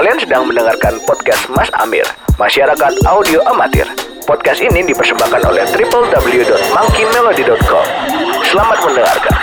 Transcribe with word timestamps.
Kalian 0.00 0.16
sedang 0.16 0.48
mendengarkan 0.48 0.96
podcast 1.04 1.44
Mas 1.52 1.68
Amir, 1.76 2.08
Masyarakat 2.40 3.04
Audio 3.04 3.44
Amatir. 3.44 3.84
Podcast 4.24 4.56
ini 4.64 4.80
dipersembahkan 4.88 5.44
oleh 5.44 5.60
www.monkeymelody.com. 5.76 7.84
Selamat 8.48 8.80
mendengarkan. 8.80 9.36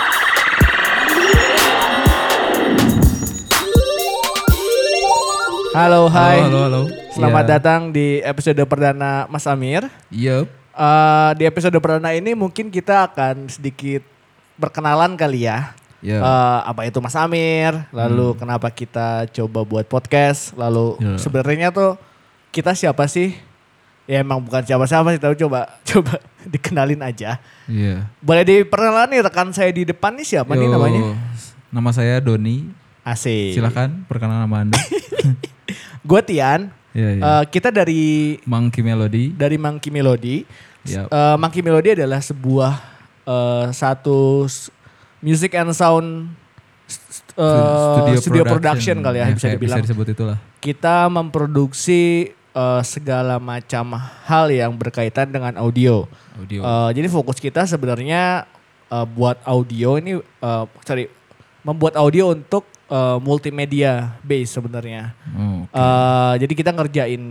Halo, 5.78 6.10
hai. 6.10 6.42
Halo, 6.42 6.66
halo, 6.66 6.66
halo. 6.66 6.82
Selamat 7.14 7.44
Iya. 7.46 7.50
datang 7.54 7.94
di 7.94 8.18
episode 8.26 8.58
perdana 8.66 9.30
Mas 9.30 9.46
Amir. 9.46 9.86
Yup. 10.10 10.50
Eh, 10.74 11.30
di 11.38 11.46
episode 11.46 11.78
perdana 11.78 12.18
ini 12.18 12.34
mungkin 12.34 12.74
kita 12.74 13.14
akan 13.14 13.46
sedikit 13.46 14.02
berkenalan 14.58 15.14
kali 15.14 15.46
ya. 15.46 15.77
Iya. 15.98 16.18
Eh, 16.18 16.60
apa 16.64 16.86
itu 16.86 16.98
Mas 16.98 17.14
Amir? 17.14 17.74
Lalu 17.90 18.38
kenapa 18.38 18.70
kita 18.70 19.26
coba 19.28 19.60
buat 19.62 19.84
podcast? 19.84 20.54
Lalu 20.54 20.94
Iya. 20.98 21.14
sebenarnya 21.18 21.68
tuh 21.70 21.98
kita 22.48 22.72
siapa 22.72 23.06
sih? 23.06 23.34
Ya 24.04 24.24
emang 24.24 24.40
bukan 24.40 24.64
siapa-siapa 24.64 25.12
sih, 25.12 25.20
tapi 25.20 25.36
coba 25.36 25.68
coba 25.90 26.16
dikenalin 26.42 27.02
aja. 27.02 27.36
Iya. 27.66 28.08
Boleh 28.18 28.40
diperkenalan 28.42 29.10
nih 29.10 29.20
rekan 29.20 29.50
saya 29.50 29.68
di 29.68 29.84
depan 29.84 30.16
nih 30.16 30.26
siapa 30.26 30.54
nih 30.54 30.64
Yo, 30.64 30.72
namanya? 30.72 31.02
Nama 31.68 31.90
saya 31.92 32.14
Doni. 32.18 32.72
Asik. 33.04 33.52
Silahkan 33.52 33.92
perkenalan 34.06 34.44
nama 34.44 34.56
Anda. 34.64 34.80
Gue 36.08 36.20
Tian. 36.22 36.72
Iya, 36.96 37.08
iya. 37.14 37.22
Eh, 37.22 37.44
kita 37.52 37.68
dari 37.68 38.36
Monkey 38.44 38.80
Melody. 38.80 39.34
dari 39.34 39.56
Monkey 39.56 39.92
Melody. 39.92 40.48
Yap. 40.88 41.12
Eh, 41.12 41.36
Monkey 41.36 41.60
Melody 41.60 42.00
adalah 42.00 42.22
sebuah 42.22 42.72
eh, 43.24 43.66
satu 43.72 44.48
music 45.20 45.52
and 45.52 45.70
sound 45.70 46.30
s- 46.84 47.22
eh, 47.32 48.16
studio, 48.16 48.42
production. 48.44 48.98
kali 48.98 49.18
ya, 49.18 49.26
bisa 49.28 49.44
kayak 49.44 49.56
dibilang. 49.56 49.76
Bisa 49.76 49.86
disebut 49.86 50.06
itulah. 50.10 50.38
Kita 50.58 51.06
memproduksi 51.08 52.32
eh, 52.32 52.82
segala 52.82 53.36
macam 53.36 53.94
hal 54.24 54.46
yang 54.48 54.72
berkaitan 54.72 55.28
dengan 55.28 55.54
audio. 55.56 56.06
Audio. 56.34 56.60
Eh, 56.60 56.90
jadi 56.92 57.06
fokus 57.06 57.36
kita 57.36 57.62
sebenarnya 57.64 58.46
eh, 58.88 59.06
buat 59.08 59.38
audio 59.44 59.96
ini, 59.96 60.16
eh, 60.18 60.64
sorry, 60.82 61.06
membuat 61.60 61.94
audio 61.94 62.30
untuk 62.30 62.62
eh, 62.88 63.18
multimedia 63.18 64.16
base 64.20 64.48
sebenarnya. 64.50 65.12
oh, 65.30 65.62
oke. 65.64 65.74
Eh, 65.74 66.34
jadi 66.40 66.52
kita 66.54 66.70
ngerjain 66.72 67.22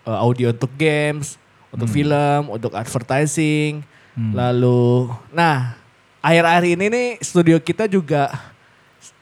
eh, 0.00 0.18
audio 0.18 0.48
untuk 0.50 0.70
games, 0.74 1.36
untuk 1.68 1.86
film, 1.86 2.48
untuk 2.48 2.72
advertising, 2.72 3.82
Hmm. 4.10 4.34
lalu, 4.34 5.06
nah 5.30 5.78
akhir-akhir 6.20 6.64
ini 6.76 6.86
nih 6.88 7.08
studio 7.20 7.56
kita 7.60 7.88
juga 7.88 8.32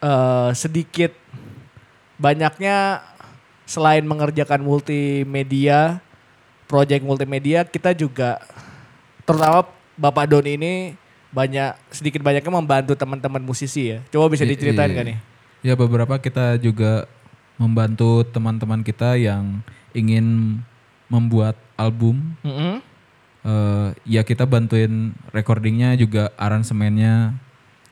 eh, 0.02 0.50
sedikit 0.54 1.14
banyaknya 2.18 3.02
selain 3.68 4.02
mengerjakan 4.02 4.64
multimedia, 4.64 6.02
project 6.66 7.04
multimedia, 7.06 7.62
kita 7.68 7.94
juga 7.94 8.42
terutama 9.28 9.68
Bapak 9.98 10.26
Doni 10.30 10.56
ini 10.56 10.72
banyak 11.28 11.76
sedikit 11.92 12.24
banyaknya 12.24 12.48
membantu 12.48 12.96
teman-teman 12.96 13.44
musisi 13.44 13.92
ya. 13.92 13.98
Coba 14.08 14.32
bisa 14.32 14.48
I- 14.48 14.50
diceritain 14.56 14.90
iya. 14.90 14.96
gak 14.96 15.06
nih? 15.06 15.18
Ya 15.60 15.74
beberapa 15.76 16.16
kita 16.16 16.56
juga 16.56 17.04
membantu 17.58 18.24
teman-teman 18.30 18.80
kita 18.80 19.18
yang 19.18 19.60
ingin 19.92 20.58
membuat 21.10 21.58
album. 21.74 22.38
Mm-mm. 22.46 22.80
Eh, 23.48 23.88
ya 24.04 24.20
kita 24.20 24.44
bantuin 24.44 25.16
recordingnya 25.32 25.96
juga 25.96 26.28
aransemennya 26.36 27.32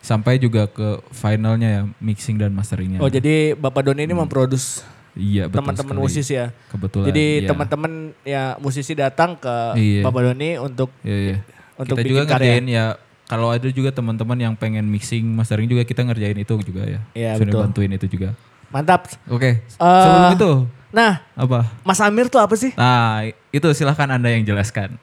sampai 0.04 0.36
juga 0.36 0.68
ke 0.68 1.00
finalnya 1.10 1.68
ya 1.70 1.82
mixing 1.98 2.36
dan 2.36 2.52
masteringnya. 2.52 3.00
Oh 3.00 3.08
jadi 3.08 3.56
Bapak 3.56 3.88
Doni 3.88 4.04
ini 4.04 4.12
memproduce 4.12 4.84
iya 5.16 5.48
betul 5.48 5.64
teman-teman 5.64 5.96
musisi 5.96 6.36
ya. 6.36 6.52
Kebetulan. 6.68 7.08
Jadi 7.08 7.24
iya. 7.40 7.48
teman-teman 7.48 7.92
ya 8.20 8.42
musisi 8.60 8.92
datang 8.92 9.32
ke 9.34 9.54
Iya. 9.80 10.02
Bapak 10.04 10.20
Doni 10.28 10.60
untuk 10.60 10.92
Iya, 11.00 11.16
iya. 11.16 11.36
untuk 11.80 11.96
kita 11.96 12.04
bikin 12.04 12.12
juga 12.12 12.22
karya. 12.28 12.36
ngerjain 12.36 12.64
ya 12.68 12.84
kalau 13.24 13.48
ada 13.48 13.68
juga 13.72 13.90
teman-teman 13.90 14.38
yang 14.38 14.54
pengen 14.54 14.84
mixing 14.84 15.24
mastering 15.24 15.66
juga 15.66 15.82
kita 15.82 16.04
ngerjain 16.04 16.36
itu 16.36 16.52
juga 16.60 16.84
ya. 16.84 17.00
Iya, 17.16 17.40
Sudah 17.40 17.48
betul. 17.48 17.62
bantuin 17.64 17.92
itu 17.96 18.06
juga. 18.06 18.36
Mantap. 18.68 19.08
Oke. 19.26 19.64
Eh, 19.64 19.80
Sebelum 19.80 20.36
itu 20.36 20.52
Nah, 20.92 21.20
apa? 21.32 21.76
Mas 21.80 21.98
Amir 21.98 22.28
tuh 22.28 22.40
apa 22.40 22.54
sih? 22.56 22.72
Nah, 22.72 23.20
itu 23.50 23.68
silahkan 23.72 24.06
Anda 24.06 24.32
yang 24.32 24.44
jelaskan. 24.44 24.96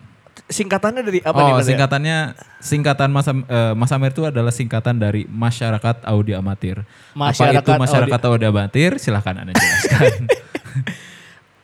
Singkatannya 0.50 1.02
dari 1.06 1.20
apa 1.22 1.40
nih 1.40 1.54
oh, 1.54 1.58
Mas? 1.58 1.64
ya? 1.64 1.68
singkatannya 1.74 2.18
singkatan 2.58 3.10
Mas, 3.14 3.28
eh, 3.30 3.74
Mas 3.78 3.92
Amir 3.94 4.12
itu 4.12 4.26
adalah 4.26 4.50
singkatan 4.50 4.98
dari 4.98 5.30
Masyarakat 5.30 6.06
Audio 6.10 6.42
Amatir. 6.42 6.82
Masyarakat 7.14 7.62
Apa 7.62 7.78
itu 7.78 7.82
Masyarakat 7.86 8.22
Audio 8.26 8.48
Amatir? 8.50 8.92
Silahkan 8.98 9.36
Anda 9.46 9.54
jelaskan. 9.54 10.14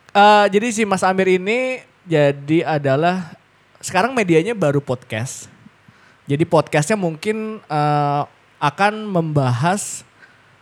Eh, 0.10 0.46
jadi 0.50 0.74
si 0.74 0.90
Mas 0.90 1.06
Amir 1.06 1.38
ini 1.38 1.86
jadi 2.10 2.66
adalah 2.66 3.38
sekarang 3.78 4.18
medianya 4.18 4.58
baru 4.58 4.82
podcast. 4.82 5.46
Jadi 6.26 6.50
podcastnya 6.50 6.98
mungkin 6.98 7.62
eh, 7.62 8.22
akan 8.58 9.06
membahas 9.06 10.02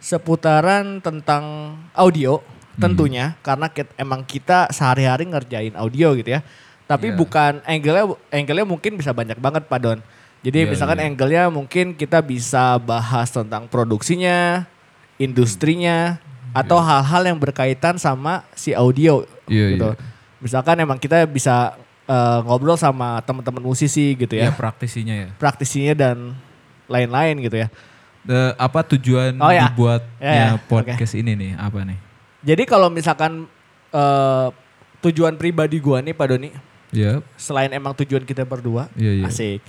seputaran 0.03 0.99
tentang 0.99 1.75
audio 1.95 2.43
tentunya 2.77 3.33
karena 3.41 3.67
kit- 3.73 3.95
emang 3.97 4.21
kita 4.21 4.69
sehari-hari 4.69 5.25
ngerjain 5.25 5.73
audio 5.73 6.13
gitu 6.13 6.37
ya. 6.37 6.45
Tapi 6.87 7.11
Iya. 7.11 7.15
bukan 7.15 7.53
angle-nya 7.61 8.03
angle-nya 8.31 8.65
mungkin 8.65 8.95
bisa 8.95 9.11
banyak 9.11 9.35
banget 9.37 9.67
Pak 9.67 9.79
Don. 9.79 9.99
Jadi 10.39 10.63
Iya, 10.63 10.69
misalkan 10.71 10.97
iya. 10.97 11.05
angle-nya 11.05 11.43
mungkin 11.47 11.91
kita 11.91 12.19
bisa 12.19 12.79
bahas 12.79 13.27
tentang 13.27 13.67
produksinya, 13.67 14.63
industrinya 15.21 16.17
atau 16.55 16.79
hal-hal 16.79 17.27
yang 17.27 17.37
berkaitan 17.37 17.99
sama 17.99 18.47
si 18.53 18.71
audio 18.71 19.27
Iya, 19.45 19.65
gitu. 19.75 19.89
iya. 19.91 19.99
Misalkan 20.39 20.79
emang 20.79 20.95
kita 20.95 21.27
bisa 21.27 21.75
eh, 22.07 22.39
ngobrol 22.41 22.79
sama 22.79 23.19
teman-teman 23.19 23.59
musisi 23.59 24.15
gitu 24.15 24.31
ya 24.31 24.47
ya, 24.47 24.55
praktisinya 24.55 25.11
ya. 25.11 25.27
praktisinya 25.35 25.91
dan 25.91 26.39
lain-lain 26.87 27.35
gitu 27.43 27.59
ya. 27.59 27.67
The- 28.23 28.55
apa 28.55 28.79
tujuan 28.95 29.35
Oh, 29.35 29.51
ya. 29.51 29.67
dibuatnya 29.67 30.23
Ya, 30.23 30.55
ya. 30.55 30.59
podcast 30.61 31.11
ini 31.13 31.35
nih? 31.35 31.51
Apa 31.59 31.83
nih? 31.83 31.99
Jadi 32.47 32.63
kalau 32.63 32.87
misalkan 32.87 33.43
eh, 33.91 34.47
tujuan 34.99 35.35
pribadi 35.35 35.83
gua 35.83 35.99
nih 35.99 36.15
Pak 36.15 36.27
Doni, 36.27 36.55
Ya, 36.87 37.19
selain 37.35 37.67
emang 37.69 37.91
tujuan 37.93 38.23
kita 38.23 38.41
berdua, 38.41 38.87
Iya, 38.95 39.11
iya. 39.11 39.25
asik. 39.27 39.59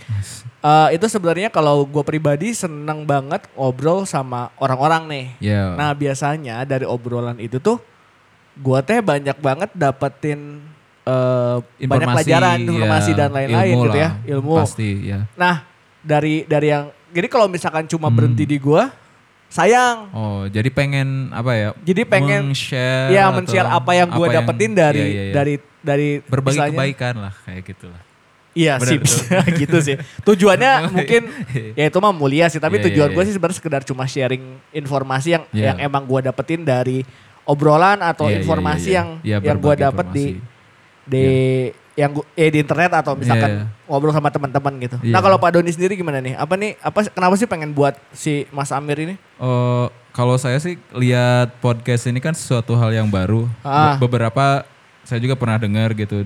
Eh, 0.58 0.88
itu 0.94 1.06
sebenarnya 1.08 1.50
kalau 1.50 1.82
gua 1.82 2.02
pribadi 2.02 2.54
seneng 2.54 3.02
banget 3.02 3.42
ngobrol 3.52 4.06
sama 4.06 4.54
orang-orang 4.54 5.02
nih. 5.06 5.26
ya. 5.50 5.74
Nah 5.74 5.90
biasanya 5.92 6.62
dari 6.62 6.82
obrolan 6.82 7.34
itu 7.36 7.58
tuh 7.58 7.82
gua 8.54 8.78
teh 8.80 8.98
banyak 8.98 9.34
banget 9.36 9.70
dapetin 9.72 10.62
eh, 11.02 11.56
banyak 11.80 12.06
pelajaran, 12.12 12.56
ya, 12.56 12.66
informasi 12.68 13.10
dan 13.12 13.30
lain-lain 13.32 13.74
gitu 13.80 13.98
ya, 13.98 14.10
ilmu. 14.28 14.54
Pasti 14.60 14.88
ya. 15.04 15.26
Nah 15.34 15.66
dari 15.98 16.46
dari 16.46 16.68
yang 16.68 16.86
jadi 17.08 17.26
kalau 17.26 17.48
misalkan 17.48 17.82
cuma 17.84 18.06
Hmm. 18.06 18.14
berhenti 18.14 18.44
di 18.44 18.62
gua, 18.62 18.94
sayang. 19.48 20.12
Oh, 20.12 20.44
jadi 20.46 20.68
pengen 20.68 21.28
apa 21.30 21.52
ya? 21.52 21.68
Jadi 21.80 22.02
pengen 22.04 22.52
share 22.52 23.10
ya 23.10 23.28
men-share 23.28 23.66
apa 23.66 23.90
yang 23.92 24.08
gua 24.08 24.28
dapetin 24.30 24.72
dari 24.72 25.00
iya, 25.00 25.08
iya, 25.08 25.22
iya. 25.24 25.34
dari 25.34 25.54
dari 25.78 26.08
berbagi 26.20 26.56
misalnya- 26.56 26.76
kebaikan 26.76 27.14
lah 27.18 27.34
kayak 27.42 27.62
gitulah. 27.64 28.02
Iya 28.52 28.74
Benar, 28.76 28.90
sih 28.90 28.98
gitu 29.62 29.78
sih. 29.78 29.96
Tujuannya 30.20 30.72
mungkin 30.96 31.22
ya 31.72 31.84
itu 31.86 31.98
mah 31.98 32.10
mulia 32.10 32.46
sih, 32.46 32.58
tapi 32.58 32.76
Iya, 32.76 32.90
tujuan 32.90 33.08
iya, 33.08 33.14
gue 33.14 33.22
iya. 33.22 33.28
sih 33.28 33.34
sebenarnya 33.34 33.56
sekedar 33.56 33.82
cuma 33.82 34.04
sharing 34.04 34.42
informasi 34.70 35.28
yang 35.30 35.44
Iya. 35.48 35.64
yang 35.64 35.78
emang 35.84 36.02
gue 36.04 36.20
dapetin 36.22 36.60
dari 36.60 37.06
obrolan 37.44 37.98
atau 37.98 38.26
Iya, 38.26 38.30
iya, 38.30 38.38
informasi 38.38 38.82
iya, 38.82 38.90
iya. 38.90 38.98
yang 38.98 39.08
Iya, 39.22 39.36
yang 39.46 39.58
gue 39.58 39.74
dapet 39.78 40.06
di 40.08 40.24
informasi. 40.34 41.06
di 41.06 41.26
yang 41.98 42.14
gua, 42.14 42.22
eh, 42.32 42.46
di 42.46 42.62
internet 42.62 42.94
atau 42.94 43.18
misalkan 43.18 43.50
Iya, 43.50 43.58
iya. 43.66 43.84
ngobrol 43.84 44.14
sama 44.14 44.30
teman-teman 44.30 44.70
gitu. 44.78 44.96
Iya. 45.02 45.10
Nah 45.10 45.18
kalau 45.18 45.34
Pak 45.36 45.50
Doni 45.50 45.66
sendiri 45.68 45.98
gimana 45.98 46.22
nih? 46.22 46.38
Apa 46.38 46.54
nih? 46.54 46.78
Apa 46.78 47.10
kenapa 47.10 47.34
sih 47.34 47.44
pengen 47.44 47.74
buat 47.74 47.98
si 48.14 48.46
Mas 48.48 48.70
Amir 48.70 49.02
ini? 49.02 49.14
Oh, 49.36 49.90
kalau 50.12 50.38
saya 50.38 50.56
sih 50.56 50.78
lihat 50.94 51.58
podcast 51.58 52.06
ini 52.06 52.18
kan 52.18 52.32
sesuatu 52.32 52.72
hal 52.72 52.94
yang 52.94 53.10
baru. 53.10 53.50
Ah. 53.60 53.98
Be- 53.98 54.06
Beberapa 54.06 54.62
saya 55.02 55.18
juga 55.18 55.34
pernah 55.34 55.58
dengar 55.58 55.90
gitu. 55.92 56.22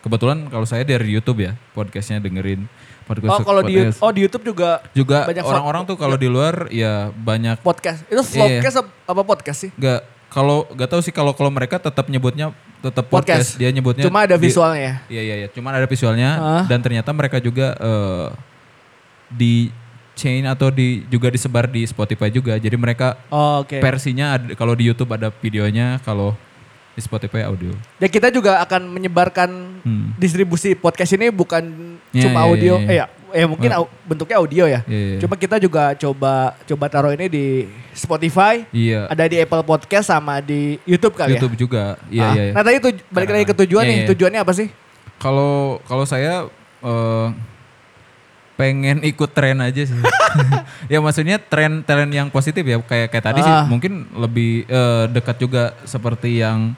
Kebetulan 0.00 0.46
kalau 0.46 0.64
saya 0.64 0.80
dari 0.80 1.10
YouTube 1.10 1.42
ya, 1.42 1.58
podcastnya 1.72 2.22
dengerin 2.22 2.64
podcast. 3.04 3.34
Oh 3.34 3.42
kalau 3.42 3.60
di 3.60 3.76
oh 3.82 4.10
di 4.14 4.20
YouTube 4.22 4.46
juga 4.46 4.80
juga 4.94 5.26
banyak 5.26 5.42
orang-orang 5.42 5.82
tuh 5.84 5.96
kalau 5.98 6.14
di 6.14 6.24
luar 6.24 6.70
ya 6.70 7.10
banyak 7.10 7.58
podcast. 7.60 8.06
Itu 8.06 8.22
Iya, 8.22 8.62
vlogcast 8.62 8.76
ap- 8.78 8.94
apa 9.04 9.22
podcast 9.26 9.58
sih? 9.60 9.70
nggak 9.74 10.19
kalau 10.30 10.64
nggak 10.70 10.88
tahu 10.88 11.00
sih 11.02 11.10
kalau 11.10 11.34
kalau 11.34 11.50
mereka 11.50 11.76
tetap 11.76 12.06
nyebutnya 12.06 12.54
tetap 12.80 13.04
Podcast. 13.04 13.54
podcast. 13.54 13.60
Dia 13.60 13.68
nyebutnya 13.68 14.06
Cuma 14.06 14.24
ada 14.24 14.34
di- 14.34 14.42
visualnya 14.42 14.80
ya. 14.80 14.94
Iya 15.10 15.22
iya 15.22 15.34
iya, 15.36 15.48
cuman 15.50 15.72
ada 15.74 15.84
visualnya 15.84 16.30
Ah. 16.32 16.64
dan 16.64 16.80
ternyata 16.80 17.10
mereka 17.10 17.36
juga 17.36 17.74
eh, 17.76 18.26
di 19.28 19.68
chain 20.12 20.44
atau 20.44 20.68
di 20.68 21.04
juga 21.06 21.28
disebar 21.28 21.64
di 21.64 21.82
Spotify 21.82 22.28
juga. 22.28 22.54
Jadi 22.54 22.76
mereka 22.76 23.16
Oh, 23.26 23.60
Oke. 23.60 23.80
versinya 23.80 24.36
kalau 24.54 24.72
di 24.72 24.84
YouTube 24.84 25.10
ada 25.10 25.32
videonya, 25.34 25.98
kalau 26.00 26.32
di 26.90 27.00
Spotify 27.00 27.42
audio. 27.42 27.70
Ya 27.96 28.06
kita 28.06 28.28
juga 28.28 28.58
akan 28.60 28.90
menyebarkan 28.90 29.50
Hmm. 29.80 30.12
distribusi 30.14 30.74
podcast 30.74 31.12
ini 31.12 31.30
bukan 31.30 31.62
Iya, 32.10 32.22
cuma 32.22 32.42
iya, 32.42 32.46
audio, 32.46 32.74
iya, 32.78 32.86
eh 32.86 32.96
iya. 32.96 33.06
Ya 33.32 33.40
eh 33.40 33.46
mungkin 33.46 33.70
au- 33.72 33.90
bentuknya 34.02 34.36
audio 34.36 34.64
ya. 34.64 34.80
Iya, 34.84 35.00
iya. 35.06 35.18
Cuma 35.18 35.34
kita 35.34 35.56
juga 35.56 35.94
coba 35.94 36.54
coba 36.60 36.84
taruh 36.86 37.12
ini 37.12 37.26
di 37.26 37.46
Spotify, 37.90 38.62
Iya. 38.70 39.06
ada 39.06 39.24
di 39.24 39.36
Apple 39.36 39.62
Podcast 39.62 40.08
sama 40.08 40.38
di 40.38 40.78
YouTube 40.82 41.14
kali 41.14 41.34
YouTube 41.34 41.54
ya. 41.54 41.58
juga. 41.58 41.84
Iya 42.06 42.22
Ah, 42.22 42.32
iya. 42.32 42.42
iya. 42.42 42.52
Nah 42.52 42.62
tadi 42.62 42.76
tuj- 42.78 43.04
balik 43.08 43.30
lagi 43.30 43.44
ke 43.44 43.54
tujuan 43.64 43.82
Iya, 43.82 43.90
nih. 43.90 43.98
iya. 44.02 44.08
Tujuannya 44.10 44.40
apa 44.40 44.52
sih? 44.52 44.68
Kalau 45.16 45.54
kalau 45.84 46.02
saya 46.02 46.48
eh, 46.80 47.26
pengen 48.56 49.00
ikut 49.02 49.30
tren 49.32 49.56
aja 49.58 49.82
sih. 49.82 49.96
ya 50.92 51.00
maksudnya 51.00 51.40
tren 51.40 51.80
tren 51.80 52.08
yang 52.08 52.28
positif 52.28 52.60
ya 52.60 52.76
kayak 52.78 53.08
kayak 53.08 53.24
tadi 53.24 53.40
sih 53.40 53.48
Ah. 53.50 53.64
mungkin 53.64 54.04
lebih 54.12 54.64
eh, 54.64 55.04
dekat 55.08 55.36
juga 55.38 55.72
seperti 55.82 56.38
yang 56.38 56.76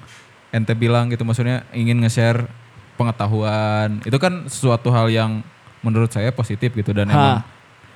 ente 0.50 0.72
bilang 0.72 1.08
gitu 1.08 1.22
maksudnya 1.22 1.66
ingin 1.70 1.98
nge-share 2.00 2.46
pengetahuan. 2.94 3.98
Itu 4.02 4.16
kan 4.16 4.46
sesuatu 4.46 4.90
hal 4.90 5.08
yang 5.08 5.42
menurut 5.82 6.08
saya 6.08 6.30
positif 6.30 6.70
gitu 6.70 6.90
dan 6.90 7.06
Ha. 7.06 7.12
emang 7.12 7.36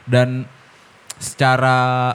dan 0.04 0.28
secara 1.16 2.12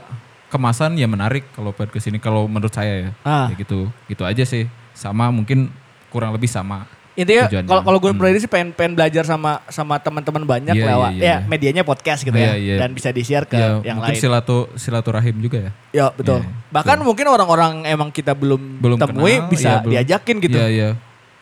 kemasan 0.47 0.94
ya 0.94 1.07
menarik 1.07 1.47
kalau 1.51 1.71
buat 1.71 1.88
ke 1.88 1.97
sini 1.97 2.19
kalau 2.19 2.45
menurut 2.45 2.69
saya 2.69 2.94
ya. 3.01 3.12
Ah. 3.23 3.47
Ya 3.47 3.56
gitu. 3.56 3.88
Gitu 4.06 4.21
aja 4.21 4.44
sih. 4.44 4.68
Sama 4.91 5.27
mungkin 5.27 5.71
kurang 6.07 6.31
lebih 6.31 6.45
sama. 6.45 6.85
Intinya 7.12 7.47
kalau 7.62 7.83
kalau 7.83 8.00
gue 8.00 8.07
Hmm. 8.07 8.19
pribadi 8.19 8.39
sih 8.39 8.47
pengen 8.47 8.71
pengen 8.71 8.95
belajar 8.95 9.23
sama 9.23 9.59
sama 9.68 10.00
teman-teman 10.00 10.47
banyak 10.47 10.71
Iya, 10.73 10.85
lewat 10.88 11.12
iya, 11.12 11.19
iya, 11.19 11.27
ya 11.27 11.35
iya. 11.35 11.38
medianya 11.45 11.83
podcast 11.83 12.23
gitu 12.23 12.31
Iya, 12.33 12.47
ya 12.47 12.56
iya. 12.57 12.75
dan 12.79 12.89
bisa 12.91 13.12
di-share 13.12 13.44
ke 13.44 13.56
ya, 13.56 13.83
yang 13.83 14.00
mungkin 14.00 14.15
lain. 14.15 14.21
silatu 14.21 14.71
silaturahim 14.75 15.35
juga 15.38 15.57
ya. 15.59 15.71
Ya 15.91 16.06
betul. 16.09 16.39
Iya, 16.39 16.47
Bahkan 16.71 16.97
mungkin 17.01 17.25
orang-orang 17.27 17.83
emang 17.85 18.09
kita 18.09 18.31
belum, 18.31 18.79
Belum 18.79 18.95
temui 18.95 19.38
kenal, 19.38 19.51
bisa 19.51 19.71
belum. 19.79 19.91
diajakin 19.91 20.35
gitu 20.39 20.56
Iya, 20.56 20.68
iya. 20.68 20.89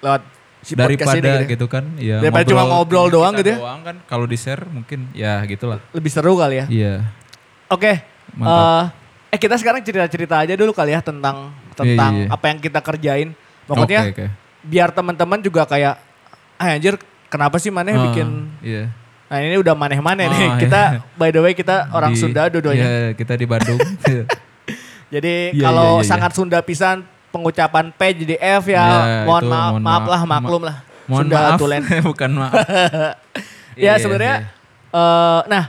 lewat 0.02 0.22
si 0.62 0.74
Daripada 0.74 1.16
gitu. 1.16 1.56
gitu 1.56 1.66
kan, 1.66 1.88
ya 1.96 2.20
Daripada 2.20 2.44
cuma 2.46 2.64
ngobrol 2.66 3.08
doang 3.08 3.32
gitu 3.34 3.50
ya. 3.50 3.58
doang 3.58 3.80
kan 3.82 3.96
kalau 4.04 4.26
di-share 4.26 4.64
mungkin 4.66 5.08
ya 5.12 5.40
gitulah. 5.44 5.80
Lebih 5.90 6.10
seru 6.10 6.36
kali 6.36 6.56
ya. 6.58 6.66
Iya. 6.68 6.94
Oke. 7.68 8.04
Mantap. 8.32 8.52
eh, 8.52 8.84
eh 9.30 9.40
kita 9.40 9.56
sekarang 9.56 9.82
cerita-cerita 9.82 10.36
aja 10.38 10.54
dulu 10.54 10.70
kali 10.70 10.92
ya 10.92 11.00
tentang 11.00 11.50
tentang 11.74 12.12
Iya, 12.14 12.24
iya. 12.24 12.28
apa 12.30 12.46
yang 12.46 12.60
kita 12.60 12.80
kerjain. 12.80 13.30
Pokoknya 13.64 14.00
Oke, 14.04 14.12
oke. 14.12 14.26
biar 14.64 14.90
teman-teman 14.90 15.40
juga 15.40 15.64
kayak 15.64 15.96
ah 16.56 16.70
anjir 16.70 17.00
kenapa 17.28 17.56
sih 17.56 17.70
maneh 17.70 17.94
Ah, 17.94 18.04
bikin 18.06 18.28
Iya. 18.60 18.92
Nah 19.26 19.38
ini 19.40 19.56
udah 19.56 19.74
maneh-maneh 19.74 20.26
nih. 20.28 20.42
Ah, 20.44 20.58
Kita 20.58 20.82
iya. 20.92 21.00
by 21.14 21.30
the 21.30 21.40
way 21.40 21.54
kita 21.54 21.88
orang 21.90 22.12
Di- 22.12 22.20
Sunda 22.20 22.50
dua-duanya. 22.50 22.84
Iya, 22.84 23.02
kita 23.14 23.34
di 23.34 23.46
Bandung. 23.46 23.78
Jadi 25.14 25.36
Iya, 25.52 25.64
kalau 25.64 25.90
iya, 25.92 26.02
iya. 26.02 26.08
sangat 26.08 26.32
Sunda 26.34 26.60
pisan 26.60 27.02
pengucapan 27.30 27.90
P 27.90 28.02
jadi 28.18 28.36
F 28.58 28.68
ya, 28.68 28.80
Ya, 28.80 29.24
mohon 29.24 29.42
itu 29.42 29.50
maaf, 29.50 29.72
mohon 29.72 29.82
maaf 29.82 29.94
maaf. 29.96 30.06
lah, 30.08 30.22
Ma- 30.22 30.32
maklum 30.36 30.62
lah. 30.64 30.78
Mohon 31.06 31.26
Sunda 31.26 31.38
maaf, 31.40 31.58
tulen. 31.58 31.82
bukan 32.12 32.32
maaf. 32.34 32.54
ya 33.76 33.84
Iya, 33.88 33.94
sebenarnya 33.98 34.36
iya. 34.36 34.50
eh 34.92 35.42
nah 35.48 35.64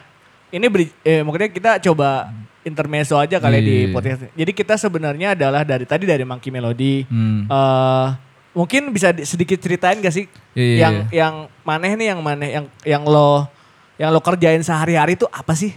ini 0.51 0.67
beri, 0.67 0.87
eh, 1.01 1.21
makanya 1.21 1.49
kita 1.49 1.71
coba 1.83 2.29
intermezzo 2.61 3.15
aja 3.15 3.39
kali 3.39 3.57
Iya, 3.57 3.65
di 3.65 3.77
iya, 3.79 3.89
podcast. 3.91 4.21
Jadi 4.31 4.53
kita 4.53 4.75
sebenarnya 4.75 5.33
adalah 5.33 5.63
dari 5.63 5.85
tadi 5.85 6.05
dari 6.05 6.23
Monkey 6.23 6.49
Melody. 6.49 7.07
Hmm. 7.07 7.47
eh 7.47 8.07
mungkin 8.51 8.91
bisa 8.91 9.11
di- 9.11 9.23
sedikit 9.23 9.57
ceritain 9.57 9.95
gak 9.97 10.11
sih 10.11 10.27
iya, 10.53 10.83
yang 10.83 10.95
yang 11.09 11.35
maneh 11.63 11.95
nih 11.95 12.07
yang 12.09 12.21
maneh 12.21 12.51
yang 12.51 12.67
yang 12.83 13.03
lo 13.05 13.47
yang 13.95 14.11
lo 14.11 14.19
kerjain 14.19 14.59
sehari-hari 14.59 15.15
itu 15.15 15.25
apa 15.27 15.55
sih? 15.55 15.71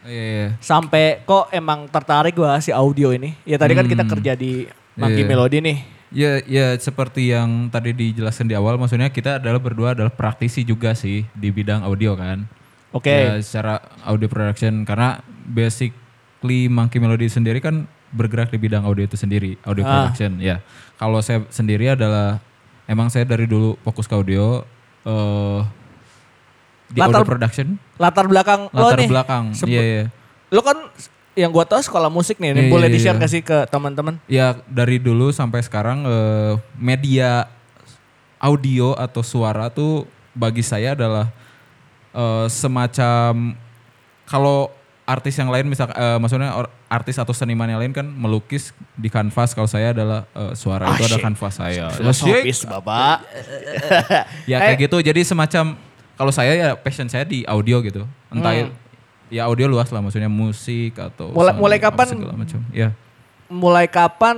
Iya, 0.00 0.24
iya. 0.24 0.46
Sampai 0.58 1.20
kok 1.22 1.50
emang 1.50 1.84
tertarik 1.86 2.32
gua 2.32 2.56
si 2.56 2.70
audio 2.70 3.10
ini. 3.10 3.36
Ya 3.42 3.56
tadi 3.56 3.74
kan 3.74 3.84
kita 3.84 4.00
Hmm. 4.00 4.10
kerja 4.10 4.32
di 4.32 4.64
Monkey 5.00 5.24
Iya. 5.24 5.28
Melody 5.28 5.58
nih. 5.60 5.78
Ya, 6.10 6.32
ya 6.42 6.66
seperti 6.74 7.30
yang 7.30 7.70
tadi 7.70 7.90
dijelaskan 7.90 8.44
di 8.44 8.54
awal, 8.54 8.74
maksudnya 8.74 9.08
kita 9.08 9.38
adalah 9.38 9.56
berdua 9.56 9.94
adalah 9.94 10.10
praktisi 10.10 10.60
juga 10.60 10.90
sih 10.92 11.22
di 11.32 11.48
bidang 11.48 11.80
audio 11.80 12.12
kan. 12.14 12.44
Oke. 12.90 13.08
Ya, 13.08 13.38
secara 13.38 13.78
audio 14.02 14.26
production 14.26 14.82
karena 14.82 15.22
basically 15.46 16.66
Monkey 16.66 16.98
Melody 16.98 17.26
sendiri 17.26 17.58
kan 17.58 17.86
bergerak 18.10 18.50
di 18.50 18.58
bidang 18.58 18.82
audio 18.82 19.06
itu 19.06 19.14
sendiri, 19.14 19.54
audio 19.62 19.86
Ah. 19.86 20.10
production. 20.10 20.42
Ya, 20.42 20.58
kalau 20.96 21.22
saya 21.22 21.46
sendiri 21.48 21.86
adalah 21.88 22.42
emang 22.84 23.06
saya 23.06 23.22
dari 23.22 23.46
dulu 23.46 23.78
fokus 23.80 24.04
ke 24.04 24.12
audio. 24.12 24.66
eh 25.00 25.60
di 26.90 26.98
Latar- 26.98 27.22
audio 27.22 27.24
production, 27.24 27.66
Latar 27.96 28.26
belakang 28.26 28.68
lo 28.68 28.84
latar 28.84 29.06
belakang. 29.06 29.44
Iya, 29.64 29.80
iya. 29.80 30.04
Lo 30.50 30.60
kan 30.60 30.76
yang 31.32 31.48
gua 31.48 31.62
tahu 31.62 31.78
sekolah 31.78 32.08
musik 32.08 32.36
nih. 32.36 32.50
Ini 32.50 32.60
Iya, 32.60 32.68
boleh 32.68 32.86
iya, 32.86 32.94
di-share 32.94 33.14
iya. 33.14 33.22
gak 33.22 33.30
sih 33.30 33.40
ke 33.40 33.58
teman-teman? 33.66 34.14
Ya 34.26 34.58
dari 34.66 34.96
dulu 34.96 35.30
sampai 35.30 35.60
sekarang 35.60 36.02
eh, 36.02 36.52
media 36.74 37.46
audio 38.36 38.92
atau 38.94 39.20
suara 39.20 39.68
tuh 39.68 40.04
bagi 40.32 40.60
saya 40.60 40.92
adalah 40.92 41.28
eh, 42.10 42.46
semacam 42.46 43.54
kalau 44.24 44.70
artis 45.04 45.34
yang 45.34 45.50
lain 45.50 45.66
misal 45.66 45.86
eh, 45.88 46.16
maksudnya 46.16 46.54
or- 46.54 46.70
artis 46.86 47.14
atau 47.14 47.30
seniman 47.30 47.66
yang 47.66 47.78
lain 47.78 47.90
kan 47.90 48.06
melukis 48.06 48.70
di 48.94 49.06
kanvas 49.06 49.52
kalau 49.52 49.66
saya 49.66 49.90
adalah 49.90 50.22
eh, 50.32 50.54
suara 50.54 50.86
itu 50.88 51.02
adalah 51.04 51.18
Asyik. 51.18 51.26
kanvas 51.26 51.54
saya. 51.56 51.84
Filosofis, 51.90 52.58
Bapak. 52.64 53.26
Ya 54.50 54.58
kayak 54.60 54.78
gitu 54.80 54.98
jadi 55.00 55.20
semacam 55.20 55.74
kalau 56.14 56.30
saya 56.30 56.52
ya 56.52 56.68
passion 56.74 57.06
saya 57.06 57.22
di 57.22 57.42
audio 57.44 57.80
gitu. 57.80 58.04
Entah 58.28 58.52
Hmm. 58.52 58.70
Ya 59.30 59.46
audio 59.46 59.66
luas 59.66 59.88
lah 59.88 59.98
maksudnya 59.98 60.26
musik 60.26 60.94
atau 60.94 61.30
Mulai- 61.30 61.54
sound, 61.54 61.62
mulai 61.62 61.78
apa 61.78 61.84
kapan? 61.86 62.06
segala 62.08 62.34
macam. 62.34 62.60
Ya. 62.70 62.88
mulai 63.48 63.86
kapan 63.86 64.36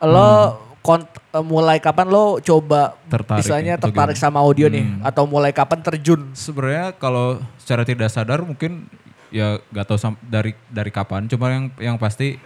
lo 0.00 0.32
kont- 0.80 1.16
eh, 1.30 1.40
mulai 1.40 1.76
kapan 1.76 2.08
lo 2.08 2.36
coba 2.38 2.92
Hmm. 2.94 3.10
Tertarik 3.10 3.40
misalnya 3.40 3.74
ya, 3.74 3.78
tertarik 3.78 4.16
gimana? 4.16 4.24
sama 4.26 4.38
audio 4.40 4.66
nih 4.66 4.84
Hmm. 4.86 5.00
atau 5.00 5.24
mulai 5.24 5.48
kapan 5.50 5.80
terjun? 5.80 6.32
Sebenarnya 6.32 6.92
kalau 6.94 7.36
secara 7.56 7.84
tidak 7.84 8.08
sadar 8.08 8.40
mungkin 8.40 8.88
ya 9.28 9.60
gak 9.70 9.86
tahu 9.86 9.96
dari 10.22 10.52
dari 10.66 10.90
kapan. 10.90 11.24
Cuma 11.24 11.48
yang 11.48 11.64
yang 11.78 11.96
pasti 11.96 12.40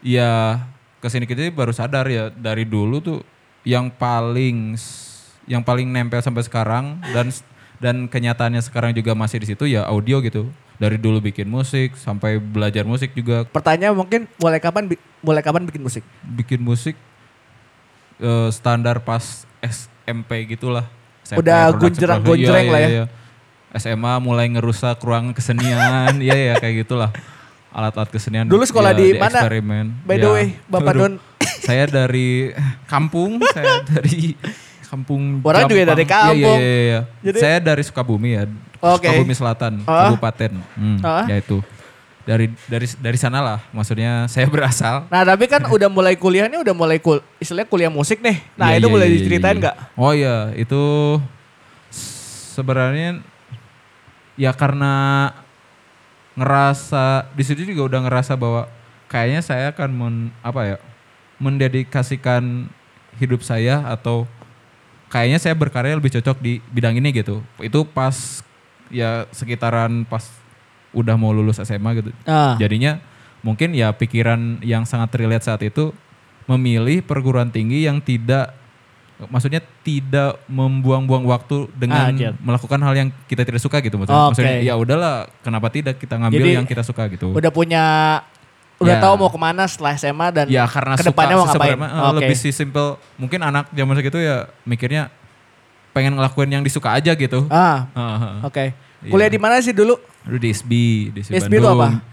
ya 0.00 0.62
ke 0.98 1.08
sini 1.08 1.24
kita 1.24 1.50
baru 1.50 1.70
sadar 1.70 2.06
ya 2.06 2.28
dari 2.28 2.62
dulu 2.62 2.98
tuh 2.98 3.18
yang 3.62 3.88
paling 3.88 4.74
yang 5.46 5.62
paling 5.62 5.86
nempel 5.86 6.18
sampai 6.18 6.42
sekarang 6.42 6.98
dan 7.08 7.30
dan 7.76 8.06
kenyataannya 8.06 8.60
sekarang 8.60 8.92
juga 8.92 9.12
masih 9.12 9.38
di 9.38 9.48
situ 9.48 9.64
ya 9.66 9.84
audio 9.84 10.18
gitu. 10.20 10.48
Dari 10.76 11.00
dulu 11.00 11.24
bikin 11.24 11.48
musik 11.48 11.96
sampai 11.96 12.36
belajar 12.36 12.84
musik 12.84 13.16
juga 13.16 13.48
Pertanyaan 13.48 13.96
mungkin 13.96 14.28
mulai 14.36 14.60
kapan 14.60 14.92
mulai 15.18 15.40
kapan 15.40 15.64
bikin 15.64 15.80
musik? 15.80 16.04
bikin 16.22 16.60
musik 16.60 16.92
eh, 18.18 18.48
standar 18.50 19.00
pas 19.00 19.44
SMP 19.62 20.44
gitulah. 20.46 20.84
SMP, 21.24 21.42
Udah 21.42 21.72
production 21.72 21.80
gonjerang-gonjreng 21.80 22.66
Iya, 22.66 22.72
lah 22.72 22.80
ya. 22.80 22.88
iya, 22.88 23.02
iya. 23.02 23.06
SMA 23.76 24.12
mulai 24.20 24.46
ngerusak 24.46 25.00
ruang 25.00 25.32
kesenian, 25.32 26.16
iya 26.24 26.52
ya 26.52 26.54
kayak 26.56 26.86
gitulah. 26.86 27.10
Alat-alat 27.72 28.08
kesenian. 28.08 28.44
Dulu 28.44 28.62
sekolah 28.62 28.92
ya, 28.92 28.98
di 28.98 29.06
mana? 29.16 29.40
Eksperimen. 29.42 29.86
By 30.04 30.16
the 30.16 30.22
Ya. 30.22 30.32
way, 30.32 30.46
Bapak 30.66 30.92
Aduh. 30.94 31.00
Don. 31.02 31.14
saya 31.60 31.84
dari 31.84 32.52
kampung, 32.92 33.40
saya 33.50 33.80
dari 33.82 34.36
kampung 34.86 35.42
Orang 35.42 35.66
juga 35.66 35.76
Jampang. 35.76 35.90
dari 35.92 36.02
Iya, 36.02 36.10
kampung. 36.10 36.58
Iya, 36.58 36.62
iya, 36.62 36.80
iya. 36.80 37.00
Jadi- 37.22 37.40
saya 37.40 37.58
dari 37.58 37.82
Sukabumi 37.82 38.30
ya. 38.32 38.42
Oke. 38.78 39.06
Sukabumi 39.06 39.34
Selatan, 39.34 39.72
Ah. 39.82 40.08
kabupaten. 40.08 40.52
Hmm, 40.74 40.98
Ah. 41.00 41.26
Ya 41.26 41.36
itu. 41.36 41.58
Dari 42.22 42.50
dari 42.66 42.86
dari 42.92 43.14
sana 43.14 43.38
lah, 43.38 43.58
maksudnya 43.70 44.24
saya 44.32 44.46
berasal. 44.46 45.06
Nah 45.06 45.22
tapi 45.22 45.46
kan 45.46 45.62
udah 45.62 45.86
mulai 45.86 46.14
kuliah 46.14 46.46
nih 46.46 46.58
udah 46.58 46.74
mulai 46.74 46.98
kul 46.98 47.18
istilahnya 47.36 47.66
kuliah 47.66 47.86
musik 47.88 48.18
nih. 48.18 48.42
Nah 48.54 48.70
Iya, 48.70 48.78
itu 48.78 48.86
iya, 48.86 48.94
boleh 48.94 49.06
iya, 49.06 49.14
diceritain 49.14 49.54
iya. 49.54 49.62
nggak? 49.62 49.76
Oh 49.94 50.10
iya, 50.10 50.36
itu 50.52 50.82
sebenarnya 51.90 53.22
ya 54.34 54.50
karena 54.50 54.94
ngerasa 56.34 57.32
di 57.32 57.42
situ 57.42 57.64
juga 57.64 57.88
udah 57.88 58.00
ngerasa 58.04 58.36
bahwa 58.36 58.68
kayaknya 59.06 59.40
saya 59.40 59.72
akan 59.72 59.90
men, 59.90 60.14
apa 60.42 60.60
ya 60.66 60.76
mendedikasikan 61.38 62.68
hidup 63.16 63.40
saya 63.40 63.80
atau 63.86 64.28
kayaknya 65.10 65.38
saya 65.38 65.54
berkarya 65.54 65.96
lebih 65.98 66.12
cocok 66.18 66.36
di 66.42 66.58
bidang 66.70 66.98
ini 66.98 67.10
gitu. 67.14 67.42
Itu 67.62 67.86
pas 67.86 68.42
ya 68.90 69.26
sekitaran 69.34 70.06
pas 70.06 70.26
udah 70.94 71.14
mau 71.18 71.34
lulus 71.34 71.60
SMA 71.60 71.90
gitu. 72.00 72.10
Ah. 72.24 72.56
Jadinya 72.56 72.98
mungkin 73.44 73.76
ya 73.76 73.92
pikiran 73.94 74.64
yang 74.64 74.88
sangat 74.88 75.14
relate 75.18 75.46
saat 75.46 75.62
itu 75.62 75.92
memilih 76.46 77.02
perguruan 77.02 77.50
tinggi 77.50 77.86
yang 77.86 77.98
tidak 77.98 78.54
maksudnya 79.32 79.64
tidak 79.80 80.44
membuang-buang 80.44 81.24
waktu 81.24 81.72
dengan 81.72 82.12
Ah, 82.12 82.36
melakukan 82.36 82.76
hal 82.84 82.92
yang 82.92 83.08
kita 83.24 83.48
tidak 83.48 83.64
suka 83.64 83.80
gitu 83.80 83.96
maksudnya. 83.96 84.28
Oke. 84.28 84.36
Maksudnya 84.36 84.56
ya 84.60 84.74
udahlah 84.76 85.24
kenapa 85.40 85.72
tidak 85.72 85.96
kita 85.96 86.20
ngambil 86.20 86.44
Jadi, 86.44 86.56
yang 86.60 86.66
kita 86.68 86.84
suka 86.84 87.08
gitu. 87.08 87.32
Udah 87.32 87.48
punya 87.48 87.84
udah 88.76 88.92
Ya. 88.92 89.00
tahu 89.00 89.14
mau 89.16 89.28
ke 89.28 89.38
mana 89.38 89.64
setelah 89.64 89.92
SMA 89.94 90.28
dan 90.30 90.46
ya 90.46 90.64
karena 90.64 90.94
ke 90.94 91.02
depannya 91.02 91.32
suka 91.32 91.38
mau 91.38 91.46
ngapain? 91.48 91.72
sebenarnya, 91.72 91.88
eh, 91.88 92.02
Oke. 92.02 92.16
lebih 92.18 92.36
sih 92.36 92.52
simple. 92.52 92.88
Mungkin 93.16 93.40
anak 93.40 93.64
zaman 93.70 93.94
segitu 93.94 94.18
ya 94.18 94.36
mikirnya 94.62 95.08
pengen 95.90 96.12
ngelakuin 96.12 96.50
yang 96.50 96.60
disuka 96.60 96.92
aja 96.92 97.10
gitu. 97.10 97.48
Ah, 97.48 97.88
Heeh. 97.88 98.34
oke. 98.42 98.64
Iya. 98.98 99.08
Kuliah 99.08 99.30
di 99.30 99.38
mana 99.38 99.56
sih 99.58 99.72
dulu? 99.72 99.96
Dulu 100.22 100.36
di 100.36 100.48
SB, 100.50 100.70
di 101.08 101.20
SB, 101.22 101.32
SB 101.38 101.54
itu 101.54 101.62
Bandung. 101.62 101.80
apa? 101.96 102.04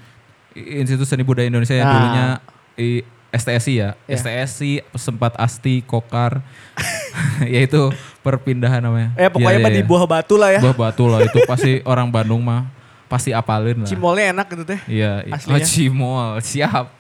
I- 0.54 0.80
Institut 0.80 1.04
Seni 1.04 1.22
Budaya 1.22 1.46
Indonesia 1.46 1.74
yang 1.74 1.84
Nah. 1.84 1.94
dulunya 1.94 2.26
I- 2.76 3.04
STSI 3.34 3.74
ya. 3.74 3.90
Ya. 4.00 4.14
STSI 4.14 4.72
sempat 4.94 5.34
ASTI, 5.36 5.82
Kokar. 5.82 6.40
yaitu 7.46 7.90
perpindahan 8.20 8.80
namanya. 8.80 9.12
Eh 9.16 9.28
pokoknya 9.28 9.58
Iya, 9.58 9.60
mah 9.60 9.72
iya, 9.72 9.78
di 9.78 9.82
iya. 9.82 9.90
buah 9.90 10.04
batu 10.06 10.36
lah 10.38 10.50
ya. 10.50 10.62
Buah 10.62 10.78
batu 10.80 11.04
lah 11.06 11.20
itu 11.20 11.38
pasti 11.44 11.82
orang 11.84 12.08
Bandung 12.08 12.40
mah 12.40 12.70
pasti 13.14 13.30
apalin 13.30 13.86
lah. 13.86 13.90
Cimolnya 13.90 14.34
enak 14.34 14.48
gitu 14.50 14.64
teh. 14.66 14.80
Iya, 14.90 15.22
iya. 15.30 15.34
Aslinya. 15.38 15.62
Oh, 15.62 15.70
Cimol, 15.70 16.30
siap. 16.42 16.86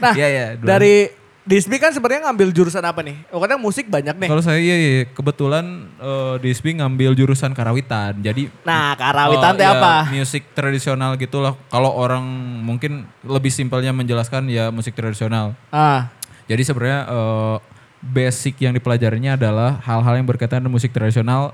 Nah, 0.00 0.16
iya, 0.16 0.56
dua. 0.56 0.64
dari 0.64 1.12
Disbi 1.40 1.76
kan 1.80 1.92
sebenarnya 1.92 2.30
ngambil 2.30 2.52
jurusan 2.56 2.84
apa 2.84 3.00
nih? 3.04 3.16
Oh, 3.32 3.40
kadang 3.40 3.60
musik 3.60 3.88
banyak 3.88 4.12
nih. 4.16 4.28
Kalau 4.28 4.44
saya 4.44 4.60
iya, 4.60 4.76
iya. 4.76 5.02
kebetulan 5.08 5.88
eh, 5.98 6.34
di 6.40 6.52
ISBI 6.52 6.78
ngambil 6.80 7.12
jurusan 7.16 7.52
karawitan. 7.52 8.16
Jadi 8.20 8.48
Nah, 8.64 8.92
karawitan 8.94 9.52
Oh, 9.52 9.58
teh 9.58 9.66
ya, 9.66 9.76
apa? 9.76 10.08
Musik 10.08 10.46
tradisional 10.52 11.16
gitulah. 11.16 11.56
Kalau 11.68 11.92
orang 11.92 12.22
mungkin 12.64 13.08
lebih 13.24 13.50
simpelnya 13.50 13.90
menjelaskan 13.90 14.48
ya 14.48 14.68
musik 14.72 14.92
tradisional. 14.96 15.56
Ah, 15.68 16.08
Jadi 16.46 16.62
sebenarnya 16.64 17.08
eh, 17.08 17.56
basic 18.00 18.60
yang 18.60 18.72
dipelajarinya 18.76 19.34
adalah 19.36 19.80
hal-hal 19.84 20.16
yang 20.22 20.28
berkaitan 20.28 20.64
dengan 20.64 20.76
musik 20.76 20.92
tradisional 20.92 21.52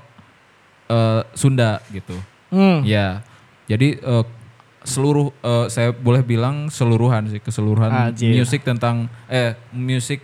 eh, 0.87 1.21
Sunda 1.33 1.79
gitu. 1.91 2.15
Hmm. 2.49 2.83
Ya. 2.83 3.21
Jadi 3.67 3.99
eh, 3.99 4.25
seluruh 4.87 5.35
eh, 5.43 5.67
saya 5.67 5.91
boleh 5.91 6.23
bilang 6.23 6.71
seluruhan 6.71 7.27
sih 7.27 7.43
keseluruhan 7.43 8.15
Anjir. 8.15 8.31
musik 8.39 8.63
tentang 8.63 9.11
eh 9.27 9.55
musik 9.75 10.23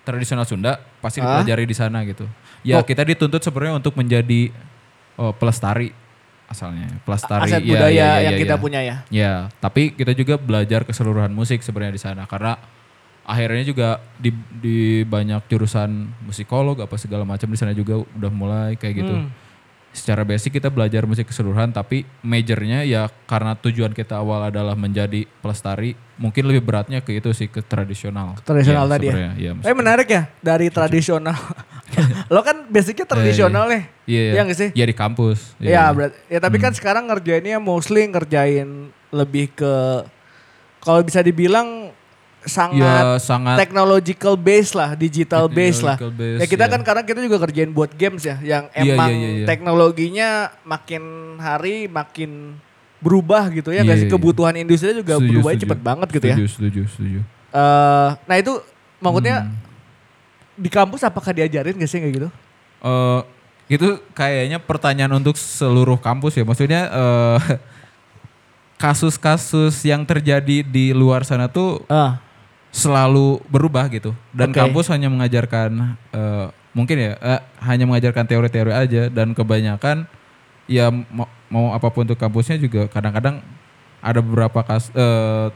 tradisional 0.00 0.46
Sunda 0.46 0.80
pasti 1.02 1.20
Ah. 1.20 1.42
dipelajari 1.42 1.64
di 1.66 1.76
sana 1.76 2.00
gitu. 2.06 2.24
Ya 2.64 2.80
Oh. 2.80 2.84
kita 2.86 3.04
dituntut 3.04 3.42
sebenarnya 3.42 3.76
untuk 3.76 3.94
menjadi 3.98 4.50
oh, 5.18 5.34
pelestari 5.36 5.92
asalnya, 6.46 6.86
pelestari 7.02 7.50
aset 7.50 7.62
ya, 7.62 7.70
budaya 7.74 7.90
ya, 7.90 8.06
ya, 8.06 8.24
yang 8.30 8.34
ya, 8.38 8.40
kita 8.40 8.54
ya. 8.54 8.60
punya 8.62 8.80
ya. 8.80 8.96
Ya, 9.10 9.32
tapi 9.58 9.90
kita 9.90 10.14
juga 10.14 10.38
belajar 10.38 10.86
keseluruhan 10.86 11.34
musik 11.34 11.58
sebenarnya 11.58 11.94
di 11.98 12.02
sana 12.02 12.22
karena 12.30 12.54
akhirnya 13.26 13.66
juga 13.66 13.98
di, 14.14 14.30
di 14.62 15.02
banyak 15.02 15.42
jurusan 15.50 16.06
musikolog 16.22 16.78
apa 16.78 16.94
segala 16.94 17.26
macam 17.26 17.50
di 17.50 17.58
sana 17.58 17.74
juga 17.74 17.98
udah 17.98 18.30
mulai 18.30 18.78
kayak 18.78 18.94
gitu. 19.02 19.14
Hmm. 19.26 19.28
Secara 19.96 20.28
basic 20.28 20.60
kita 20.60 20.68
belajar 20.68 21.08
musik 21.08 21.32
keseluruhan 21.32 21.72
tapi 21.72 22.04
majornya 22.20 22.84
ya 22.84 23.08
karena 23.24 23.56
tujuan 23.56 23.96
kita 23.96 24.20
awal 24.20 24.52
adalah 24.52 24.76
menjadi 24.76 25.24
pelestari, 25.40 25.96
mungkin 26.20 26.44
lebih 26.44 26.60
beratnya 26.60 27.00
ke 27.00 27.16
itu 27.16 27.32
sih 27.32 27.48
ke 27.48 27.64
tradisional. 27.64 28.36
Tradisional 28.44 28.84
Ya, 28.84 28.92
tadi 28.92 29.06
ya. 29.08 29.32
ya, 29.34 29.50
Tapi 29.56 29.72
menarik 29.72 30.04
ya 30.04 30.28
dari 30.44 30.68
tradisional. 30.68 31.32
Lo 32.34 32.44
kan 32.44 32.68
basicnya 32.68 33.08
tradisional 33.08 33.72
nih. 33.72 33.82
Iya, 34.04 34.20
iya. 34.20 34.32
Iya 34.36 34.40
nggak 34.44 34.58
sih? 34.60 34.68
Iya 34.76 34.84
di 34.84 34.94
kampus. 34.94 35.38
Iya, 35.56 35.84
berarti 35.90 36.16
ya 36.28 36.38
tapi 36.44 36.56
Hmm. 36.60 36.64
kan 36.68 36.72
sekarang 36.76 37.04
ngerjainnya 37.08 37.56
mostly 37.56 38.04
ngerjain 38.04 38.68
lebih 39.08 39.48
ke 39.56 40.04
kalau 40.78 41.00
bisa 41.00 41.24
dibilang 41.24 41.95
sangat 42.46 42.78
Ya 42.78 43.18
sangat 43.18 43.58
technological 43.58 44.34
base 44.34 44.70
lah, 44.70 44.94
digital 44.94 45.44
base 45.46 45.82
lah. 45.82 45.98
Base, 45.98 46.40
ya 46.40 46.46
kita 46.46 46.64
ya. 46.64 46.70
kan 46.70 46.80
karena 46.80 47.02
kita 47.02 47.18
juga 47.20 47.36
kerjain 47.38 47.68
buat 47.68 47.90
games 47.90 48.22
ya, 48.22 48.38
yang 48.40 48.70
Iya, 48.70 48.94
emang 48.94 49.10
iya, 49.10 49.18
iya, 49.18 49.30
iya. 49.36 49.46
teknologinya 49.46 50.28
makin 50.62 51.02
hari 51.36 51.86
makin 51.86 52.54
berubah 52.96 53.50
gitu 53.50 53.68
ya, 53.68 53.80
Iya, 53.80 53.82
nggak 53.84 53.96
sih 53.96 54.02
iya, 54.02 54.10
iya. 54.10 54.16
kebutuhan 54.16 54.54
industri 54.54 54.94
juga 54.94 55.14
Setuju, 55.14 55.28
berubahnya 55.28 55.56
setuju. 55.56 55.66
cepet 55.68 55.80
banget 55.82 56.08
gitu 56.08 56.24
ya. 56.24 56.32
Setuju, 56.32 56.46
setuju, 56.48 56.80
setuju. 56.88 57.20
Eh, 57.52 58.08
nah 58.24 58.36
itu 58.36 58.52
maksudnya 58.96 59.36
Hmm. 59.42 59.54
di 60.54 60.68
kampus 60.68 61.02
apakah 61.02 61.30
diajarin 61.30 61.74
gak 61.74 61.86
sih 61.86 61.98
kayak 61.98 62.14
gitu? 62.14 62.28
Eh, 62.80 63.20
itu 63.68 63.86
kayaknya 64.12 64.56
pertanyaan 64.56 65.12
untuk 65.14 65.34
seluruh 65.34 65.98
kampus 65.98 66.34
ya. 66.34 66.44
Maksudnya 66.44 66.82
eh, 66.88 67.38
kasus-kasus 68.76 69.72
yang 69.82 70.04
terjadi 70.04 70.60
di 70.60 70.92
luar 70.92 71.24
sana 71.24 71.48
tuh 71.48 71.80
Ah, 71.86 72.20
selalu 72.76 73.40
berubah 73.48 73.88
gitu. 73.88 74.12
Dan 74.30 74.52
Oke. 74.52 74.60
kampus 74.60 74.92
hanya 74.92 75.08
mengajarkan 75.08 75.70
eh, 76.12 76.46
mungkin 76.70 76.96
ya 76.98 77.12
eh, 77.16 77.40
hanya 77.62 77.88
mengajarkan 77.88 78.24
teori-teori 78.26 78.68
aja 78.70 79.02
dan 79.08 79.32
kebanyakan 79.32 80.04
ya 80.68 80.92
mau, 80.92 81.24
mau 81.48 81.72
apa 81.72 81.88
pun 81.88 82.04
untuk 82.04 82.20
kampusnya 82.20 82.60
juga 82.60 82.84
kadang-kadang 82.86 83.40
ada 83.98 84.20
beberapa 84.20 84.60
kas 84.60 84.92
eh, 84.92 85.48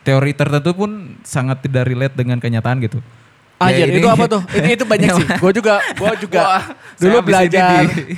teori 0.00 0.32
tertentu 0.32 0.72
pun 0.72 0.90
sangat 1.20 1.60
tidak 1.60 1.84
relate 1.84 2.16
dengan 2.16 2.40
kenyataan 2.40 2.80
gitu. 2.80 3.04
Ya, 3.60 3.68
Anjir, 3.68 3.86
ini- 3.86 4.00
itu 4.00 4.08
apa 4.08 4.24
tuh? 4.26 4.40
Ini 4.50 4.70
itu 4.72 4.84
banyak 4.88 5.08
sih. 5.12 5.26
Gue 5.36 5.52
juga, 5.52 5.84
gue 5.92 6.12
juga 6.24 6.40
Wah, 6.40 6.64
dulu 6.96 7.16
belajar 7.20 7.84
di- 7.84 8.16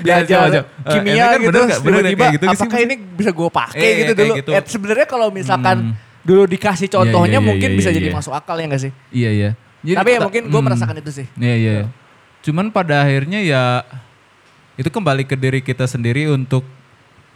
belajar 0.00 0.48
Ya, 0.48 0.62
kimia 0.88 1.12
emang 1.12 1.28
kan 1.28 1.38
gitu. 1.38 1.48
bener 1.52 1.60
nggak? 1.62 1.80
Bener 1.84 2.00
Tiba-tiba, 2.00 2.16
kayak 2.18 2.32
gitu 2.32 2.44
sih, 2.44 2.56
apakah 2.56 2.72
Mas? 2.74 2.86
ini 2.88 2.94
bisa 3.12 3.30
gue 3.30 3.48
pakai 3.52 3.84
Eh, 3.84 3.94
gitu 4.00 4.12
dulu? 4.16 4.34
gitu. 4.40 4.50
Eh, 4.50 4.62
sebenarnya 4.64 5.06
kalau 5.06 5.28
misalkan 5.28 5.76
Hmm. 5.78 5.94
Dulu 6.24 6.48
dikasih 6.48 6.88
contohnya 6.88 7.38
iya, 7.38 7.44
mungkin 7.44 7.70
iya, 7.70 7.78
bisa 7.78 7.90
iya, 7.92 7.96
jadi 8.00 8.08
iya. 8.10 8.16
masuk 8.16 8.32
akal 8.32 8.56
ya 8.56 8.64
gak 8.66 8.82
sih? 8.82 8.92
Iya 9.12 9.30
iya. 9.30 9.50
Jadi 9.84 9.96
Tapi 10.00 10.08
ya 10.08 10.12
kita- 10.16 10.24
mungkin 10.24 10.42
gue 10.48 10.56
hmm. 10.56 10.66
merasakan 10.66 10.96
itu 10.98 11.10
sih. 11.12 11.26
Iya 11.36 11.54
iya. 11.54 11.76
Cuman 12.40 12.66
pada 12.72 13.04
akhirnya 13.04 13.40
ya 13.44 13.62
itu 14.74 14.88
kembali 14.88 15.28
ke 15.28 15.36
diri 15.36 15.60
kita 15.60 15.84
sendiri 15.84 16.26
untuk 16.32 16.64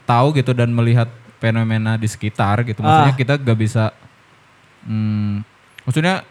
tahu 0.09 0.33
gitu 0.33 0.57
dan 0.57 0.73
melihat 0.73 1.07
fenomena 1.39 1.95
di 1.95 2.09
sekitar 2.09 2.65
gitu. 2.65 2.81
Maksudnya 2.81 3.15
Ah. 3.15 3.21
kita 3.21 3.33
gak 3.37 3.59
bisa, 3.61 3.93
hmm, 4.89 5.45
maksudnya 5.85 6.25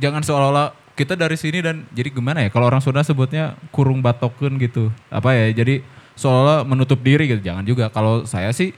jangan 0.00 0.24
seolah-olah 0.24 0.72
kita 0.96 1.14
dari 1.14 1.38
sini 1.38 1.62
dan 1.62 1.86
jadi 1.94 2.10
gimana 2.10 2.42
ya? 2.42 2.50
Kalau 2.50 2.66
orang 2.66 2.82
Sunda 2.82 3.04
sebutnya 3.04 3.54
kurung 3.70 4.02
batoken 4.02 4.58
gitu. 4.58 4.90
Apa 5.06 5.36
ya? 5.36 5.52
Jadi 5.54 5.84
seolah 6.18 6.66
menutup 6.66 6.98
diri 6.98 7.30
gitu. 7.30 7.44
Jangan 7.44 7.62
juga. 7.62 7.86
Kalau 7.92 8.26
saya 8.26 8.50
sih 8.50 8.74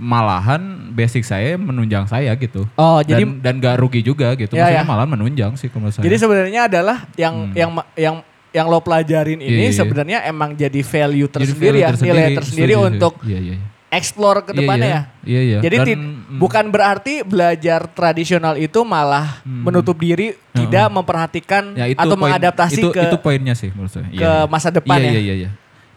malahan 0.00 0.58
basic 0.90 1.22
saya 1.22 1.54
menunjang 1.54 2.04
saya 2.04 2.32
gitu. 2.34 2.64
Oh, 2.74 2.98
jadi 3.00 3.22
dan, 3.22 3.60
dan 3.60 3.62
gak 3.62 3.76
rugi 3.78 4.00
juga 4.00 4.32
gitu. 4.32 4.52
Ya, 4.52 4.64
Maksudnya 4.64 4.82
ya. 4.82 4.88
malah 4.88 5.06
menunjang 5.06 5.52
sih 5.54 5.68
kalau 5.68 5.86
saya. 5.86 6.00
jadi 6.00 6.16
sebenarnya 6.16 6.60
adalah 6.66 6.96
yang 7.14 7.34
Hmm. 7.42 7.54
yang 7.54 7.70
yang 7.94 8.16
yang 8.50 8.66
lo 8.66 8.80
pelajarin 8.80 9.38
Iya, 9.38 9.46
ini 9.46 9.60
iya, 9.60 9.68
iya. 9.68 9.76
sebenarnya 9.76 10.18
emang 10.24 10.50
jadi 10.52 10.80
value 10.80 11.24
Jadi 11.24 11.34
tersendiri 11.36 11.78
value 11.78 11.86
ya, 11.86 12.02
nilai 12.02 12.26
tersendiri 12.34 12.72
setuju, 12.72 12.88
untuk 12.88 13.12
Iya 13.22 13.38
iya. 13.38 13.54
iya. 13.54 13.66
explore 13.90 14.40
ke 14.40 14.50
Iya, 14.50 14.58
depannya 14.58 14.86
iya. 14.86 14.94
ya. 14.94 15.02
Iya 15.22 15.40
iya. 15.40 15.58
Jadi 15.60 15.76
Dan, 15.76 15.88
mm, 15.98 16.38
bukan 16.38 16.64
berarti 16.68 17.14
belajar 17.22 17.80
tradisional 17.88 18.54
itu 18.56 18.80
malah 18.80 19.42
Hmm. 19.42 19.62
menutup 19.62 19.94
diri, 19.96 20.34
tidak 20.50 20.86
memperhatikan 20.88 21.74
ya, 21.74 21.86
itu 21.86 21.98
atau 21.98 22.14
poin- 22.14 22.22
mengadaptasi 22.24 22.80
itu, 22.80 22.88
ke 22.88 23.02
itu 23.04 23.18
poinnya 23.18 23.52
sih 23.52 23.70
menurut 23.70 23.90
saya. 23.90 24.06
Ke 24.06 24.18
iya. 24.18 24.46
masa 24.46 24.70
depan 24.70 24.96
iya, 24.96 25.04
ya. 25.04 25.10
Iya 25.10 25.20
iya 25.20 25.34
iya. 25.36 25.50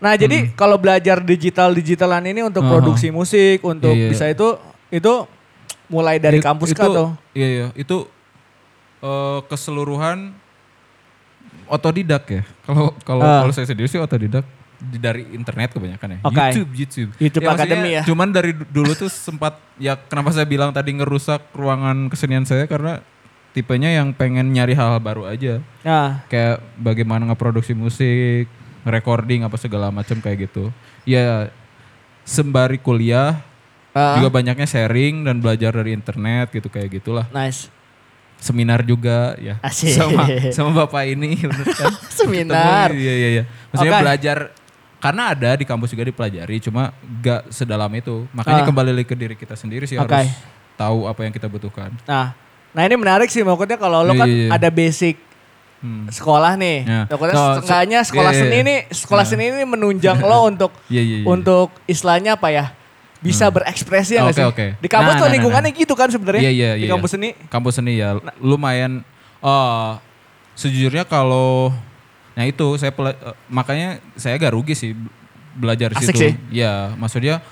Nah, 0.03 0.13
jadi 0.13 0.51
kalau 0.51 0.75
belajar 0.75 1.23
digital-digitalan 1.23 2.27
ini 2.27 2.43
untuk 2.43 2.59
Aha. 2.59 2.71
produksi 2.75 3.07
musik, 3.07 3.63
untuk 3.63 3.95
Iya, 3.95 4.03
iya. 4.03 4.09
bisa 4.11 4.25
itu 4.27 4.59
itu 4.91 5.13
mulai 5.87 6.19
dari 6.19 6.37
It- 6.37 6.45
kampus 6.45 6.75
itu, 6.75 6.77
kah 6.77 6.91
atau? 6.91 7.07
Iya 7.31 7.47
iya. 7.47 7.67
Itu 7.73 8.11
eh, 8.99 9.39
keseluruhan 9.47 10.35
otodidak 11.67 12.23
ya. 12.27 12.43
Kalau 12.63 12.91
kalau 13.03 13.23
Ah. 13.23 13.41
kalau 13.41 13.53
saya 13.53 13.63
sendiri 13.65 13.87
sih 13.87 13.97
otodidak 13.97 14.43
di- 14.79 14.99
dari 14.99 15.23
internet 15.31 15.71
kebanyakan 15.71 16.07
ya. 16.07 16.19
Oke. 16.21 16.35
YouTube, 16.51 16.71
YouTube. 16.73 17.11
YouTube 17.17 17.43
maksudnya 17.43 17.75
Academy 17.79 17.89
ya. 17.93 18.03
Cuman 18.03 18.27
dari 18.29 18.51
du- 18.51 18.67
dulu 18.69 18.91
tuh 18.93 19.07
sempat 19.07 19.55
ya 19.75 19.95
kenapa 19.97 20.31
saya 20.31 20.43
bilang 20.43 20.71
tadi 20.71 20.91
ngerusak 20.91 21.51
ruangan 21.51 22.07
kesenian 22.07 22.43
saya 22.43 22.67
karena 22.67 22.99
tipenya 23.51 23.93
yang 23.93 24.11
pengen 24.11 24.49
nyari 24.49 24.73
hal-hal 24.73 24.99
baru 24.99 25.23
aja. 25.23 25.61
Nah, 25.83 26.25
kayak 26.27 26.59
bagaimana 26.75 27.27
ngeproduksi 27.27 27.71
musik, 27.71 28.49
recording 28.85 29.41
apa 29.41 29.55
segala 29.55 29.89
macam 29.89 30.17
kayak 30.17 30.47
gitu. 30.47 30.69
Ya 31.03 31.51
sembari 32.23 32.79
kuliah 32.79 33.43
ah, 33.91 34.15
juga 34.15 34.31
banyaknya 34.31 34.63
sharing 34.63 35.23
dan 35.23 35.39
belajar 35.39 35.71
dari 35.73 35.91
internet 35.91 36.51
gitu 36.51 36.67
kayak 36.67 36.89
gitulah. 36.93 37.27
nice. 37.29 37.67
Seminar 38.37 38.83
juga 38.83 39.39
ya 39.39 39.55
Asik. 39.63 39.95
sama 39.95 40.27
sama 40.51 40.83
bapak 40.83 41.07
ini 41.07 41.39
bener 41.47 41.67
kan. 41.71 41.95
Seminar. 42.19 42.91
Ketemu, 42.91 42.99
Iya 42.99 43.13
iya 43.15 43.29
iya. 43.39 43.43
Maksudnya 43.71 43.93
Oke. 43.93 44.03
belajar 44.03 44.37
karena 44.99 45.23
ada 45.31 45.49
di 45.55 45.63
kampus 45.63 45.91
juga 45.91 46.03
dipelajari 46.03 46.57
cuma 46.59 46.91
gak 47.23 47.47
sedalam 47.47 47.87
itu. 47.95 48.27
Makanya 48.35 48.63
Ah. 48.63 48.67
kembali 48.67 48.91
lagi 48.91 49.07
ke 49.07 49.15
diri 49.15 49.35
kita 49.35 49.55
sendiri 49.55 49.87
sih 49.87 49.95
Oke. 49.95 50.11
harus 50.11 50.27
tahu 50.75 51.07
apa 51.07 51.23
yang 51.23 51.31
kita 51.31 51.47
butuhkan. 51.47 51.95
Nah, 52.03 52.35
nah 52.71 52.81
ini 52.83 52.95
menarik 52.95 53.31
sih 53.31 53.47
maksudnya 53.47 53.79
kalau 53.79 54.03
lo 54.03 54.11
Iya, 54.11 54.19
kan 54.19 54.27
iya, 54.27 54.35
iya. 54.35 54.49
ada 54.51 54.67
basic 54.67 55.15
Hmm. 55.83 56.07
sekolah 56.07 56.55
nih. 56.55 56.77
Ya. 56.81 57.01
Maksudnya 57.05 57.35
No, 57.35 57.43
setengahnya 57.59 57.99
se- 57.99 58.07
sekolah 58.09 58.31
iya, 58.31 58.33
iya, 58.33 58.41
seni 58.41 58.55
iya. 58.55 58.63
ini 58.63 58.75
sekolah 58.89 59.19
Nah. 59.19 59.29
seni 59.29 59.43
ini 59.45 59.63
menunjang 59.63 60.17
lo 60.17 60.39
untuk 60.49 60.71
Iya 60.87 61.01
iya 61.01 61.17
iya. 61.19 61.25
untuk 61.27 61.67
istilahnya 61.85 62.31
apa 62.33 62.47
ya? 62.49 62.65
Bisa 63.19 63.47
berekspresi 63.47 64.15
ya 64.15 64.23
Oke, 64.23 64.31
sih? 64.33 64.43
oke. 64.43 64.65
Di 64.77 64.87
kampus 64.87 65.03
Nah, 65.09 65.15
tuh 65.17 65.19
nah, 65.19 65.27
nah, 65.27 65.35
lingkungannya 65.35 65.71
gitu 65.73 65.93
kan 65.93 66.07
sebenarnya. 66.07 66.39
Iya, 66.41 66.51
iya, 66.51 66.69
Di 66.73 66.81
iya. 66.81 66.89
kampus 66.89 67.11
seni. 67.11 67.35
kampus 67.45 67.73
seni 67.75 67.93
ya 67.95 68.15
lumayan 68.37 69.03
oh 69.39 69.99
sejujurnya 70.53 71.03
kalau 71.03 71.75
nah 72.31 72.43
itu 72.43 72.65
saya 72.75 72.89
pela- 72.89 73.13
eh, 73.13 73.35
makanya 73.45 73.89
saya 74.15 74.35
gak 74.35 74.51
rugi 74.51 74.73
sih 74.73 74.91
belajar 75.53 75.91
Asik 75.91 76.13
situ 76.13 76.19
sih. 76.19 76.33
ya 76.49 76.95
maksudnya 76.95 77.43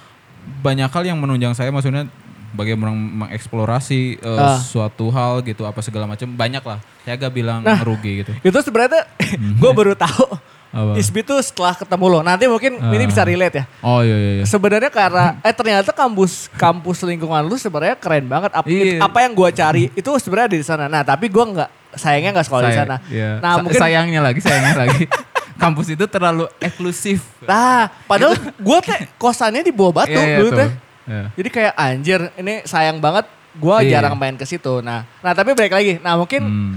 banyak 0.58 0.88
hal 0.88 1.04
yang 1.04 1.18
menunjang 1.18 1.52
saya 1.52 1.70
maksudnya 1.70 2.10
bagaimana 2.52 2.92
mengeksplorasi 2.92 4.02
eh, 4.18 4.30
Ah. 4.34 4.58
suatu 4.58 5.10
hal 5.10 5.42
gitu 5.42 5.64
apa 5.64 5.80
segala 5.80 6.06
macam 6.06 6.28
banyak 6.28 6.62
lah 6.62 6.78
saya 7.02 7.16
gak 7.16 7.32
bilang 7.32 7.60
Nah. 7.62 7.80
rugi 7.80 8.22
gitu 8.22 8.32
Itu 8.42 8.60
sebenarnya 8.60 9.04
gue 9.34 9.72
baru 9.72 9.94
tahu 9.94 10.28
Apa? 10.72 10.96
Isbi 10.96 11.20
tuh 11.20 11.36
setelah 11.38 11.76
ketemu 11.76 12.06
lo. 12.08 12.20
Nanti 12.22 12.48
mungkin 12.48 12.80
Ah. 12.80 12.96
ini 12.96 13.04
bisa 13.04 13.28
relate 13.28 13.60
ya. 13.60 13.66
Oh 13.82 14.00
iya 14.00 14.16
iya. 14.16 14.32
iya. 14.40 14.46
Sebenarnya 14.48 14.88
karena 14.88 15.36
eh 15.44 15.52
ternyata 15.52 15.92
kampus 15.92 16.48
kampus 16.54 17.04
lingkungan 17.04 17.44
lu 17.44 17.60
sebenarnya 17.60 18.00
keren 18.00 18.24
banget. 18.24 18.56
Apa, 18.56 18.64
Iya. 18.64 19.04
apa 19.04 19.20
yang 19.20 19.36
gua 19.36 19.52
cari 19.52 19.92
itu 19.92 20.08
sebenarnya 20.16 20.56
di 20.56 20.64
sana. 20.64 20.88
Nah, 20.88 21.04
tapi 21.04 21.28
gua 21.28 21.44
nggak 21.46 21.70
sayangnya 21.92 22.32
nggak 22.32 22.48
sekolah 22.48 22.64
di 22.64 22.68
Saya- 22.70 22.82
sana. 22.82 22.96
iya. 23.06 23.30
Nah, 23.38 23.52
Sa- 23.52 23.62
mungkin 23.62 23.82
sayangnya 23.84 24.20
lagi, 24.24 24.40
sayangnya 24.40 24.76
lagi. 24.80 25.04
Kampus 25.62 25.88
itu 25.92 26.06
terlalu 26.08 26.48
eksklusif. 26.58 27.20
Nah, 27.44 27.92
padahal 28.08 28.34
gue 28.40 28.78
teh 28.82 29.12
kosannya 29.16 29.62
di 29.62 29.70
bawah 29.70 29.94
batu 29.94 30.10
Iya, 30.10 30.24
iya, 30.24 30.38
dulu 30.40 30.50
teh. 30.56 30.70
Iya. 31.12 31.26
Jadi 31.34 31.50
kayak 31.52 31.74
anjir, 31.76 32.20
ini 32.36 32.64
sayang 32.64 32.98
banget. 32.98 33.28
Gue 33.52 33.76
Iya. 33.84 34.00
jarang 34.00 34.16
main 34.16 34.34
ke 34.34 34.46
situ. 34.46 34.80
Nah, 34.80 35.04
nah 35.20 35.36
tapi 35.36 35.52
balik 35.52 35.74
lagi. 35.74 36.00
Nah 36.00 36.16
mungkin 36.16 36.40
Hmm. 36.42 36.76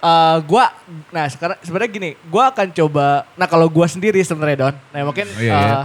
eh 0.00 0.36
gue, 0.42 0.64
nah 1.10 1.24
sekarang 1.26 1.60
sebenarnya 1.60 1.90
gini, 1.90 2.10
gue 2.16 2.42
akan 2.42 2.72
coba. 2.72 3.28
Nah 3.34 3.44
kalau 3.44 3.68
gue 3.68 3.86
sendiri 3.86 4.20
sebenarnya 4.20 4.56
Don. 4.58 4.74
Nah 4.88 5.00
mungkin 5.02 5.24
Oh, 5.26 5.36
iya, 5.38 5.52
iya. 5.54 5.80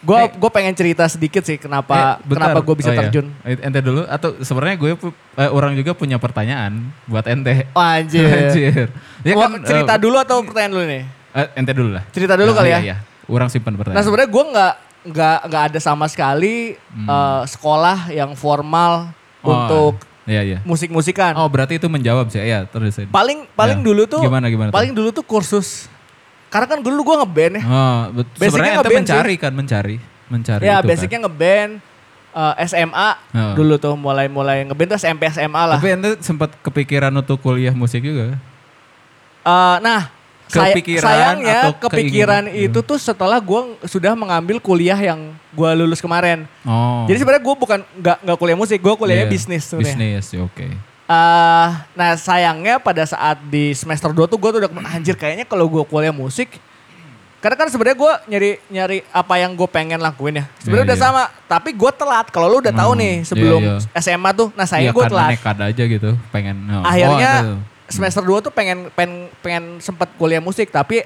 gue 0.00 0.16
Eh. 0.16 0.30
gue 0.32 0.50
pengen 0.50 0.72
cerita 0.72 1.04
sedikit 1.04 1.42
sih 1.42 1.54
kenapa 1.54 1.92
Eh, 2.16 2.24
bentar. 2.24 2.48
kenapa 2.48 2.58
gue 2.62 2.74
bisa 2.76 2.88
Oh, 2.88 2.94
iya. 2.94 3.00
terjun. 3.04 3.26
Eh, 3.42 3.58
Ente 3.60 3.80
dulu 3.80 4.02
atau 4.04 4.38
sebenarnya 4.40 4.76
gue 4.76 4.90
eh, 5.36 5.50
orang 5.50 5.74
juga 5.74 5.90
punya 5.92 6.16
pertanyaan 6.16 6.72
buat 7.04 7.26
ente. 7.26 7.66
Oh, 7.70 7.82
anjir. 7.82 8.30
Anjir. 8.46 8.86
Ya 9.20 9.34
Mau 9.34 9.42
kan, 9.44 9.58
cerita 9.60 9.94
eh, 9.94 9.98
dulu 9.98 10.16
atau 10.16 10.36
pertanyaan 10.40 10.72
dulu 10.72 10.84
nih? 10.86 11.02
eh, 11.30 11.46
ente 11.52 11.72
dulu 11.72 11.90
lah. 11.92 12.04
Cerita 12.08 12.34
dulu 12.34 12.50
Oh, 12.50 12.56
kali 12.56 12.70
iya, 12.70 12.78
ya. 12.78 12.82
Iya. 12.84 12.96
Orang 13.26 13.46
simpan 13.46 13.74
Nah 13.74 13.78
pertanyaan. 13.78 14.02
sebenarnya 14.02 14.30
gue 14.30 14.44
nggak 14.50 14.74
nggak 15.02 15.38
nggak 15.46 15.62
ada 15.68 15.78
sama 15.78 16.04
sekali 16.06 16.76
Hmm. 16.90 17.06
eh, 17.06 17.42
sekolah 17.46 18.10
yang 18.10 18.32
formal 18.32 19.08
Oh, 19.40 19.48
untuk 19.50 20.04
Iya 20.24 20.42
iya. 20.44 20.58
musik-musikan. 20.62 21.32
Oh 21.34 21.48
berarti 21.48 21.74
itu 21.74 21.88
menjawab 21.88 22.28
sih. 22.28 22.38
Ya 22.38 22.62
terus. 22.62 23.00
paling 23.08 23.48
paling 23.50 23.80
Ya. 23.80 23.84
dulu 23.84 24.02
tuh 24.04 24.20
Gimana, 24.20 24.46
gimana 24.46 24.68
tuh? 24.68 24.76
paling 24.76 24.92
dulu 24.92 25.08
tuh 25.10 25.24
kursus 25.24 25.88
karena 26.46 26.66
kan 26.66 26.78
dulu 26.78 27.00
gue 27.02 27.16
ngeband 27.16 27.54
ya 27.56 27.62
Oh, 27.62 28.00
Basicnya 28.36 28.72
ngeband 28.76 29.00
mencari 29.00 29.34
kan, 29.36 29.52
mencari, 29.52 29.96
mencari 30.28 30.62
ya 30.62 30.76
itu 30.76 30.86
basicnya 30.86 31.18
ngeband 31.24 31.72
eh, 32.30 32.54
SMA 32.62 33.10
Oh. 33.32 33.54
dulu 33.56 33.74
tuh 33.76 33.94
mulai 33.94 34.28
mulai 34.28 34.62
ngeband 34.62 34.88
tuh 34.90 34.98
SMP 34.98 35.24
SMA 35.26 35.48
kan. 35.48 35.66
lah 35.66 35.78
Tapi 35.78 35.88
ente 35.90 36.10
sempat 36.20 36.52
kepikiran 36.60 37.10
untuk 37.12 37.40
kuliah 37.40 37.72
musik 37.72 37.98
juga? 38.00 38.36
Eh, 39.40 39.76
nah 39.80 40.12
Kepikiran 40.52 41.04
sayangnya 41.04 41.58
atau 41.60 41.72
kepikiran 41.80 42.42
keinginan? 42.44 42.66
itu 42.66 42.78
tuh 42.80 42.96
setelah 42.96 43.38
gue 43.38 43.60
sudah 43.84 44.12
mengambil 44.12 44.58
kuliah 44.58 44.96
yang 44.96 45.20
gue 45.48 45.70
lulus 45.76 45.98
kemarin 45.98 46.44
Oh. 46.62 47.06
jadi 47.06 47.18
sebenarnya 47.18 47.42
gue 47.42 47.54
bukan 47.56 47.78
nggak 47.96 48.16
nggak 48.20 48.36
kuliah 48.36 48.56
musik 48.56 48.76
gue 48.76 48.94
kuliahnya 48.94 49.24
Iya, 49.24 49.32
bisnis 49.32 49.62
sebenarnya 49.64 49.94
Bisnis, 49.94 50.26
ya, 50.28 50.40
oke. 50.40 50.66
Eh, 51.06 51.68
nah 51.92 52.10
sayangnya 52.14 52.78
pada 52.78 53.02
saat 53.02 53.38
di 53.44 53.70
semester 53.72 54.08
2 54.08 54.26
tuh 54.26 54.36
gue 54.36 54.50
tuh 54.52 54.60
udah 54.60 54.70
anjir 54.88 55.14
kayaknya 55.14 55.42
kalau 55.42 55.66
gue 55.66 55.82
kuliah 55.82 56.12
musik 56.12 56.58
karena 57.36 57.56
kan 57.56 57.66
sebenarnya 57.66 57.96
gue 57.96 58.12
nyari 58.28 58.50
nyari 58.68 58.98
apa 59.08 59.34
yang 59.34 59.54
gue 59.54 59.64
pengen 59.66 59.96
lakuin 59.96 60.36
ya 60.36 60.44
sebenarnya 60.58 60.76
Iya, 60.76 60.86
udah 60.86 60.98
iya. 60.98 61.06
sama 61.08 61.22
tapi 61.48 61.70
gue 61.72 61.90
telat 61.90 62.26
kalau 62.28 62.46
lu 62.46 62.60
udah 62.60 62.70
tahu 62.70 62.92
Hmm, 62.92 63.00
nih 63.00 63.14
iya, 63.16 63.24
sebelum 63.24 63.60
iya. 63.64 63.76
SMA 63.96 64.30
tuh 64.32 64.48
nah 64.52 64.62
Iya 64.62 64.70
sayangnya 64.70 64.92
gue 64.92 65.04
telat 65.08 65.30
nekat 65.32 65.56
aja 65.64 65.82
gitu, 65.88 66.10
pengen. 66.28 66.56
oh. 66.68 66.84
akhirnya 66.84 67.32
Oh, 67.32 67.46
ada. 67.56 67.88
semester 67.88 68.22
2 68.22 68.44
tuh 68.44 68.52
pengen 68.52 68.92
pengen 68.92 69.29
pengen 69.40 69.64
sempat 69.78 70.12
kuliah 70.14 70.38
musik 70.38 70.68
tapi 70.68 71.02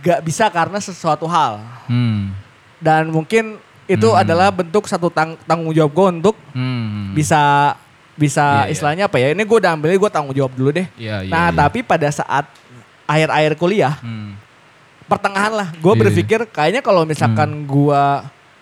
nggak 0.00 0.20
bisa 0.20 0.48
karena 0.48 0.78
sesuatu 0.78 1.24
hal 1.24 1.60
Hmm. 1.84 2.32
dan 2.78 3.06
mungkin 3.06 3.60
itu 3.84 4.06
Hmm. 4.06 4.18
adalah 4.18 4.48
bentuk 4.48 4.86
satu 4.86 5.08
tang- 5.08 5.36
tanggung 5.44 5.70
jawab 5.70 5.92
gue 5.92 6.06
untuk 6.18 6.36
Hmm. 6.50 7.12
bisa 7.12 7.74
bisa 8.14 8.40
Iya, 8.42 8.60
iya. 8.62 8.72
istilahnya 8.72 9.04
apa 9.06 9.16
ya 9.16 9.32
ini 9.32 9.42
gue 9.42 9.58
udah 9.58 9.72
ambil 9.72 9.92
gue 9.92 10.10
tanggung 10.10 10.32
jawab 10.32 10.52
dulu 10.52 10.70
deh 10.70 10.86
Iya, 10.94 11.24
iya, 11.24 11.30
nah 11.30 11.48
iya. 11.48 11.56
tapi 11.56 11.80
pada 11.80 12.08
saat 12.08 12.48
akhir-akhir 13.04 13.52
kuliah 13.56 13.96
Hmm. 14.00 14.36
pertengahan 15.04 15.52
lah 15.52 15.68
gue 15.74 15.92
Iya, 15.92 16.00
berpikir 16.00 16.40
kayaknya 16.46 16.80
kalau 16.80 17.04
misalkan 17.04 17.64
gue 17.64 18.02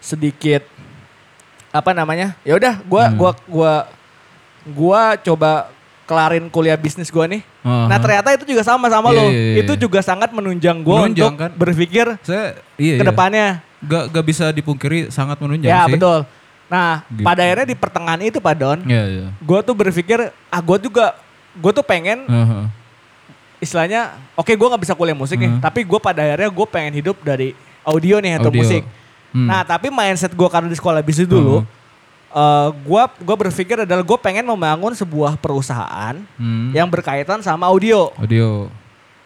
sedikit 0.01 0.63
apa 1.69 1.93
namanya 1.93 2.35
ya 2.43 2.57
udah 2.57 2.75
gue 2.81 3.03
Hmm. 3.05 3.15
gua 3.15 3.31
gua 3.45 3.73
gua 4.67 5.03
coba 5.17 5.69
kelarin 6.09 6.49
kuliah 6.49 6.75
bisnis 6.75 7.07
gue 7.07 7.25
nih 7.29 7.43
Uh-huh. 7.61 7.85
nah 7.85 7.97
ternyata 7.97 8.33
itu 8.33 8.49
juga 8.49 8.63
sama 8.63 8.89
sama 8.89 9.13
Iya, 9.13 9.19
lo 9.19 9.25
iya, 9.25 9.37
iya. 9.37 9.57
itu 9.61 9.73
juga 9.77 10.01
sangat 10.01 10.33
menunjang 10.33 10.81
gue 10.81 10.99
untuk 11.07 11.37
kan? 11.37 11.53
berpikir 11.53 12.17
Saya 12.23 12.57
iya, 12.75 12.97
ke 12.97 13.05
iya. 13.05 13.07
depannya 13.07 13.47
Gak, 13.79 14.11
gak 14.11 14.25
bisa 14.25 14.49
dipungkiri 14.49 15.07
sangat 15.09 15.37
menunjang 15.37 15.69
ya 15.69 15.85
sih. 15.85 15.93
betul 15.95 16.25
nah 16.67 17.05
Gitu. 17.07 17.23
pada 17.23 17.41
akhirnya 17.41 17.67
di 17.67 17.77
pertengahan 17.77 18.21
itu 18.23 18.39
Pak 18.39 18.55
Don 18.55 18.79
Iya, 18.83 19.05
iya. 19.07 19.27
gue 19.35 19.59
tuh 19.63 19.75
berpikir 19.75 20.19
ah 20.33 20.61
gue 20.61 20.77
juga 20.83 21.13
gue 21.55 21.73
tuh 21.73 21.83
pengen 21.83 22.25
Uh-huh. 22.25 22.65
istilahnya 23.59 24.01
oke 24.35 24.49
gue 24.49 24.67
nggak 24.67 24.83
bisa 24.83 24.95
kuliah 24.95 25.15
musik 25.15 25.37
nih 25.37 25.51
Hmm. 25.51 25.61
tapi 25.61 25.83
gue 25.83 25.99
pada 25.99 26.23
akhirnya 26.23 26.49
gue 26.49 26.67
pengen 26.67 26.93
hidup 26.95 27.17
dari 27.21 27.53
audio 27.83 28.17
nih 28.19 28.39
atau 28.39 28.49
Audio. 28.49 28.61
musik 28.61 28.83
Hmm. 29.29 29.45
nah 29.45 29.61
tapi 29.61 29.89
mindset 29.89 30.33
gue 30.33 30.49
karena 30.49 30.67
di 30.67 30.75
sekolah 30.75 31.01
bisnis 31.01 31.27
dulu 31.27 31.61
eh 31.61 31.77
gue 32.29 33.03
gua 33.25 33.37
berpikir 33.37 33.83
adalah 33.83 34.05
gue 34.05 34.19
pengen 34.21 34.45
membangun 34.45 34.93
sebuah 34.93 35.37
perusahaan 35.37 36.15
Hmm. 36.37 36.71
yang 36.71 36.85
berkaitan 36.87 37.41
sama 37.41 37.65
audio 37.67 38.13
Audio. 38.15 38.69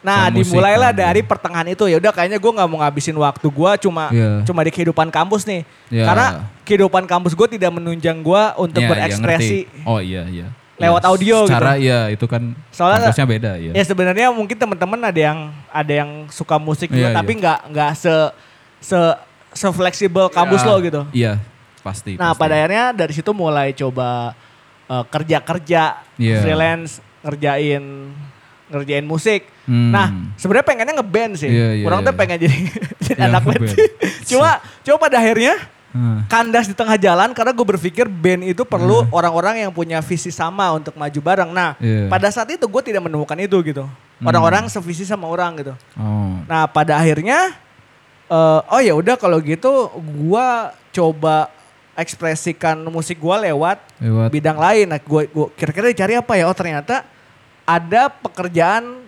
nah 0.02 0.26
Sama 0.26 0.34
musik 0.38 0.50
dimulailah 0.50 0.90
kan, 0.90 0.98
dari 0.98 1.20
pertengahan 1.22 1.68
itu 1.68 1.86
ya 1.86 1.96
udah 1.98 2.10
kayaknya 2.10 2.38
gue 2.38 2.52
nggak 2.52 2.68
mau 2.68 2.78
ngabisin 2.80 3.14
waktu 3.14 3.46
gue 3.46 3.70
cuma 3.80 4.04
Iya. 4.10 4.42
cuma 4.42 4.60
di 4.62 4.70
kehidupan 4.70 5.10
kampus 5.10 5.42
nih 5.44 5.62
Iya. 5.88 6.04
karena 6.06 6.26
kehidupan 6.62 7.06
kampus 7.06 7.32
gue 7.32 7.48
tidak 7.50 7.70
menunjang 7.70 8.18
gue 8.18 8.42
untuk 8.56 8.82
Iya, 8.82 8.86
iya, 8.86 8.92
berekspresi 8.94 9.58
ngerti. 9.66 9.86
oh 9.86 9.98
iya, 9.98 10.22
iya. 10.26 10.46
Lewat 10.74 11.02
Iya, 11.02 11.10
audio 11.10 11.36
gitu. 11.42 11.50
Secara 11.54 11.72
iya 11.78 12.00
itu 12.08 12.26
kan 12.26 12.42
Soalnya- 12.74 13.06
kampusnya 13.06 13.26
beda 13.28 13.52
ya. 13.56 13.70
Ya 13.70 13.84
sebenarnya 13.84 14.26
mungkin 14.30 14.56
teman-teman 14.56 14.98
ada 15.00 15.20
yang 15.20 15.38
ada 15.68 15.92
yang 15.92 16.10
suka 16.28 16.58
musik 16.58 16.90
juga 16.90 17.10
Iya, 17.10 17.14
tapi 17.14 17.32
iya. 17.34 17.40
nggak 17.42 17.58
nggak 17.70 17.90
se 17.94 18.14
se 18.80 18.98
se 19.54 19.68
fleksibel 19.70 20.26
kampus 20.28 20.58
Iya, 20.58 20.66
lo 20.66 20.76
gitu. 20.80 21.00
Iya, 21.12 21.32
pasti. 21.82 22.16
Nah 22.16 22.32
pasti. 22.32 22.40
pada 22.40 22.54
akhirnya 22.56 22.84
dari 22.94 23.12
situ 23.12 23.30
mulai 23.30 23.74
coba 23.74 24.32
eh, 24.86 25.04
kerja-kerja 25.06 25.82
Iya. 26.16 26.38
freelance 26.40 26.98
ngerjain 27.22 27.82
ngerjain 28.72 29.04
musik. 29.04 29.44
Hmm. 29.68 29.92
Nah 29.92 30.06
sebenarnya 30.34 30.66
pengennya 30.66 30.94
ngeband 30.96 31.32
sih. 31.36 31.50
Iya, 31.50 31.68
iya, 31.76 31.84
Orang 31.84 32.02
tuh 32.02 32.14
iya. 32.14 32.18
pengen 32.18 32.38
jadi, 32.40 32.58
jadi 33.04 33.20
Iya, 33.20 33.28
anak 33.28 33.42
band. 33.44 33.62
cuma 34.30 34.50
cuma 34.82 34.96
pada 34.98 35.18
akhirnya 35.20 35.56
Hmm. 35.92 36.24
kandas 36.24 36.64
di 36.64 36.72
tengah 36.72 36.96
jalan 36.96 37.36
karena 37.36 37.52
gue 37.52 37.66
berpikir 37.68 38.08
band 38.08 38.48
itu 38.48 38.64
perlu 38.64 39.04
orang-orang 39.12 39.60
yang 39.60 39.68
punya 39.76 40.00
visi 40.00 40.32
sama 40.32 40.72
untuk 40.72 40.96
maju 40.96 41.20
bareng. 41.20 41.52
Nah 41.52 41.76
Iya. 41.76 42.08
pada 42.08 42.32
saat 42.32 42.48
itu 42.48 42.64
gue 42.64 42.82
tidak 42.82 43.04
menemukan 43.04 43.36
itu 43.36 43.60
gitu. 43.60 43.84
Orang-orang 44.24 44.72
sevisi 44.72 45.04
sama 45.04 45.28
orang 45.28 45.60
gitu. 45.60 45.76
Oh. 46.00 46.40
Nah 46.48 46.64
pada 46.64 46.96
akhirnya 46.96 47.52
eh, 48.24 48.60
oh 48.72 48.80
ya 48.80 48.96
udah 48.96 49.20
kalau 49.20 49.36
gitu 49.44 49.92
gua 50.24 50.72
coba 50.96 51.52
ekspresikan 51.94 52.80
musik 52.86 53.16
gua 53.16 53.36
lewat 53.38 53.78
Lewat 53.98 54.28
bidang 54.28 54.56
lain. 54.56 54.86
Nah, 54.86 54.98
gua, 54.98 55.24
gua 55.26 55.46
kira-kira 55.50 55.92
cari 55.92 56.14
apa 56.14 56.32
ya? 56.34 56.44
Oh 56.44 56.56
ternyata 56.56 57.04
ada 57.62 58.08
pekerjaan 58.08 59.04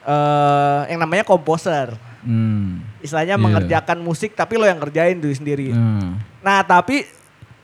eh 0.00 0.80
yang 0.88 1.00
namanya 1.00 1.22
komposer. 1.22 1.96
Hmm. 2.20 2.80
Istilahnya 2.98 3.36
Iya. 3.36 3.42
mengerjakan 3.42 3.98
musik 4.00 4.32
tapi 4.32 4.56
lo 4.56 4.64
yang 4.64 4.80
kerjain 4.80 5.16
dulu 5.16 5.32
sendiri. 5.32 5.72
Hmm. 5.72 6.16
Nah 6.40 6.60
tapi 6.60 7.04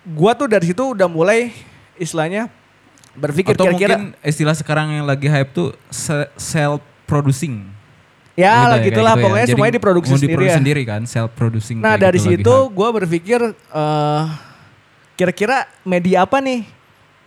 gua 0.06 0.32
tuh 0.32 0.46
dari 0.46 0.66
situ 0.66 0.92
udah 0.92 1.06
mulai 1.06 1.52
istilahnya 1.94 2.48
berpikir 3.12 3.52
Atau 3.52 3.66
kira-kira 3.66 3.96
mungkin 3.96 4.20
istilah 4.22 4.52
sekarang 4.52 4.92
yang 4.94 5.04
lagi 5.04 5.26
hype 5.26 5.50
tuh 5.50 5.72
se- 5.88 6.30
self 6.34 6.78
producing. 7.04 7.64
ya 8.38 8.70
lah 8.70 8.78
Gitu 8.78 8.96
gitulah 8.96 9.12
kayak 9.12 9.18
gitu 9.18 9.20
ya. 9.20 9.24
pokoknya 9.26 9.44
Jadi 9.44 9.52
semuanya 9.52 9.74
diproduksi 9.74 10.10
sendiri 10.10 10.24
diproduksi 10.30 10.48
ya. 10.48 10.58
sendiri 10.62 10.82
kan, 10.86 11.00
self 11.04 11.30
producing. 11.34 11.76
Nah 11.76 11.94
dari 11.94 12.16
gitu 12.16 12.40
situ 12.40 12.54
gue 12.70 12.88
berpikir 12.94 13.40
eh 13.52 14.24
kira-kira 15.20 15.68
media 15.84 16.24
apa 16.24 16.40
nih 16.40 16.64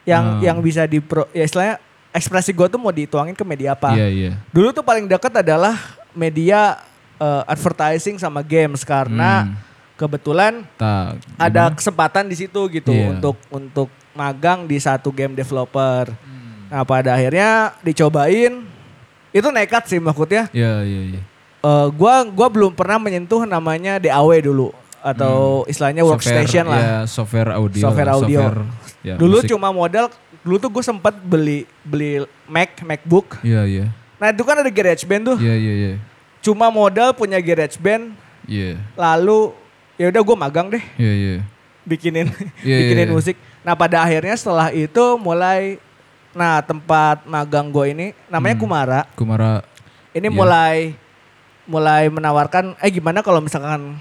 yang 0.02 0.26
Hmm. 0.26 0.42
yang 0.42 0.58
bisa 0.60 0.90
di 0.90 0.98
ya 1.30 1.46
istilahnya 1.46 1.78
ekspresi 2.10 2.50
gue 2.50 2.66
tuh 2.66 2.82
mau 2.82 2.90
dituangin 2.90 3.38
ke 3.38 3.46
media 3.46 3.78
apa? 3.78 3.94
Iya, 3.94 4.08
iya. 4.10 4.32
Dulu 4.50 4.74
tuh 4.74 4.82
paling 4.82 5.06
dekat 5.06 5.30
adalah 5.38 5.78
media 6.12 6.82
eh, 7.16 7.44
advertising 7.46 8.18
sama 8.18 8.42
games 8.42 8.82
karena 8.82 9.46
Hmm. 9.46 9.56
kebetulan 9.94 10.66
Tak. 10.76 11.22
ada 11.38 11.70
kesempatan 11.72 12.26
di 12.26 12.36
situ 12.36 12.58
gitu 12.68 12.90
Iya. 12.90 13.14
untuk 13.14 13.38
untuk 13.48 13.88
magang 14.12 14.66
di 14.66 14.76
satu 14.76 15.14
game 15.14 15.32
developer. 15.32 16.10
Hmm. 16.10 16.68
Nah 16.68 16.82
pada 16.84 17.14
akhirnya 17.14 17.78
dicobain 17.80 18.66
itu 19.30 19.48
nekat 19.50 19.88
sih 19.88 20.02
maksudnya. 20.02 20.50
Iya, 20.52 20.82
iya, 20.84 21.02
iya. 21.16 21.22
Eh, 21.64 21.88
gua 21.96 22.28
gua 22.28 22.52
belum 22.52 22.74
pernah 22.74 23.00
menyentuh 23.00 23.48
namanya 23.48 23.96
DAW 23.96 24.36
dulu 24.44 24.74
atau 25.04 25.68
istilahnya 25.68 26.02
workstation 26.02 26.64
Hmm. 26.64 26.72
Software, 26.72 26.72
lah. 26.72 26.80
Ya, 26.80 27.00
software 27.06 27.52
audio. 27.54 27.84
Software 27.84 28.12
audio. 28.12 28.40
ya, 29.04 29.16
dulu 29.20 29.38
musik. 29.38 29.52
cuma 29.52 29.68
modal 29.70 30.08
dulu 30.40 30.56
tuh 30.58 30.72
gue 30.72 30.80
sempat 30.82 31.12
beli 31.18 31.68
beli 31.84 32.24
Mac 32.46 32.80
MacBook. 32.80 33.44
Iya, 33.44 33.68
iya. 33.68 33.86
Nah 34.16 34.32
itu 34.32 34.42
kan 34.42 34.56
ada 34.56 34.72
GarageBand 34.72 35.24
tuh. 35.26 35.38
Iya, 35.38 35.56
iya, 35.56 35.74
iya. 35.76 35.92
Cuma 36.40 36.68
modal 36.68 37.12
punya 37.12 37.36
GarageBand. 37.38 38.16
Iya. 38.44 38.80
Lalu 38.96 39.52
ya 39.96 40.08
udah 40.08 40.22
gue 40.22 40.36
magang 40.36 40.68
deh 40.68 40.84
Iya, 40.96 41.14
iya. 41.14 41.36
bikinin 41.84 42.28
Iya, 42.64 42.78
bikinin 42.82 42.98
iya, 42.98 43.12
iya. 43.12 43.14
musik. 43.14 43.36
Nah 43.62 43.76
pada 43.76 44.00
akhirnya 44.00 44.36
setelah 44.36 44.72
itu 44.72 45.04
mulai 45.16 45.80
nah 46.32 46.60
tempat 46.60 47.22
magang 47.24 47.68
gue 47.70 47.86
ini 47.90 48.08
namanya 48.26 48.56
Hmm. 48.56 48.64
Kumara. 48.64 49.02
Kumara 49.14 49.54
Ini 50.12 50.28
Iya. 50.28 50.34
mulai 50.34 50.78
mulai 51.64 52.04
menawarkan 52.08 52.76
eh 52.78 52.90
gimana 52.90 53.20
kalau 53.20 53.40
misalkan 53.40 53.96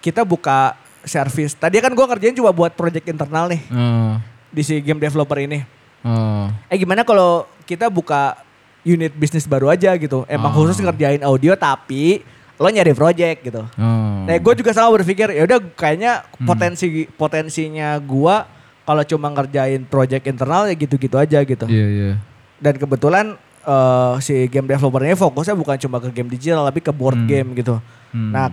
kita 0.00 0.22
buka 0.22 0.74
service. 1.00 1.52
Tadi 1.52 1.78
kan 1.78 1.90
gua 1.90 2.06
ngerjain 2.06 2.32
cuma 2.32 2.50
buat 2.50 2.72
project 2.72 3.06
internal 3.06 3.46
nih 3.46 3.62
Oh, 3.68 4.18
di 4.48 4.62
si 4.62 4.78
game 4.78 4.98
developer 4.98 5.38
ini. 5.38 5.62
oh, 6.00 6.46
Eh 6.66 6.76
gimana 6.76 7.02
kalau 7.02 7.44
kita 7.64 7.88
buka 7.88 8.38
unit 8.82 9.12
bisnis 9.12 9.44
baru 9.44 9.68
aja 9.68 9.92
gitu. 9.94 10.24
Emang 10.26 10.50
Ah. 10.50 10.56
khusus 10.56 10.78
ngerjain 10.78 11.20
audio 11.20 11.52
tapi 11.54 12.22
lo 12.54 12.66
nyari 12.66 12.90
project 12.90 13.38
gitu. 13.44 13.62
oh. 13.62 14.14
Nah, 14.24 14.34
gue 14.34 14.54
juga 14.54 14.70
sama 14.70 14.90
berpikir 14.92 15.30
ya 15.30 15.42
udah 15.44 15.58
kayaknya 15.72 16.12
potensi 16.42 16.86
potensinya 17.08 17.96
gua 17.98 18.44
kalau 18.82 19.00
cuma 19.02 19.28
ngerjain 19.28 19.84
project 19.84 20.24
internal 20.24 20.64
ya 20.64 20.74
gitu-gitu 20.74 21.14
aja 21.14 21.38
gitu. 21.40 21.64
Iya, 21.64 21.86
iya. 21.86 22.12
Dan 22.56 22.74
kebetulan 22.74 23.36
eh, 23.62 24.14
si 24.18 24.32
game 24.48 24.64
developer 24.66 25.00
ini 25.00 25.12
fokusnya 25.14 25.52
bukan 25.54 25.76
cuma 25.78 25.96
ke 25.98 26.08
game 26.10 26.28
digital 26.28 26.64
tapi 26.64 26.80
ke 26.80 26.88
board 26.88 27.16
Hmm. 27.16 27.28
game 27.28 27.48
gitu. 27.54 27.76
Hmm. 28.10 28.32
Nah, 28.32 28.48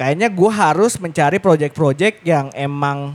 kayaknya 0.00 0.32
gua 0.32 0.48
harus 0.48 0.96
mencari 0.96 1.36
project-project 1.36 2.24
yang 2.24 2.48
emang 2.56 3.12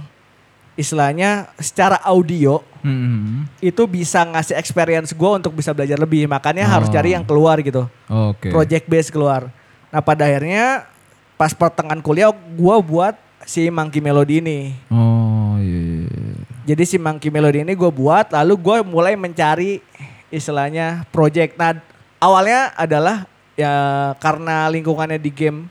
istilahnya 0.77 1.49
secara 1.57 1.97
audio 2.05 2.61
Hmm. 2.85 3.49
itu 3.57 3.81
bisa 3.89 4.21
ngasih 4.21 4.53
experience 4.61 5.09
gue 5.09 5.31
untuk 5.33 5.57
bisa 5.57 5.73
belajar 5.73 5.97
lebih. 5.97 6.29
Makanya 6.29 6.69
harus 6.69 6.85
Oh. 6.85 6.93
cari 6.93 7.17
yang 7.17 7.25
keluar 7.25 7.57
gitu. 7.57 7.89
Oke. 8.05 8.53
Project 8.53 8.85
base 8.85 9.09
keluar. 9.09 9.49
Nah 9.89 10.05
pada 10.05 10.29
akhirnya 10.29 10.85
pas 11.33 11.49
pertengahan 11.49 11.97
kuliah 11.97 12.29
gue 12.29 12.75
buat 12.85 13.17
si 13.41 13.73
Monkey 13.73 14.05
Melody 14.05 14.37
ini. 14.37 14.77
Oh, 14.93 15.57
iya, 15.57 15.79
iya. 15.81 16.05
iya. 16.05 16.37
Jadi 16.69 16.83
si 16.85 17.01
Monkey 17.01 17.33
Melody 17.33 17.65
ini 17.65 17.73
gue 17.73 17.89
buat 17.89 18.29
lalu 18.29 18.53
gue 18.53 18.77
mulai 18.85 19.17
mencari 19.17 19.81
istilahnya 20.29 21.09
project. 21.09 21.57
Nah 21.57 21.81
awalnya 22.21 22.69
adalah 22.77 23.25
ya 23.57 23.73
karena 24.21 24.69
lingkungannya 24.69 25.17
di 25.17 25.33
game 25.33 25.65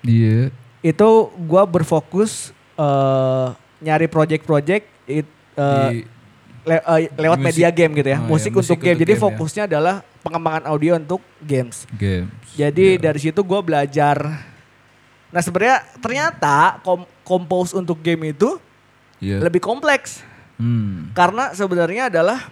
Iya. 0.00 0.48
itu 0.80 1.08
gue 1.30 1.62
berfokus 1.66 2.50
eh, 2.74 3.46
nyari 3.78 4.06
project-project 4.06 4.84
it- 5.04 5.28
Di- 5.52 6.04
le- 6.62 6.84
eh, 6.86 7.12
lewat 7.14 7.36
Musik. 7.38 7.48
media 7.50 7.68
game 7.68 7.92
gitu 7.94 8.08
ya. 8.08 8.18
Oh, 8.18 8.28
musik, 8.30 8.52
musik 8.52 8.72
untuk 8.72 8.80
game. 8.80 8.92
untuk 8.94 9.02
Jadi 9.02 9.12
game 9.12 9.18
ya. 9.18 9.24
fokusnya 9.26 9.62
adalah 9.66 9.94
pengembangan 10.20 10.64
audio 10.66 10.92
untuk 10.94 11.20
games. 11.38 11.84
games. 11.92 12.32
Jadi 12.52 12.96
Iya. 12.96 13.02
dari 13.02 13.18
situ 13.18 13.40
gue 13.40 13.60
belajar. 13.60 14.16
Nah 15.28 15.40
sebenarnya 15.40 15.84
ternyata 15.98 16.80
kom 16.80 17.04
compose 17.22 17.72
untuk 17.72 18.00
game 18.00 18.30
itu 18.30 18.56
Iya. 19.18 19.38
lebih 19.38 19.60
kompleks 19.60 20.24
Hmm. 20.56 21.12
karena 21.12 21.52
sebenarnya 21.52 22.08
adalah 22.08 22.48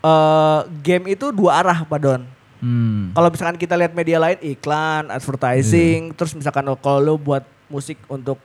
eh 0.00 0.60
game 0.80 1.14
itu 1.14 1.30
dua 1.30 1.60
arah 1.60 1.78
Pak 1.82 1.98
Don. 1.98 2.22
Hmm. 2.62 3.10
Kalau 3.10 3.28
misalkan 3.28 3.58
kita 3.58 3.74
lihat 3.74 3.90
media 3.90 4.16
lain 4.16 4.38
iklan, 4.40 5.10
advertising, 5.10 6.00
Iya. 6.08 6.14
terus 6.14 6.32
misalkan 6.32 6.62
kalau 6.78 7.02
lo 7.02 7.14
buat 7.16 7.42
musik 7.66 7.98
untuk 8.06 8.38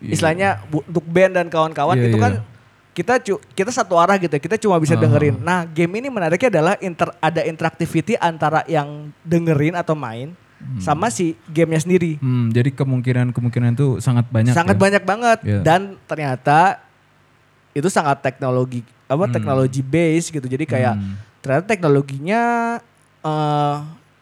Iya. 0.00 0.10
istilahnya 0.10 0.48
bu- 0.66 0.82
untuk 0.82 1.04
band 1.04 1.36
dan 1.36 1.46
kawan-kawan 1.46 1.94
Iya, 1.94 2.08
itu 2.08 2.16
iya. 2.16 2.24
kan 2.24 2.32
kita 2.92 3.14
cu- 3.20 3.42
kita 3.52 3.70
satu 3.70 3.96
arah 3.96 4.16
gitu 4.16 4.28
ya, 4.30 4.40
kita 4.40 4.56
cuma 4.56 4.76
bisa 4.76 4.96
Ah. 4.96 5.00
dengerin. 5.00 5.36
Nah, 5.38 5.64
game 5.64 5.92
ini 5.94 6.08
menariknya 6.08 6.48
adalah 6.50 6.74
inter, 6.78 7.12
ada 7.18 7.40
interaktiviti 7.42 8.16
antara 8.16 8.64
yang 8.66 9.12
dengerin 9.22 9.76
atau 9.76 9.92
main 9.92 10.32
sama 10.78 11.10
si 11.10 11.34
gamenya 11.46 11.82
sendiri. 11.82 12.16
Hmm, 12.16 12.48
jadi 12.48 12.70
kemungkinan-kemungkinan 12.70 13.74
itu 13.74 13.98
sangat 13.98 14.30
banyak. 14.30 14.54
sangat 14.54 14.76
ya? 14.76 14.80
banyak 14.80 15.02
banget 15.02 15.38
Iya. 15.42 15.60
dan 15.60 15.80
ternyata 16.04 16.78
itu 17.72 17.88
sangat 17.88 18.22
teknologi 18.22 18.80
apa 19.04 19.26
Hmm. 19.26 19.34
teknologi 19.34 19.82
base 19.82 20.30
gitu. 20.30 20.46
Jadi 20.46 20.64
kayak 20.64 20.94
Hmm. 20.94 21.18
ternyata 21.40 21.66
teknologinya 21.66 22.42
eh, 23.22 23.76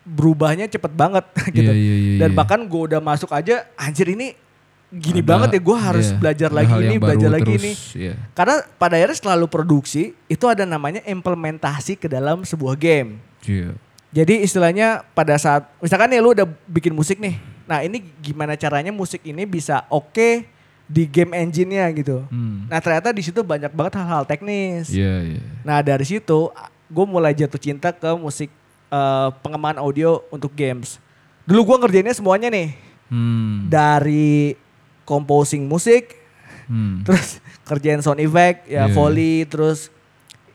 berubahnya 0.04 0.66
cepet 0.66 0.92
banget 0.92 1.24
gitu. 1.56 1.70
Iya, 1.70 1.76
iya, 1.76 1.94
iya, 1.96 2.18
Dan 2.26 2.30
iya. 2.32 2.36
bahkan 2.36 2.60
gue 2.64 2.80
udah 2.92 3.00
masuk 3.00 3.30
aja 3.30 3.66
anjir 3.76 4.08
ini 4.12 4.32
gini 4.90 5.22
Ada- 5.22 5.30
banget 5.30 5.48
ya 5.54 5.60
gue 5.62 5.76
harus 5.78 6.06
iya, 6.10 6.18
belajar 6.18 6.50
lagi 6.50 6.74
ini 6.82 6.96
belajar 6.98 7.30
lagi 7.30 7.46
terus, 7.46 7.62
ini. 7.62 7.72
iya. 7.94 8.14
Karena 8.34 8.58
pada 8.74 8.98
akhirnya 8.98 9.18
selalu 9.22 9.46
produksi 9.46 10.18
itu 10.26 10.44
ada 10.50 10.66
namanya 10.66 10.98
implementasi 11.06 11.94
ke 11.94 12.10
dalam 12.10 12.42
sebuah 12.42 12.74
game. 12.74 13.22
Iya. 13.46 13.70
Jadi 14.10 14.42
istilahnya 14.42 15.06
pada 15.14 15.38
saat 15.38 15.70
misalkan 15.78 16.10
nih 16.10 16.18
lu 16.18 16.34
udah 16.34 16.48
bikin 16.66 16.90
musik 16.90 17.22
nih. 17.22 17.38
Nah, 17.70 17.86
ini 17.86 18.02
gimana 18.18 18.58
caranya 18.58 18.90
musik 18.90 19.22
ini 19.22 19.46
bisa 19.46 19.86
oke 19.86 20.42
di 20.90 21.06
game 21.06 21.38
engine-nya 21.38 21.86
gitu. 21.94 22.26
Hmm. 22.26 22.66
Nah, 22.66 22.82
ternyata 22.82 23.14
di 23.14 23.22
situ 23.22 23.46
banyak 23.46 23.70
banget 23.70 23.94
hal-hal 24.02 24.26
teknis. 24.26 24.90
Iya, 24.90 25.38
iya. 25.38 25.42
Nah, 25.62 25.78
dari 25.78 26.02
situ 26.02 26.50
gue 26.90 27.06
mulai 27.06 27.30
jatuh 27.30 27.62
cinta 27.62 27.94
ke 27.94 28.10
musik 28.18 28.50
eh, 28.90 29.28
pengembangan 29.40 29.78
audio 29.78 30.20
untuk 30.28 30.52
games. 30.52 30.98
Dulu 31.42 31.62
gue 31.64 31.76
ngerjainnya 31.80 32.12
semuanya 32.12 32.50
nih. 32.50 32.74
Hmm. 33.06 33.66
Dari 33.66 34.54
composing 35.02 35.66
musik, 35.66 36.18
Hmm. 36.66 37.02
terus 37.06 37.42
kerjain 37.64 37.98
sound 37.98 38.18
effect, 38.18 38.62
ya 38.66 38.86
Iya. 38.86 38.94
foley, 38.94 39.42
terus 39.42 39.90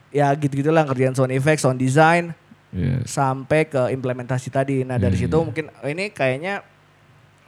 ya 0.08 0.32
gitu-gitulah 0.32 0.80
kerjain 0.84 1.12
sound 1.12 1.28
effect, 1.28 1.60
sound 1.60 1.76
design 1.76 2.32
Iya. 2.72 3.04
sampai 3.04 3.68
ke 3.68 3.92
implementasi 3.92 4.48
tadi. 4.48 4.80
Nah 4.80 4.96
dari 4.96 5.12
Iya, 5.12 5.28
situ 5.28 5.36
iya. 5.36 5.44
mungkin 5.44 5.64
oh, 5.68 5.84
ini 5.86 6.08
kayaknya 6.08 6.64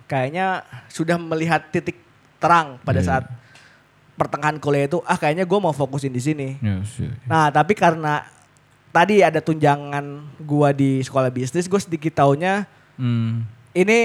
kayaknya 0.05 0.65
sudah 0.89 1.17
melihat 1.17 1.69
titik 1.69 1.97
terang 2.37 2.77
pada 2.83 3.01
Iya. 3.01 3.09
saat 3.09 3.25
pertengahan 4.15 4.59
kuliah 4.59 4.85
itu 4.85 4.99
ah 5.05 5.15
kayaknya 5.15 5.45
gue 5.45 5.59
mau 5.59 5.73
fokusin 5.73 6.11
di 6.11 6.21
sini. 6.21 6.49
Yes, 6.61 6.99
iya. 6.99 7.13
Nah 7.25 7.49
tapi 7.49 7.73
karena 7.73 8.27
tadi 8.91 9.21
ada 9.21 9.39
tunjangan 9.39 10.05
gua 10.41 10.73
di 10.73 11.01
sekolah 11.01 11.29
bisnis, 11.29 11.67
gue 11.67 11.81
sedikit 11.81 12.17
taunya 12.17 12.65
Hmm. 12.99 13.47
ini 13.73 14.01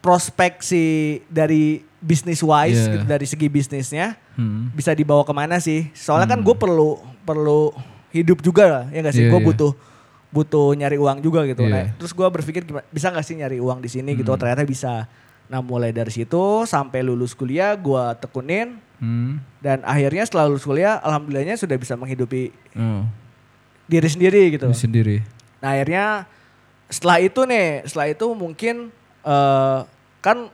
prospek 0.00 0.58
si 0.58 0.82
dari 1.26 1.78
bisnis 1.98 2.38
wise 2.38 2.86
Iya. 2.86 2.92
gitu 2.94 3.04
dari 3.06 3.26
segi 3.26 3.46
bisnisnya 3.46 4.14
Hmm. 4.34 4.70
bisa 4.70 4.90
dibawa 4.92 5.22
ke 5.22 5.30
mana 5.30 5.58
sih? 5.58 5.90
Soalnya 5.94 6.34
kan 6.34 6.42
Hmm. 6.42 6.46
gue 6.46 6.56
perlu 6.56 6.90
perlu 7.22 7.70
hidup 8.10 8.38
juga 8.40 8.64
lah 8.66 8.84
ya 8.90 9.02
gak 9.02 9.14
sih? 9.14 9.26
Iya, 9.26 9.30
gue 9.30 9.40
iya. 9.42 9.48
butuh 9.50 9.72
butuh 10.26 10.74
nyari 10.74 10.98
uang 10.98 11.22
juga 11.22 11.46
gitu. 11.46 11.64
Iya. 11.64 11.72
Nah, 11.72 11.84
terus 11.96 12.12
gue 12.12 12.26
berpikir 12.26 12.62
gimana, 12.62 12.84
bisa 12.88 13.08
gak 13.08 13.24
sih 13.24 13.34
nyari 13.34 13.56
uang 13.56 13.78
di 13.78 13.88
sini 13.88 14.12
gitu? 14.12 14.30
Hmm. 14.30 14.38
Ternyata 14.38 14.62
bisa. 14.62 15.06
Nah 15.46 15.62
mulai 15.62 15.94
dari 15.94 16.10
situ 16.10 16.66
sampai 16.66 17.06
lulus 17.06 17.30
kuliah 17.32 17.78
gue 17.78 18.04
tekunin 18.18 18.82
Hmm. 18.98 19.38
dan 19.60 19.78
akhirnya 19.82 20.26
setelah 20.26 20.50
lulus 20.50 20.66
kuliah 20.66 20.98
alhamdulillahnya 20.98 21.54
sudah 21.54 21.78
bisa 21.78 21.94
menghidupi 21.94 22.50
Oh. 22.74 23.06
Diri 23.86 24.08
sendiri 24.10 24.42
gitu. 24.54 24.66
Ini 24.66 24.76
sendiri. 24.76 25.16
Nah 25.62 25.70
akhirnya 25.72 26.06
setelah 26.86 27.18
itu 27.18 27.40
nih, 27.42 27.82
setelah 27.86 28.06
itu 28.10 28.26
mungkin 28.30 28.74
eh, 29.22 29.78
kan 30.22 30.50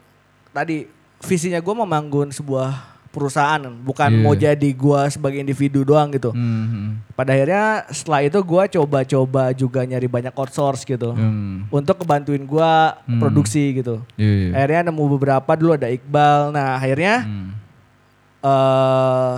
tadi 0.53 0.89
visinya 1.21 1.61
gue 1.61 1.75
membangun 1.77 2.29
sebuah 2.29 2.93
perusahaan, 3.13 3.61
bukan 3.85 4.09
Iya. 4.09 4.23
mau 4.25 4.33
jadi 4.33 4.69
gue 4.73 5.01
sebagai 5.13 5.37
individu 5.37 5.85
doang 5.85 6.09
gitu. 6.09 6.33
Hmm. 6.33 6.65
hmm. 6.65 6.91
Pada 7.13 7.37
akhirnya 7.37 7.85
setelah 7.93 8.25
itu 8.25 8.41
gue 8.41 8.63
coba-coba 8.73 9.53
juga 9.53 9.85
nyari 9.85 10.09
banyak 10.09 10.33
outsource 10.33 10.89
gitu, 10.89 11.13
Hmm. 11.13 11.69
untuk 11.69 12.01
kebantuin 12.01 12.41
gue 12.41 12.73
Hmm. 13.05 13.21
produksi 13.21 13.77
gitu. 13.77 14.01
Iya, 14.17 14.33
iya. 14.33 14.51
Akhirnya 14.57 14.89
nemu 14.89 15.05
beberapa 15.13 15.53
dulu 15.53 15.77
ada 15.77 15.93
Iqbal. 15.93 16.57
Nah 16.57 16.81
akhirnya 16.81 17.15
Hmm. 17.29 17.49
eh 18.41 19.37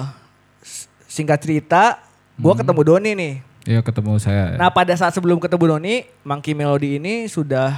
singkat 1.05 1.43
cerita, 1.43 1.99
gue 2.39 2.53
Hmm. 2.55 2.61
ketemu 2.63 2.81
Doni 2.87 3.11
nih. 3.19 3.35
Iya 3.65 3.81
ketemu 3.81 4.21
saya. 4.21 4.57
Nah 4.57 4.69
pada 4.69 4.93
saat 4.93 5.13
sebelum 5.13 5.41
ketemu 5.41 5.77
Doni, 5.77 5.95
Monkey 6.21 6.53
Melody 6.53 7.01
ini 7.01 7.25
sudah 7.27 7.73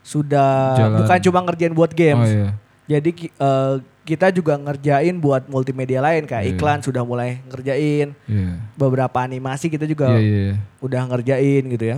sudah 0.00 0.78
Jalan. 0.78 0.98
bukan 1.02 1.18
cuma 1.20 1.38
ngerjain 1.44 1.74
buat 1.74 1.90
oh 1.90 1.96
games. 1.96 2.30
iya. 2.30 2.48
Jadi 2.88 3.10
eh, 3.28 3.74
kita 4.00 4.30
juga 4.30 4.54
ngerjain 4.56 5.14
buat 5.14 5.46
multimedia 5.46 6.00
lain 6.00 6.26
kayak 6.26 6.42
Iya. 6.42 6.52
iklan 6.56 6.80
sudah 6.80 7.02
mulai 7.02 7.38
ngerjain, 7.46 8.14
Iya. 8.26 8.52
beberapa 8.74 9.18
animasi 9.20 9.68
kita 9.68 9.84
juga 9.84 10.10
Iya, 10.10 10.18
iya. 10.18 10.54
udah 10.78 11.02
ngerjain 11.06 11.62
gitu 11.68 11.84
ya. 11.86 11.96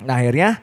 Nah 0.00 0.16
akhirnya 0.16 0.60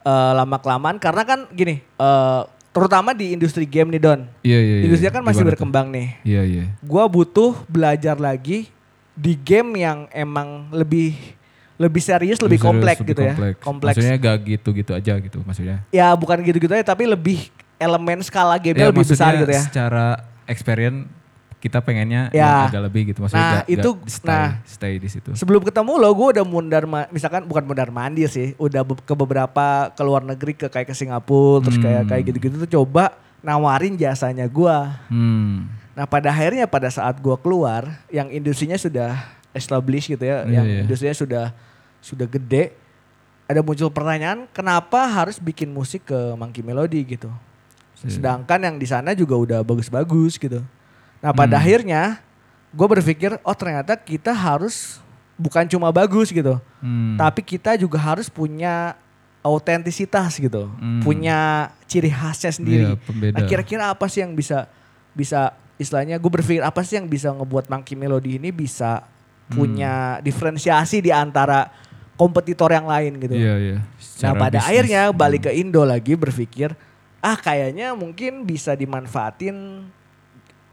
eh, 0.00 0.32
lama 0.32 0.56
kelamaan 0.56 0.96
karena 0.96 1.22
kan 1.22 1.40
gini, 1.50 1.84
eh, 1.84 2.42
terutama 2.70 3.12
di 3.12 3.34
industri 3.34 3.66
game 3.66 3.92
nih 3.92 4.00
Don, 4.00 4.20
Iya, 4.40 4.56
iya. 4.56 4.74
iya. 4.80 4.84
industri 4.86 5.06
kan 5.06 5.20
masih 5.20 5.42
Gimana 5.42 5.44
tuh? 5.44 5.50
berkembang 5.52 5.86
nih. 5.92 6.08
Iya, 6.24 6.42
iya. 6.42 6.64
Gua 6.80 7.04
butuh 7.04 7.52
belajar 7.68 8.16
lagi 8.16 8.72
di 9.20 9.36
game 9.36 9.76
yang 9.76 10.08
emang 10.10 10.72
lebih 10.72 11.12
lebih 11.76 12.00
serius, 12.00 12.40
lebih, 12.40 12.56
serius, 12.56 12.64
kompleks 12.66 13.00
lebih 13.00 13.10
gitu 13.10 13.22
ya. 13.22 13.34
kompleks. 13.56 13.96
Maksudnya 13.96 14.16
gak 14.16 14.36
gitu-gitu 14.42 14.92
aja 14.92 15.12
gitu 15.16 15.38
maksudnya. 15.40 15.76
Ya 15.88 16.12
bukan 16.12 16.40
gitu-gitu 16.40 16.72
aja 16.72 16.84
tapi 16.86 17.04
lebih 17.04 17.48
elemen 17.76 18.20
skala 18.20 18.56
gamenya 18.56 18.84
Ya, 18.84 18.92
lebih 18.92 19.04
besar 19.04 19.32
gitu 19.34 19.48
ya. 19.48 19.62
Secara 19.64 20.06
experience 20.44 21.08
kita 21.56 21.80
pengennya 21.80 22.28
Ya. 22.30 22.68
agak 22.68 22.84
lebih 22.84 23.12
gitu 23.12 23.20
maksudnya 23.20 23.40
Nah, 23.42 23.52
gak- 23.54 23.64
gak 23.64 23.74
itu- 23.74 23.96
stay, 24.06 24.28
nah. 24.30 24.50
stay 24.64 24.92
di 24.96 25.08
situ. 25.08 25.30
Sebelum 25.32 25.60
ketemu 25.60 25.92
lo 25.94 26.08
gue 26.10 26.28
udah 26.36 26.44
mundar 26.44 26.84
misalkan 27.10 27.44
bukan 27.44 27.64
mundar 27.64 27.88
mandir 27.88 28.28
sih, 28.28 28.52
udah 28.56 28.80
ke 28.84 29.12
beberapa 29.14 29.64
ke 29.88 30.02
luar 30.02 30.20
negeri 30.22 30.52
ke 30.54 30.66
kayak 30.66 30.84
ke 30.86 30.94
Singapura 30.94 31.60
terus 31.62 31.76
kayak 31.76 32.04
Hmm. 32.04 32.10
kayak 32.10 32.22
gitu-gitu 32.26 32.56
tuh 32.58 32.70
coba 32.74 33.12
nawarin 33.40 33.96
jasanya 33.96 34.44
gua. 34.46 35.00
Hmm. 35.08 35.79
Nah, 35.92 36.06
pada 36.06 36.30
akhirnya 36.30 36.64
pada 36.70 36.86
saat 36.88 37.18
gua 37.18 37.34
keluar 37.36 38.02
yang 38.08 38.30
industrinya 38.30 38.78
sudah 38.78 39.18
established 39.50 40.06
gitu 40.08 40.22
ya, 40.22 40.46
Iya, 40.46 40.52
yang 40.54 40.66
iya. 40.66 40.80
industrinya 40.86 41.16
sudah 41.16 41.44
sudah 42.00 42.26
gede. 42.26 42.72
ada 43.50 43.66
muncul 43.66 43.90
pertanyaan 43.90 44.46
kenapa 44.54 45.10
harus 45.10 45.42
bikin 45.42 45.74
musik 45.74 46.06
ke 46.06 46.14
Monkey 46.38 46.62
Melody 46.62 47.02
gitu. 47.02 47.26
Iya. 48.06 48.14
Sedangkan 48.14 48.62
yang 48.62 48.78
di 48.78 48.86
sana 48.86 49.10
juga 49.10 49.34
udah 49.34 49.66
bagus-bagus 49.66 50.38
gitu. 50.38 50.62
Nah 51.18 51.34
pada 51.34 51.58
Hmm. 51.58 51.62
akhirnya 51.66 52.22
gue 52.70 52.86
berpikir 52.86 53.42
oh 53.42 53.56
ternyata 53.58 53.98
kita 53.98 54.30
harus 54.30 55.02
bukan 55.34 55.66
cuma 55.66 55.90
bagus 55.90 56.30
gitu, 56.30 56.62
Hmm. 56.78 57.18
tapi 57.18 57.42
kita 57.42 57.74
juga 57.74 57.98
harus 57.98 58.30
punya 58.30 58.94
autentisitas 59.42 60.38
gitu, 60.38 60.70
Hmm. 60.78 61.02
punya 61.02 61.72
ciri 61.90 62.06
khasnya 62.06 62.54
sendiri. 62.54 62.86
Iya, 62.94 63.02
pembeda. 63.02 63.34
Nah, 63.34 63.42
kira-kira 63.50 63.90
apa 63.90 64.06
sih 64.06 64.22
yang 64.22 64.30
bisa 64.38 64.70
bisa 65.10 65.58
istilahnya 65.80 66.20
gue 66.20 66.28
berpikir 66.30 66.60
apa 66.60 66.84
sih 66.84 67.00
yang 67.00 67.08
bisa 67.08 67.32
ngebuat 67.32 67.66
Monkey 67.66 67.96
Melody 67.96 68.36
ini 68.36 68.52
bisa 68.52 69.00
Hmm. 69.50 69.56
punya 69.58 69.94
diferensiasi 70.22 71.02
di 71.02 71.10
antara 71.10 71.66
kompetitor 72.14 72.70
yang 72.70 72.86
lain 72.86 73.18
gitu. 73.18 73.34
Iya, 73.34 73.54
iya. 73.58 73.78
Nah 73.82 73.98
Secara 73.98 74.34
pada 74.38 74.58
bisnis. 74.60 74.68
akhirnya 74.70 75.02
Hmm. 75.08 75.16
balik 75.16 75.42
ke 75.42 75.52
Indo 75.52 75.82
lagi 75.82 76.14
berpikir 76.14 76.70
ah 77.18 77.34
kayaknya 77.34 77.90
mungkin 77.92 78.46
bisa 78.46 78.72
dimanfaatin 78.72 79.82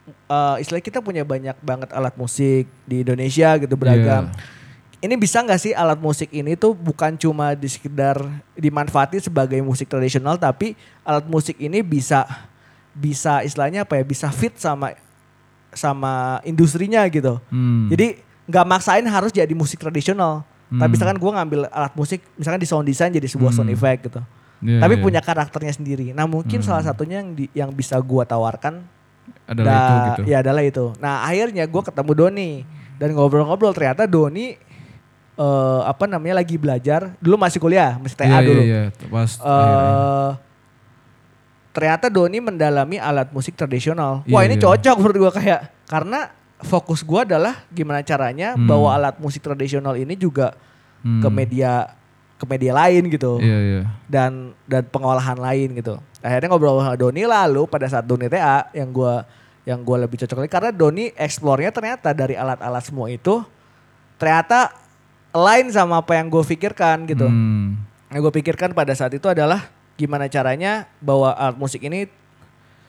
eh 0.08 0.56
istilah 0.62 0.80
kita 0.80 1.02
punya 1.02 1.26
banyak 1.26 1.58
banget 1.60 1.90
alat 1.90 2.14
musik 2.16 2.68
di 2.86 3.02
Indonesia 3.02 3.58
gitu 3.58 3.74
beragam. 3.74 4.30
Iya. 4.30 4.56
Ini 4.98 5.14
bisa 5.14 5.42
nggak 5.42 5.58
sih 5.58 5.74
alat 5.74 5.98
musik 5.98 6.30
ini 6.30 6.54
tuh 6.54 6.74
bukan 6.74 7.14
cuma 7.16 7.54
di 7.54 7.66
sekedar 7.66 8.18
dimanfaatin 8.54 9.22
sebagai 9.22 9.58
musik 9.62 9.86
tradisional 9.86 10.38
tapi 10.38 10.74
alat 11.02 11.26
musik 11.26 11.58
ini 11.58 11.82
bisa 11.82 12.26
bisa 12.98 13.40
istilahnya 13.40 13.86
apa 13.86 13.96
ya 13.96 14.04
bisa 14.04 14.28
fit 14.28 14.58
sama 14.58 14.98
sama 15.70 16.14
industrinya 16.42 17.06
gitu. 17.06 17.38
Hmm. 17.48 17.88
Jadi 17.88 18.18
nggak 18.44 18.66
maksain 18.66 19.06
harus 19.06 19.30
jadi 19.30 19.52
musik 19.52 19.78
tradisional. 19.78 20.42
Tapi 20.68 20.82
Hmm. 20.82 20.92
misalkan 20.92 21.16
gue 21.16 21.32
ngambil 21.32 21.60
alat 21.70 21.94
musik, 21.94 22.20
misalkan 22.34 22.58
di 22.58 22.66
sound 22.66 22.84
design 22.84 23.10
jadi 23.10 23.24
sebuah 23.26 23.52
sound 23.52 23.70
Hmm. 23.70 23.78
effect 23.78 24.02
gitu. 24.04 24.22
Iya, 24.60 24.82
Tapi 24.82 24.94
iya. 24.98 25.04
punya 25.04 25.22
karakternya 25.22 25.72
sendiri. 25.72 26.12
Nah 26.12 26.26
mungkin 26.26 26.60
Hmm. 26.60 26.66
salah 26.66 26.82
satunya 26.82 27.22
yang 27.22 27.30
di, 27.32 27.46
yang 27.54 27.70
bisa 27.70 27.96
gue 27.96 28.24
tawarkan 28.26 28.82
adalah 29.46 29.70
da- 29.70 29.86
itu 29.86 30.00
gitu. 30.10 30.22
ya 30.28 30.38
adalah 30.42 30.64
itu. 30.64 30.86
Nah 30.98 31.24
akhirnya 31.24 31.64
gue 31.64 31.82
ketemu 31.84 32.12
Doni 32.14 32.52
dan 32.98 33.14
ngobrol-ngobrol 33.14 33.72
ternyata 33.72 34.04
Doni 34.04 34.58
eh, 35.38 35.82
apa 35.86 36.10
namanya 36.10 36.42
lagi 36.42 36.58
belajar. 36.58 37.14
Dulu 37.18 37.38
masih 37.38 37.62
kuliah, 37.62 37.94
masih 37.96 38.18
TA 38.18 38.26
Iya, 38.26 38.40
dulu. 38.42 38.58
Iya, 38.60 38.82
iya. 38.90 39.08
Pas 39.08 39.32
Eh, 39.36 39.46
akhirnya. 39.46 39.94
Ternyata 41.78 42.10
Doni 42.10 42.42
mendalami 42.42 42.98
alat 42.98 43.30
musik 43.30 43.54
tradisional. 43.54 44.26
Iya, 44.26 44.34
Wah 44.34 44.42
ini 44.42 44.58
iya. 44.58 44.64
cocok 44.66 44.96
menurut 44.98 45.18
gue 45.22 45.32
kayak 45.38 45.62
karena 45.86 46.34
fokus 46.58 47.06
gue 47.06 47.22
adalah 47.22 47.62
gimana 47.70 48.02
caranya 48.02 48.58
Hmm. 48.58 48.66
bawa 48.66 48.98
alat 48.98 49.22
musik 49.22 49.46
tradisional 49.46 49.94
ini 49.94 50.18
juga 50.18 50.58
Hmm. 51.06 51.22
ke 51.22 51.30
media 51.30 51.94
ke 52.38 52.46
media 52.46 52.74
lain 52.74 53.06
gitu 53.10 53.38
Iya, 53.38 53.58
iya. 53.62 53.82
dan 54.10 54.58
dan 54.66 54.90
pengolahan 54.90 55.38
lain 55.38 55.78
gitu. 55.78 56.02
Akhirnya 56.18 56.50
ngobrol 56.50 56.82
sama 56.82 56.98
Doni 56.98 57.30
lalu 57.30 57.70
pada 57.70 57.86
saat 57.86 58.10
Doni 58.10 58.26
TA 58.26 58.74
yang 58.74 58.90
gue 58.90 59.14
yang 59.70 59.86
gue 59.86 59.98
lebih 60.00 60.18
cocok 60.18 60.38
lagi 60.42 60.50
karena 60.50 60.72
Doni 60.74 61.14
eksplornya 61.14 61.70
ternyata 61.70 62.10
dari 62.10 62.34
alat-alat 62.34 62.82
semua 62.82 63.06
itu 63.10 63.46
ternyata 64.18 64.74
lain 65.30 65.70
sama 65.70 66.02
apa 66.02 66.18
yang 66.18 66.26
gue 66.28 66.42
pikirkan 66.42 67.06
gitu 67.06 67.30
Hmm. 67.30 67.78
yang 68.10 68.22
gue 68.24 68.34
pikirkan 68.34 68.74
pada 68.74 68.98
saat 68.98 69.14
itu 69.14 69.30
adalah 69.30 69.70
gimana 69.98 70.30
caranya 70.30 70.86
bawa 70.98 71.34
alat 71.34 71.58
musik 71.58 71.82
ini 71.82 72.06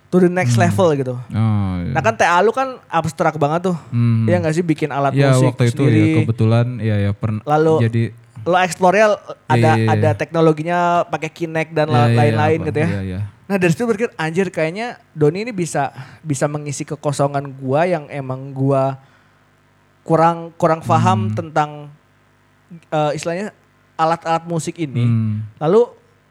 to 0.09 0.16
the 0.18 0.29
next 0.29 0.57
level 0.57 0.88
gitu. 0.92 1.16
Oh, 1.16 1.73
iya. 1.81 1.92
Nah 1.92 2.01
kan 2.01 2.14
TA 2.14 2.40
lu 2.40 2.49
kan 2.49 2.81
abstrak 2.87 3.37
banget 3.37 3.68
tuh. 3.68 3.77
Hmm. 3.88 4.25
Iya 4.25 4.40
gak 4.40 4.55
sih 4.55 4.62
bikin 4.62 4.88
alat 4.88 5.12
ya, 5.12 5.33
musik 5.33 5.53
waktu 5.53 5.64
itu 5.68 5.83
sendiri. 5.83 6.01
ya 6.01 6.16
kebetulan 6.23 6.66
ya 6.79 6.97
ya 7.01 7.12
pernah 7.12 7.42
Lalu 7.44 7.75
jadi 7.85 8.03
Lo 8.47 8.57
eksplornya 8.57 9.18
ada 9.44 9.59
Iya, 9.59 9.73
iya, 9.75 9.85
iya. 9.85 9.88
ada 9.90 10.11
teknologinya 10.14 10.79
pakai 11.05 11.29
Kinect 11.29 11.75
dan 11.75 11.88
Iya, 11.88 12.01
iya, 12.07 12.16
lain-lain 12.16 12.59
apa, 12.59 12.66
gitu 12.71 12.79
ya. 12.79 12.88
Iya, 12.88 13.03
iya. 13.03 13.21
Nah 13.44 13.57
dari 13.57 13.73
situ 13.73 13.85
berpikir 13.85 14.11
anjir 14.14 14.49
kayaknya 14.49 14.87
Doni 15.12 15.42
ini 15.42 15.53
bisa 15.53 15.92
bisa 16.21 16.44
mengisi 16.44 16.85
kekosongan 16.85 17.44
gua 17.55 17.85
yang 17.85 18.05
emang 18.09 18.53
gua 18.53 18.97
kurang 20.01 20.53
kurang 20.55 20.81
Hmm. 20.81 20.88
paham 20.88 21.18
tentang 21.33 21.71
eh, 22.88 23.12
istilahnya 23.12 23.53
alat-alat 23.94 24.44
musik 24.44 24.77
ini. 24.79 25.05
Hmm. 25.05 25.35
Lalu 25.59 25.88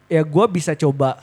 ya 0.08 0.22
gue 0.22 0.46
bisa 0.48 0.72
coba 0.74 1.20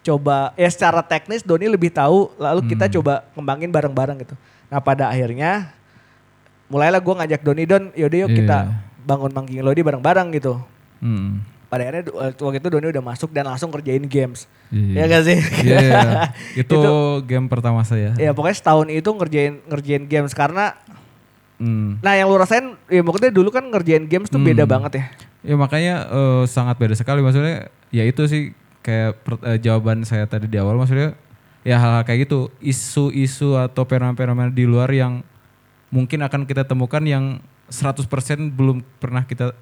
coba 0.00 0.54
ya 0.54 0.66
secara 0.66 1.02
teknis 1.02 1.42
Doni 1.42 1.66
lebih 1.66 1.90
tahu 1.90 2.30
lalu 2.36 2.62
kita 2.66 2.86
Hmm. 2.86 2.94
coba 2.94 3.12
kembangin 3.32 3.68
bareng-bareng 3.68 4.22
gitu. 4.22 4.34
Nah 4.66 4.78
pada 4.78 5.06
akhirnya 5.06 5.74
mulailah 6.66 6.98
gue 6.98 7.14
ngajak 7.16 7.40
Doni 7.42 7.64
Don 7.64 7.90
yaudah 7.92 8.18
yuk 8.20 8.30
Iya. 8.30 8.36
kita 8.36 8.58
bangun 9.02 9.30
Mangking 9.30 9.60
Lodi 9.60 9.82
bareng-bareng 9.82 10.28
gitu. 10.32 10.58
Hmm. 10.98 11.42
Pada 11.66 11.82
akhirnya 11.82 12.02
du- 12.04 12.14
waktu 12.14 12.58
itu 12.58 12.68
Doni 12.68 12.86
udah 12.88 13.02
masuk 13.04 13.30
dan 13.30 13.42
langsung 13.44 13.70
kerjain 13.70 14.02
games. 14.04 14.46
Iya. 14.68 14.94
Ya 14.96 15.04
gak 15.08 15.22
sih? 15.24 15.38
Iya, 15.64 15.78
iya. 15.80 16.00
itu, 16.62 16.70
Itu- 16.72 17.22
game 17.24 17.46
pertama 17.46 17.82
saya. 17.82 18.14
ya 18.14 18.30
pokoknya 18.30 18.56
setahun 18.56 18.86
itu 18.88 19.06
ngerjain 19.08 19.58
ngerjain 19.64 20.04
games 20.04 20.30
karena 20.32 20.78
Hmm. 21.56 21.96
nah 21.98 22.12
yang 22.12 22.28
lu 22.28 22.36
rasain 22.36 22.76
ya 22.86 23.00
maksudnya 23.00 23.32
dulu 23.32 23.48
kan 23.48 23.64
ngerjain 23.64 24.04
games 24.04 24.28
tuh 24.28 24.36
Hmm. 24.36 24.46
beda 24.46 24.62
banget 24.64 24.92
ya. 24.92 25.04
Ya 25.46 25.54
makanya 25.54 25.94
eh, 26.04 26.42
sangat 26.44 26.74
beda 26.76 26.92
sekali 26.92 27.22
maksudnya 27.22 27.70
ya 27.88 28.02
itu 28.02 28.26
sih 28.26 28.50
kayak 28.82 29.22
per- 29.22 29.42
eh, 29.46 29.58
jawaban 29.58 30.02
saya 30.02 30.26
tadi 30.26 30.46
di 30.46 30.58
awal 30.58 30.74
maksudnya 30.74 31.14
ya 31.62 31.78
hal-hal 31.78 32.02
kayak 32.02 32.26
gitu 32.26 32.50
isu-isu 32.58 33.54
atau 33.54 33.82
fenomena-fenomena 33.82 34.50
di 34.50 34.66
luar 34.66 34.90
yang 34.90 35.22
mungkin 35.88 36.18
akan 36.20 36.42
kita 36.44 36.62
temukan 36.62 36.98
yang 37.00 37.38
100% 37.66 38.06
belum 38.50 38.82
pernah 38.98 39.22
kita 39.22 39.54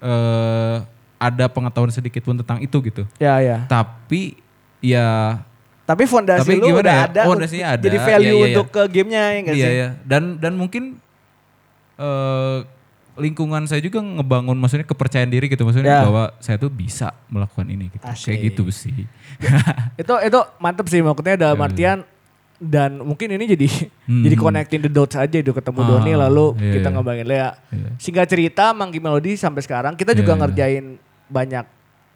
eh 0.00 0.76
ada 1.20 1.46
pengetahuan 1.46 1.92
sedikit 1.92 2.24
pun 2.24 2.32
tentang 2.34 2.58
itu 2.58 2.72
gitu. 2.80 3.02
Ya 3.18 3.38
ya. 3.38 3.66
Tapi 3.66 4.40
ya 4.80 5.36
Tapi 5.84 6.06
fondasi 6.06 6.46
Tapi 6.46 6.54
lu 6.56 6.70
udah 6.72 6.96
ya? 6.96 7.06
ada. 7.10 7.22
Fondasinya 7.26 7.66
ada. 7.74 7.82
Jadi 7.82 7.98
value 7.98 8.24
Iya, 8.24 8.30
iya, 8.32 8.40
iya. 8.40 8.46
untuk 8.56 8.66
ke 8.70 8.82
gamenya 8.88 9.22
ya 9.26 9.38
gak 9.42 9.54
iya 9.54 9.66
sih? 9.66 9.74
ya 9.76 9.88
dan 10.06 10.22
dan 10.38 10.52
mungkin 10.54 11.02
eh 11.96 12.58
lingkungan 13.20 13.62
saya 13.64 13.78
juga 13.78 14.00
ngebangun 14.00 14.56
maksudnya 14.56 14.82
kepercayaan 14.82 15.28
diri 15.28 15.46
gitu 15.46 15.62
maksudnya 15.62 15.86
Ya. 15.92 16.02
bahwa 16.02 16.32
saya 16.38 16.56
tuh 16.56 16.68
bisa 16.68 17.12
melakukan 17.28 17.66
ini 17.66 17.88
gitu. 17.88 18.02
Asik. 18.02 18.24
Kayak 18.26 18.38
gitu 18.48 18.64
sih. 18.70 19.04
itu 20.02 20.14
itu 20.18 20.38
mantep 20.56 20.86
sih 20.86 20.98
maksudnya 20.98 21.36
dalam 21.38 21.56
Iya, 21.56 21.66
artian 21.66 21.98
dan 22.56 22.98
mungkin 22.98 23.28
ini 23.30 23.44
jadi 23.46 23.68
Hmm. 24.04 24.20
jadi 24.20 24.34
connecting 24.34 24.80
the 24.80 24.90
dots 24.90 25.14
aja 25.14 25.32
itu 25.34 25.48
ketemu 25.50 25.80
Ah, 25.80 25.86
Doni 25.86 26.12
lalu 26.14 26.46
iya, 26.58 26.72
kita 26.74 26.88
iya. 26.88 26.94
ngembangin 26.94 27.26
Lea. 27.26 27.50
Iya. 27.70 27.88
Singkat 27.96 28.26
cerita 28.26 28.64
Manggi 28.72 28.98
Melody 28.98 29.32
sampai 29.34 29.60
sekarang 29.60 29.94
kita 29.94 30.12
juga 30.12 30.28
Iya, 30.28 30.34
iya. 30.34 30.42
ngerjain 30.42 30.84
banyak 31.26 31.64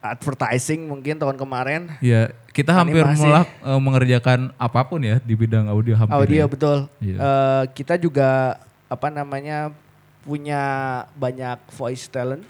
advertising 0.02 0.84
mungkin 0.84 1.16
tahun 1.16 1.34
kemarin. 1.34 1.88
Ya, 1.98 2.28
kita 2.50 2.70
hampir 2.70 3.00
Animasi. 3.00 3.24
melak, 3.24 3.48
eh, 3.56 3.80
mengerjakan 3.80 4.52
apa 4.54 4.80
pun 4.84 5.00
ya 5.00 5.16
di 5.18 5.32
bidang 5.32 5.64
audio 5.66 5.96
hampir. 5.96 6.12
Audio 6.14 6.40
ya. 6.40 6.46
betul. 6.46 6.78
Iya. 7.00 7.16
Eh, 7.16 7.62
kita 7.72 7.96
juga 7.96 8.60
apa 8.84 9.08
namanya 9.08 9.72
punya 10.24 10.62
banyak 11.14 11.60
voice 11.70 12.08
talent. 12.08 12.42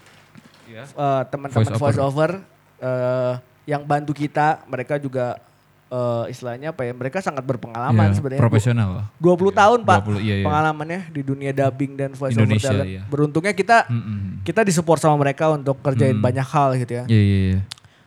Iya. 0.65 0.87
Eh, 0.87 1.21
teman-teman 1.27 1.61
Voice 1.67 1.77
voice 1.77 1.99
over 1.99 2.41
eh, 2.77 3.33
yang 3.65 3.83
bantu 3.83 4.11
kita, 4.11 4.63
mereka 4.65 4.95
juga 4.95 5.37
eh, 5.85 6.25
istilahnya 6.27 6.71
apa 6.71 6.81
ya? 6.81 6.91
Mereka 6.91 7.19
sangat 7.19 7.43
berpengalaman 7.43 8.09
Iya, 8.09 8.15
sebenarnya. 8.15 8.41
Profesional. 8.41 8.89
20 9.17 9.53
tahun 9.53 9.79
Pak 9.83 9.99
20, 10.01 10.17
iya, 10.19 10.35
iya. 10.35 10.45
pengalamannya 10.45 10.99
di 11.09 11.21
dunia 11.21 11.51
dubbing 11.51 11.93
dan 11.93 12.11
voice 12.11 12.33
over 12.33 12.41
Indonesia, 12.41 12.71
talent. 12.71 12.89
iya. 12.89 13.01
Beruntungnya 13.05 13.53
kita 13.53 13.85
Mm-mm. 13.85 14.41
kita 14.41 14.63
disupport 14.63 14.97
sama 14.97 15.15
mereka 15.15 15.51
untuk 15.51 15.77
kerjain 15.79 16.15
Mm. 16.15 16.23
banyak 16.23 16.47
hal 16.47 16.69
gitu 16.75 16.93
ya. 16.95 17.03
Iya 17.05 17.21
iya 17.21 17.39
iya. 17.51 17.61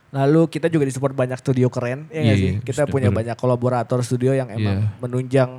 Lalu 0.08 0.48
kita 0.48 0.66
juga 0.66 0.88
disupport 0.88 1.12
banyak 1.14 1.36
studio 1.36 1.68
keren 1.68 2.08
ya 2.08 2.18
nggak 2.18 2.24
Iya, 2.24 2.34
sih? 2.34 2.52
iya, 2.56 2.64
Kita 2.64 2.82
studio 2.82 2.92
punya 2.92 3.08
banyak 3.12 3.36
kolaborator 3.36 4.00
studio 4.00 4.32
yang 4.32 4.48
emang 4.48 4.82
Iya. 4.82 4.88
menunjang 4.98 5.50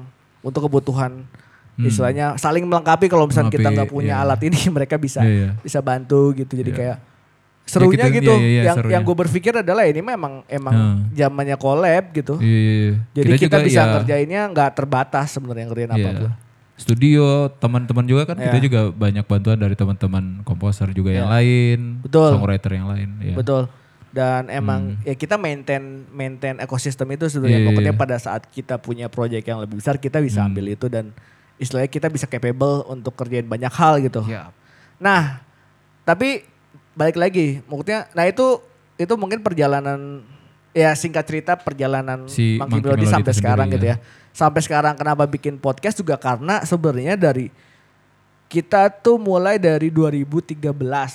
untuk 0.41 0.65
kebutuhan 0.65 1.23
Hmm. 1.79 1.87
istilahnya 1.87 2.25
saling 2.35 2.67
melengkapi 2.67 3.07
kalau 3.07 3.23
misalnya 3.23 3.47
kita 3.49 3.71
nggak 3.71 3.87
punya 3.87 4.19
iya. 4.19 4.23
alat 4.27 4.39
ini 4.43 4.59
mereka 4.75 4.99
bisa 4.99 5.23
Iya, 5.23 5.31
iya. 5.31 5.49
bisa 5.63 5.79
bantu 5.79 6.35
gitu. 6.35 6.53
Jadi 6.53 6.69
Iya. 6.69 6.77
kayak 6.77 6.97
serunya 7.63 8.05
gitu, 8.09 8.17
gitu. 8.19 8.33
iya, 8.35 8.49
iya, 8.49 8.61
yang 8.67 8.75
serunya. 8.75 8.93
yang 8.97 9.03
gue 9.05 9.15
berpikir 9.15 9.53
adalah 9.55 9.85
ini 9.85 10.01
memang 10.01 10.43
emang 10.45 10.75
Hmm. 10.75 10.99
zamannya 11.13 11.55
collab 11.55 12.03
gitu. 12.11 12.35
Iya, 12.37 12.59
iya, 12.59 12.73
iya. 12.73 12.93
Jadi 13.15 13.29
kita, 13.31 13.43
juga 13.47 13.57
bisa 13.63 13.79
ya, 13.79 13.91
ngerjainnya 13.95 14.41
nggak 14.51 14.69
terbatas 14.75 15.27
sebenarnya 15.31 15.65
ngerjain 15.65 15.91
iya. 15.91 15.95
apa 15.95 16.11
pun. 16.19 16.31
Studio, 16.75 17.25
teman-teman 17.59 18.03
juga 18.03 18.23
kan 18.25 18.35
kita 18.35 18.55
Iya. 18.55 18.63
juga 18.63 18.81
banyak 18.89 19.23
bantuan 19.23 19.59
dari 19.59 19.75
teman-teman 19.75 20.23
komposer 20.41 20.87
juga 20.91 21.11
yang 21.11 21.27
Iya. 21.27 21.35
lain, 21.35 21.79
Betul. 22.01 22.29
songwriter 22.33 22.71
yang 22.71 22.87
lain. 22.87 23.09
Iya. 23.21 23.35
Betul. 23.35 23.63
Dan 24.09 24.49
emang 24.49 24.97
ya 25.03 25.13
kita 25.13 25.37
maintain 25.37 26.07
maintain 26.09 26.57
ekosistem 26.57 27.05
itu 27.11 27.29
sebenarnya 27.29 27.61
Hmm. 27.61 27.63
Iya, 27.63 27.69
pokoknya 27.69 27.93
iya. 27.93 28.01
pada 28.01 28.17
saat 28.17 28.49
kita 28.49 28.75
punya 28.75 29.05
project 29.05 29.45
yang 29.45 29.61
lebih 29.61 29.77
besar 29.77 30.01
kita 30.01 30.17
bisa 30.17 30.41
Hmm. 30.41 30.49
ambil 30.49 30.65
itu 30.71 30.89
dan 30.89 31.13
istilahnya 31.59 31.91
kita 31.91 32.07
bisa 32.07 32.25
capable 32.25 32.87
untuk 32.87 33.13
kerjain 33.13 33.45
banyak 33.45 33.69
hal 33.69 33.99
gitu. 33.99 34.23
Iya. 34.25 34.49
Nah, 34.97 35.43
tapi 36.07 36.47
balik 36.95 37.19
lagi, 37.19 37.59
maksudnya 37.67 38.07
nah 38.15 38.25
itu 38.25 38.63
itu 38.99 39.13
mungkin 39.15 39.43
perjalanan 39.43 40.23
ya 40.75 40.91
singkat 40.95 41.23
cerita 41.27 41.55
perjalanan 41.59 42.27
Si 42.27 42.59
Monkey 42.59 42.79
Melody 42.83 43.07
sampai 43.07 43.33
sekarang 43.35 43.67
gitu 43.71 43.85
ya. 43.85 43.99
ya. 43.99 44.03
Sampai 44.31 44.63
sekarang 44.63 44.95
kenapa 44.95 45.27
bikin 45.27 45.59
podcast 45.59 45.99
juga 45.99 46.15
karena 46.15 46.63
sebenarnya 46.63 47.19
dari 47.19 47.51
kita 48.49 48.89
tuh 48.89 49.21
mulai 49.21 49.61
dari 49.61 49.93
2013, 49.93 50.57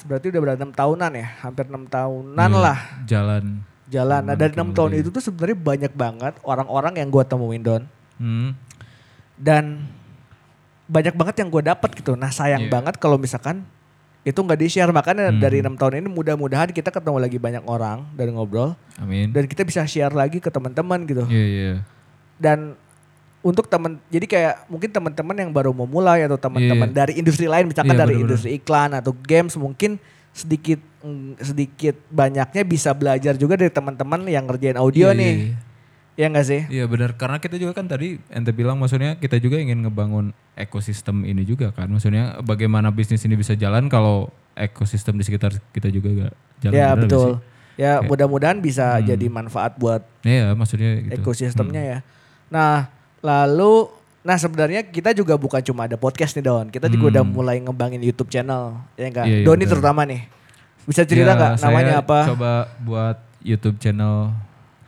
berarti 0.06 0.26
udah 0.30 0.40
berada 0.40 0.62
6 0.62 0.70
tahunan 0.70 1.10
ya, 1.18 1.28
hampir 1.42 1.66
6 1.66 1.90
tahunan 1.90 2.50
Iya, 2.54 2.62
lah 2.62 2.78
Jalan. 3.10 3.44
jalan. 3.90 4.22
Nah 4.22 4.36
dari 4.38 4.54
6 4.54 4.62
Menuju 4.62 4.76
tahun 4.78 4.92
itu 5.02 5.08
tuh 5.10 5.22
sebenarnya 5.24 5.58
banyak 5.58 5.92
banget 5.98 6.34
orang-orang 6.46 6.94
yang 7.02 7.10
gue 7.10 7.24
temuin 7.26 7.62
Don. 7.62 7.82
Hmm. 8.22 8.54
Dan 9.34 9.82
banyak 10.84 11.14
banget 11.14 11.34
yang 11.40 11.48
gue 11.48 11.62
dapat 11.62 11.90
gitu. 11.94 12.12
Nah 12.14 12.28
sayang 12.28 12.68
Iya. 12.68 12.72
banget 12.72 12.94
kalau 12.98 13.16
misalkan 13.16 13.64
itu 14.22 14.36
nggak 14.36 14.56
di-share. 14.56 14.88
Makanya 14.88 15.28
Hmm. 15.30 15.40
dari 15.40 15.60
enam 15.60 15.76
tahun 15.76 16.00
ini 16.00 16.08
mudah-mudahan 16.08 16.72
kita 16.72 16.88
ketemu 16.88 17.18
lagi 17.20 17.36
banyak 17.36 17.64
orang 17.64 18.08
dan 18.16 18.32
ngobrol. 18.32 18.72
Amin. 18.96 19.32
Dan 19.32 19.44
kita 19.44 19.64
bisa 19.64 19.84
share 19.84 20.12
lagi 20.12 20.40
ke 20.40 20.48
teman-teman 20.48 21.04
gitu. 21.04 21.24
Iya, 21.28 21.44
iya. 21.44 21.72
Dan 22.36 22.76
untuk 23.40 23.68
temen, 23.68 24.00
jadi 24.08 24.24
kayak 24.24 24.54
mungkin 24.66 24.88
teman-teman 24.88 25.36
yang 25.36 25.52
baru 25.52 25.76
mau 25.76 25.84
mulai 25.84 26.24
atau 26.24 26.40
teman-teman 26.40 26.88
Iya. 26.88 26.96
dari 26.96 27.12
industri 27.20 27.44
lain, 27.44 27.68
misalkan 27.68 27.92
Iya, 27.92 28.00
dari 28.00 28.14
industri 28.16 28.56
iklan 28.56 28.96
atau 28.96 29.12
games, 29.12 29.52
mungkin 29.60 30.00
sedikit 30.32 30.80
mm, 31.04 31.44
sedikit 31.44 31.94
banyaknya 32.08 32.64
bisa 32.64 32.96
belajar 32.96 33.36
juga 33.36 33.54
dari 33.54 33.68
teman-teman 33.68 34.24
yang 34.24 34.48
ngerjain 34.48 34.74
audio 34.74 35.12
Iya, 35.12 35.20
nih. 35.20 35.32
iya, 35.36 35.56
iya. 36.14 36.20
Ya 36.20 36.26
nggak 36.28 36.44
sih? 36.44 36.60
Iya 36.68 36.84
benar 36.84 37.14
karena 37.14 37.36
kita 37.36 37.56
juga 37.56 37.72
kan 37.72 37.84
tadi 37.84 38.22
ente 38.28 38.50
bilang 38.50 38.76
maksudnya 38.76 39.14
kita 39.14 39.36
juga 39.36 39.58
ingin 39.58 39.82
ngebangun 39.82 40.30
ekosistem 40.54 41.22
ini 41.22 41.42
juga 41.42 41.70
kan 41.70 41.86
maksudnya 41.86 42.38
bagaimana 42.40 42.88
bisnis 42.88 43.22
ini 43.22 43.34
bisa 43.34 43.52
jalan 43.52 43.86
kalau 43.86 44.30
ekosistem 44.54 45.14
di 45.14 45.22
sekitar 45.22 45.50
kita 45.70 45.88
juga 45.88 46.08
gak 46.20 46.32
jalan 46.60 46.72
Ya 46.72 46.86
nggak 46.86 46.98
betul. 47.02 47.18
sih? 47.20 47.34
Ya 47.74 47.98
Kayak- 47.98 48.06
mudah-mudahan 48.06 48.58
bisa 48.58 48.86
Hmm. 48.94 49.04
jadi 49.04 49.26
manfaat 49.28 49.74
buat 49.74 50.06
Iya 50.22 50.54
maksudnya 50.54 51.02
gitu. 51.02 51.18
ekosistemnya 51.18 51.82
ya. 51.82 51.98
Nah 52.46 52.86
lalu, 53.18 53.90
nah 54.20 54.36
sebenarnya 54.36 54.86
kita 54.86 55.10
juga 55.10 55.34
bukan 55.34 55.58
cuma 55.60 55.84
ada 55.84 55.96
podcast 55.96 56.32
nih 56.32 56.44
Don. 56.44 56.70
Kita 56.70 56.86
juga 56.86 57.02
Hmm. 57.04 57.12
udah 57.12 57.24
mulai 57.26 57.56
ngembangin 57.58 57.98
YouTube 57.98 58.30
channel. 58.30 58.78
Ya 58.94 59.10
enggak? 59.10 59.26
Iya, 59.26 59.36
iya, 59.36 59.44
Doni 59.44 59.58
betul. 59.60 59.70
terutama 59.74 60.06
nih. 60.06 60.22
Bisa 60.84 61.02
cerita 61.02 61.26
Ya, 61.26 61.34
nggak 61.34 61.52
saya 61.56 61.66
namanya 61.66 61.94
apa? 61.98 62.18
Coba 62.28 62.52
buat 62.78 63.16
YouTube 63.40 63.76
channel 63.76 64.30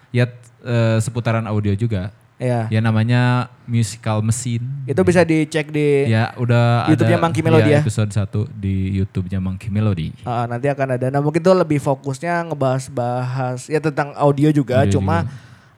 ya 0.09 0.31
eh, 0.67 0.99
seputaran 0.99 1.47
audio 1.47 1.73
juga. 1.79 2.11
Ya. 2.37 2.69
Ya 2.69 2.81
namanya 2.85 3.49
Musical 3.65 4.21
Machine. 4.21 4.85
Itu 4.85 5.01
bisa 5.09 5.25
dicek 5.25 5.73
di 5.73 6.05
Ya 6.05 6.37
udah 6.37 6.85
YouTube-nya 6.93 7.17
ada 7.17 7.25
Monkey 7.25 7.41
Melody 7.41 7.71
ya? 7.73 7.81
episode 7.81 8.13
1 8.13 8.29
di 8.53 8.93
YouTube-nya 9.01 9.41
Monkey 9.41 9.73
Melody. 9.73 10.13
Ah, 10.29 10.45
nanti 10.45 10.69
akan 10.69 11.01
ada. 11.01 11.09
Nah 11.09 11.25
mungkin 11.25 11.41
itu 11.41 11.53
lebih 11.57 11.81
fokusnya 11.81 12.45
ngebahas-bahas 12.53 13.73
ya 13.73 13.81
tentang 13.81 14.13
audio 14.21 14.53
juga. 14.53 14.85
Audio 14.85 15.01
cuma 15.01 15.25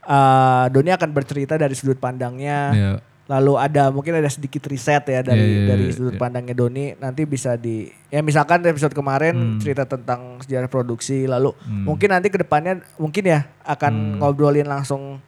ah, 0.02 0.66
Doni 0.74 0.90
akan 0.90 1.10
bercerita 1.14 1.54
dari 1.54 1.78
sudut 1.78 2.02
pandangnya. 2.02 2.58
Ya, 2.74 2.92
Lalu 3.28 3.52
ada 3.54 3.92
mungkin 3.92 4.16
ada 4.16 4.26
sedikit 4.26 4.64
riset 4.64 5.04
ya 5.04 5.20
dari 5.20 5.36
Iya, 5.38 5.52
iya, 5.54 5.68
dari 5.68 5.84
iya, 5.84 5.92
sudut 5.92 6.16
iya. 6.16 6.20
pandangnya 6.20 6.54
Doni. 6.54 6.96
Nanti 6.96 7.22
bisa 7.22 7.54
di 7.54 7.84
ya 8.08 8.20
misalkan 8.20 8.64
episode 8.64 8.90
kemarin 8.90 9.36
Hmm. 9.36 9.58
cerita 9.58 9.84
tentang 9.84 10.40
sejarah 10.40 10.64
produksi. 10.66 11.24
Lalu 11.24 11.52
Hmm. 11.54 11.84
mungkin 11.84 12.08
nanti 12.08 12.26
ke 12.26 12.38
depannya 12.38 12.80
mungkin 12.96 13.22
ya 13.22 13.44
akan 13.62 13.92
Hmm. 13.92 14.16
ngobrolin 14.18 14.64
langsung 14.64 15.20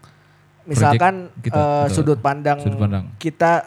misalkan 0.62 1.28
kita, 1.38 1.56
betul. 1.84 1.94
sudut 1.94 2.18
pandang 2.18 2.58
Sudut 2.58 2.78
pandang. 2.78 3.04
kita 3.16 3.64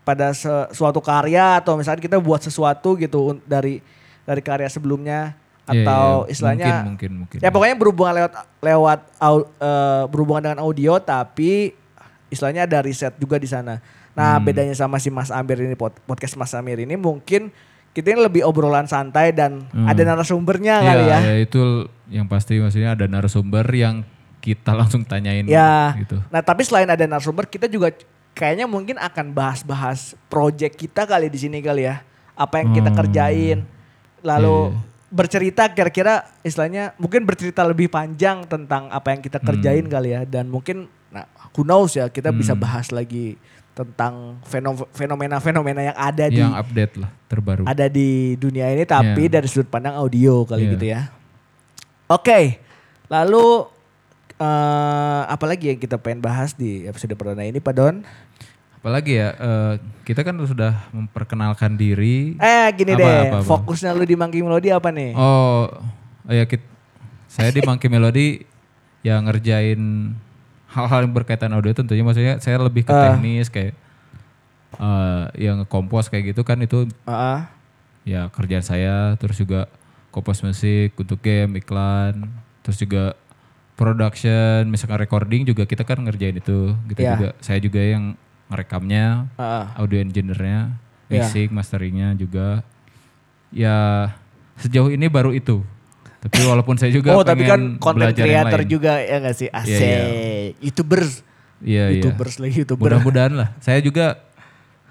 pada 0.00 0.34
suatu 0.68 0.98
karya 0.98 1.60
atau 1.60 1.76
misalnya 1.76 2.00
kita 2.00 2.18
buat 2.18 2.40
sesuatu 2.40 2.96
gitu 2.96 3.38
dari 3.44 3.78
dari 4.20 4.40
karya 4.40 4.66
sebelumnya 4.66 5.38
Iya, 5.68 5.86
atau 5.86 6.06
iya. 6.24 6.28
istilahnya 6.28 6.66
mungkin 6.66 6.88
mungkin 6.88 7.10
mungkin. 7.22 7.38
ya 7.38 7.48
pokoknya 7.48 7.76
berhubungan 7.76 8.14
lewat 8.16 8.32
lewat 8.58 8.98
au- 9.20 9.46
eh, 9.52 10.02
berhubungan 10.08 10.42
dengan 10.42 10.58
audio 10.60 10.98
tapi 10.98 11.78
istilahnya 12.30 12.64
ada 12.64 12.80
riset 12.80 13.18
juga 13.18 13.36
di 13.36 13.44
sana. 13.44 13.82
Nah 14.12 14.38
Hmm. 14.38 14.46
bedanya 14.46 14.72
sama 14.72 14.96
si 14.96 15.10
Mas 15.10 15.28
Amir 15.28 15.60
ini 15.60 15.74
pod- 15.74 15.98
podcast 16.02 16.34
Mas 16.34 16.54
Amir 16.54 16.78
ini 16.78 16.94
mungkin 16.94 17.50
kita 17.90 18.14
ini 18.14 18.22
lebih 18.22 18.42
obrolan 18.42 18.86
santai 18.86 19.30
dan 19.30 19.66
Hmm. 19.68 19.84
ada 19.84 20.00
narasumbernya 20.00 20.74
Iya, 20.78 20.86
kali 20.86 21.04
ya. 21.04 21.18
ya 21.20 21.34
itu 21.36 21.62
yang 22.06 22.26
pasti 22.26 22.56
maksudnya 22.56 22.94
ada 22.94 23.04
narasumber 23.04 23.66
yang 23.68 24.06
kita 24.38 24.70
langsung 24.78 25.02
tanyain 25.02 25.44
Ya. 25.44 25.98
gitu. 25.98 26.22
Nah 26.26 26.40
tapi 26.40 26.62
selain 26.62 26.86
ada 26.86 27.02
narasumber 27.02 27.44
kita 27.44 27.66
juga 27.66 27.90
kayaknya 28.30 28.64
mungkin 28.64 28.94
akan 28.94 29.34
bahas-bahas 29.34 30.14
project 30.26 30.78
kita 30.78 31.02
kali 31.04 31.26
di 31.26 31.36
sini 31.36 31.58
kali 31.58 31.84
ya. 31.84 32.06
Apa 32.32 32.62
yang 32.62 32.70
kita 32.72 32.88
Hmm. 32.88 32.98
kerjain. 32.98 33.58
Lalu 34.20 34.56
Iya, 34.70 34.78
bercerita 35.10 35.62
kira-kira 35.68 36.22
istilahnya 36.40 36.94
mungkin 36.96 37.26
bercerita 37.26 37.66
lebih 37.66 37.90
panjang 37.90 38.46
tentang 38.46 38.86
apa 38.88 39.10
yang 39.10 39.20
kita 39.20 39.40
kerjain 39.40 39.84
Hmm. 39.84 39.92
kali 39.92 40.08
ya. 40.10 40.22
Dan 40.24 40.46
mungkin 40.46 40.86
who 41.52 41.62
knows 41.62 41.92
ya 41.92 42.06
kita 42.06 42.30
bisa 42.30 42.52
Hmm. 42.52 42.62
bahas 42.62 42.88
lagi 42.88 43.34
tentang 43.70 44.36
feno- 44.44 44.90
fenomena-fenomena 44.90 45.80
yang 45.82 45.96
ada 45.96 46.26
di 46.26 46.36
Yang 46.36 46.54
update 46.58 46.94
lah 46.96 47.10
terbaru. 47.26 47.62
ada 47.64 47.86
di 47.86 48.08
dunia 48.34 48.66
ini 48.68 48.82
tapi 48.82 49.24
Iya. 49.24 49.32
dari 49.32 49.46
sudut 49.46 49.66
pandang 49.66 49.94
audio 49.94 50.42
kali 50.42 50.64
Iya. 50.64 50.72
gitu 50.74 50.86
ya. 50.86 51.00
Oke, 52.06 52.58
lalu 53.06 53.44
eh 54.36 55.22
apa 55.26 55.44
lagi 55.44 55.68
yang 55.68 55.78
kita 55.78 55.96
pengen 55.96 56.18
bahas 56.18 56.52
di 56.52 56.82
episode 56.82 57.12
perdana 57.12 57.44
ini 57.44 57.56
Pak 57.56 57.74
Don? 57.74 58.02
Apalagi 58.74 59.12
ya 59.14 59.28
eh, 59.32 59.74
kita 60.02 60.24
kan 60.24 60.34
sudah 60.40 60.88
memperkenalkan 60.90 61.76
diri. 61.76 62.34
Eh 62.36 62.66
gini 62.72 62.96
Apa, 62.96 63.00
deh, 63.00 63.20
apa, 63.22 63.36
apa? 63.36 63.46
fokusnya 63.46 63.92
lu 63.92 64.02
di 64.02 64.16
Monkey 64.16 64.40
Melody 64.40 64.72
apa 64.72 64.88
nih? 64.88 65.12
Oh, 65.12 65.68
oh 66.24 66.32
ya 66.32 66.44
kit, 66.44 66.64
saya 67.26 67.48
di 67.48 67.60
Monkey 67.60 67.86
Melody 67.86 68.40
yang 69.02 69.24
ngerjain 69.24 70.12
hal-hal 70.70 71.00
yang 71.02 71.12
berkaitan 71.12 71.50
audio 71.50 71.72
tentunya 71.72 72.00
maksudnya 72.00 72.38
saya 72.38 72.56
lebih 72.58 72.82
ke 72.82 72.90
Ah. 72.90 73.12
teknis 73.12 73.46
kayak 73.46 73.74
eh 74.72 75.22
yang 75.40 75.66
kompos 75.66 76.06
kayak 76.06 76.30
gitu 76.30 76.42
kan 76.42 76.56
itu 76.58 76.86
Heeh. 77.04 77.38
ya 78.06 78.30
kerjaan 78.30 78.62
saya 78.62 78.96
terus 79.16 79.36
juga 79.36 79.66
kompos 80.08 80.40
musik 80.40 80.94
untuk 80.94 81.18
game 81.18 81.58
iklan 81.58 82.30
terus 82.62 82.78
juga 82.78 83.18
production 83.74 84.66
misalkan 84.66 85.00
recording 85.00 85.42
juga 85.42 85.64
kita 85.64 85.82
kan 85.82 85.98
ngerjain 86.00 86.36
itu 86.36 86.76
gitu 86.86 87.00
Iya. 87.00 87.12
juga 87.14 87.28
saya 87.38 87.58
juga 87.58 87.80
yang 87.80 88.14
merekamnya 88.46 89.26
Heeh. 89.34 89.64
audio 89.74 89.98
engineer-nya 89.98 90.70
Iya. 91.06 91.26
mixing 91.26 91.50
masteringnya 91.50 92.14
juga 92.14 92.62
ya 93.50 94.06
sejauh 94.56 94.88
ini 94.88 95.08
baru 95.08 95.32
itu 95.32 95.66
tapi 96.20 96.38
walaupun 96.42 96.76
saya 96.76 96.92
juga 96.92 97.12
Oh 97.12 97.24
tapi 97.24 97.42
kan 97.42 97.56
pengen 97.56 97.80
content 97.80 98.12
belajar 98.12 98.24
creator 98.24 98.60
juga 98.64 98.92
ya 98.98 99.16
gak 99.18 99.34
sih? 99.34 99.48
Asik. 99.48 99.72
iya. 99.72 99.98
Youtubers. 100.58 101.12
iya 101.58 101.84
iya 101.88 101.96
Youtubers 101.96 102.36
lagi 102.36 102.54
Youtuber. 102.58 102.84
mudah-mudahan 102.86 103.32
lah 103.34 103.48
saya 103.58 103.80
juga 103.80 104.20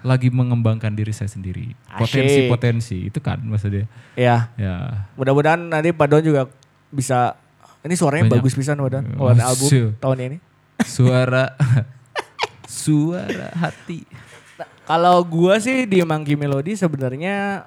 lagi 0.00 0.26
mengembangkan 0.28 0.90
diri 0.90 1.10
saya 1.10 1.28
sendiri 1.28 1.76
potensi-potensi 1.92 3.06
itu 3.06 3.18
kan 3.18 3.38
maksudnya 3.40 3.84
Ya, 4.12 4.50
ya 4.54 5.06
mudah-mudahan 5.14 5.60
nanti 5.60 5.90
Pak 5.90 6.06
Don 6.08 6.24
juga 6.24 6.50
bisa 6.88 7.38
ini 7.80 7.94
suaranya 7.94 8.26
Banyak. 8.26 8.36
bagus 8.38 8.52
pisan 8.52 8.76
Pak 8.76 8.90
Don. 8.90 9.04
Oh, 9.16 9.28
album 9.28 9.66
siap. 9.66 9.92
tahun 9.98 10.18
ini. 10.22 10.36
suara 10.82 11.54
suara 12.66 13.48
hati 13.54 14.04
Nah, 14.56 14.68
kalau 14.84 15.24
gua 15.24 15.56
sih 15.56 15.84
di 15.84 16.02
Monkey 16.02 16.36
Melody 16.36 16.76
sebenarnya 16.76 17.64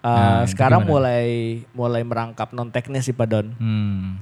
uh, 0.00 0.08
Nah, 0.08 0.42
sekarang 0.44 0.82
gimana? 0.82 0.92
mulai 0.92 1.26
mulai 1.72 2.02
merangkap 2.02 2.50
non 2.50 2.68
teknis 2.68 3.04
sih 3.04 3.12
Pak 3.12 3.26
Don. 3.26 3.46
hmm 3.52 4.18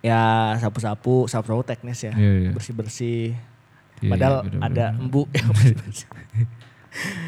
Ya 0.00 0.22
sapu-sapu, 0.56 1.26
sapu-sapu 1.26 1.62
teknis 1.62 1.98
ya. 2.00 2.12
Iya, 2.12 2.32
iya. 2.38 2.50
Bersih-bersih. 2.52 3.34
Iya, 3.98 4.10
Padahal 4.12 4.34
iya, 4.36 4.44
bener-bener. 4.46 4.70
ada 4.70 4.86
embu 4.94 5.22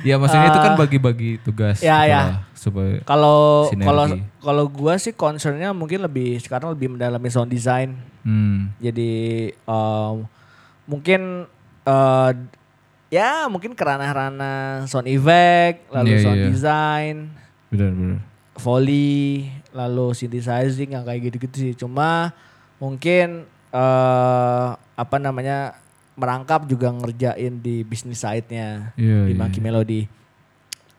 ya 0.01 0.17
maksudnya 0.17 0.49
itu 0.49 0.61
kan 0.63 0.73
Ah. 0.73 0.79
bagi-bagi 0.79 1.31
tugas 1.39 1.81
Ya, 1.81 2.05
ya. 2.05 2.21
supaya 2.55 3.03
Kalau 3.03 3.69
kalau 3.75 4.05
kalau 4.39 4.65
gua 4.67 4.97
sih 4.97 5.13
concernnya 5.13 5.73
mungkin 5.73 6.01
lebih 6.01 6.39
sekarang 6.39 6.73
lebih 6.73 6.89
mendalami 6.91 7.29
sound 7.29 7.49
design. 7.49 7.97
hmm 8.21 8.79
Jadi 8.79 9.13
um, 9.65 10.25
mungkin 10.85 11.45
uh, 11.83 12.31
ya 13.09 13.45
mungkin 13.47 13.73
kerana-rana 13.73 14.53
sound 14.85 15.05
effect, 15.07 15.89
lalu 15.91 16.15
Iya, 16.15 16.23
sound 16.23 16.39
iya. 16.39 16.47
design, 16.47 17.15
benar-benar 17.69 18.21
foley, 18.59 19.47
lalu 19.71 20.11
synthesizing 20.13 20.91
yang 20.91 21.07
kayak 21.07 21.31
gitu-gitu 21.31 21.57
sih. 21.57 21.75
Cuma 21.75 22.35
mungkin 22.77 23.47
eh 23.71 24.69
apa 24.75 25.17
namanya 25.17 25.79
merangkap 26.19 26.67
juga 26.67 26.91
ngerjain 26.91 27.63
di 27.63 27.87
bisnis 27.87 28.19
side-nya 28.19 28.91
Iya, 28.99 29.31
di 29.31 29.33
iya, 29.33 29.39
Monkey 29.39 29.63
iya. 29.63 29.65
Melody. 29.65 30.01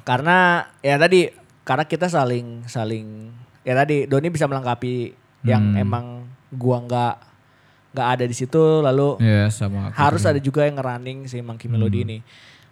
Karena 0.08 0.64
ya 0.80 0.96
tadi 0.96 1.28
karena 1.62 1.84
kita 1.84 2.08
saling 2.08 2.64
saling 2.66 3.28
ya 3.62 3.76
tadi 3.76 4.08
Doni 4.08 4.32
bisa 4.32 4.48
melengkapi 4.48 5.12
yang 5.44 5.76
Hmm. 5.76 5.84
emang 5.84 6.06
gua 6.50 6.80
nggak 6.80 7.16
nggak 7.92 8.08
ada 8.08 8.24
di 8.24 8.34
situ 8.34 8.80
lalu 8.80 9.20
ya 9.20 9.52
sama 9.52 9.92
harus 9.92 10.24
juga. 10.24 10.32
ada 10.32 10.40
juga 10.40 10.62
yang 10.64 10.80
ngerunning 10.80 11.28
si 11.28 11.44
Monkey 11.44 11.68
Melody 11.68 12.08
ini. 12.08 12.18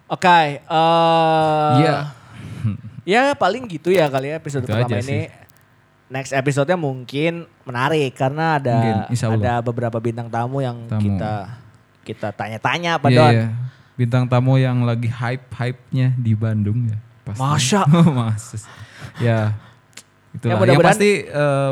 Oke, 0.08 0.26
eh 0.56 1.72
Iya. 1.76 1.96
Ya 3.08 3.32
paling 3.32 3.64
gitu 3.66 3.88
ya 3.88 4.04
kali 4.06 4.28
ya 4.28 4.36
episode 4.36 4.62
Itu 4.62 4.70
pertama 4.70 5.00
ini. 5.00 5.32
Next 6.08 6.32
episode-nya 6.32 6.76
mungkin 6.76 7.44
menarik 7.64 8.12
karena 8.12 8.56
ada 8.56 8.76
Mungkin, 9.04 9.40
ada 9.40 9.60
beberapa 9.60 9.96
bintang 9.98 10.28
tamu 10.28 10.60
yang 10.60 10.84
Tamu. 10.84 11.04
kita 11.04 11.32
kita 12.02 12.28
tanya-tanya 12.32 12.96
Pak 12.96 13.08
Iya, 13.08 13.16
Don. 13.18 13.32
iya. 13.34 13.46
bintang 13.92 14.24
tamu 14.24 14.56
yang 14.56 14.84
lagi 14.84 15.04
hype 15.06 15.48
hype 15.50 15.80
nya 15.90 16.12
di 16.14 16.32
Bandung 16.32 16.86
ya 16.86 16.96
pasti. 17.24 17.40
Masa. 17.44 17.82
sih. 18.38 18.60
Ya. 19.20 19.52
Itu 20.30 20.44
Ya, 20.44 20.52
yang 20.52 20.60
mudah-mudahan- 20.60 20.96
pasti 20.96 21.10
eh, 21.24 21.70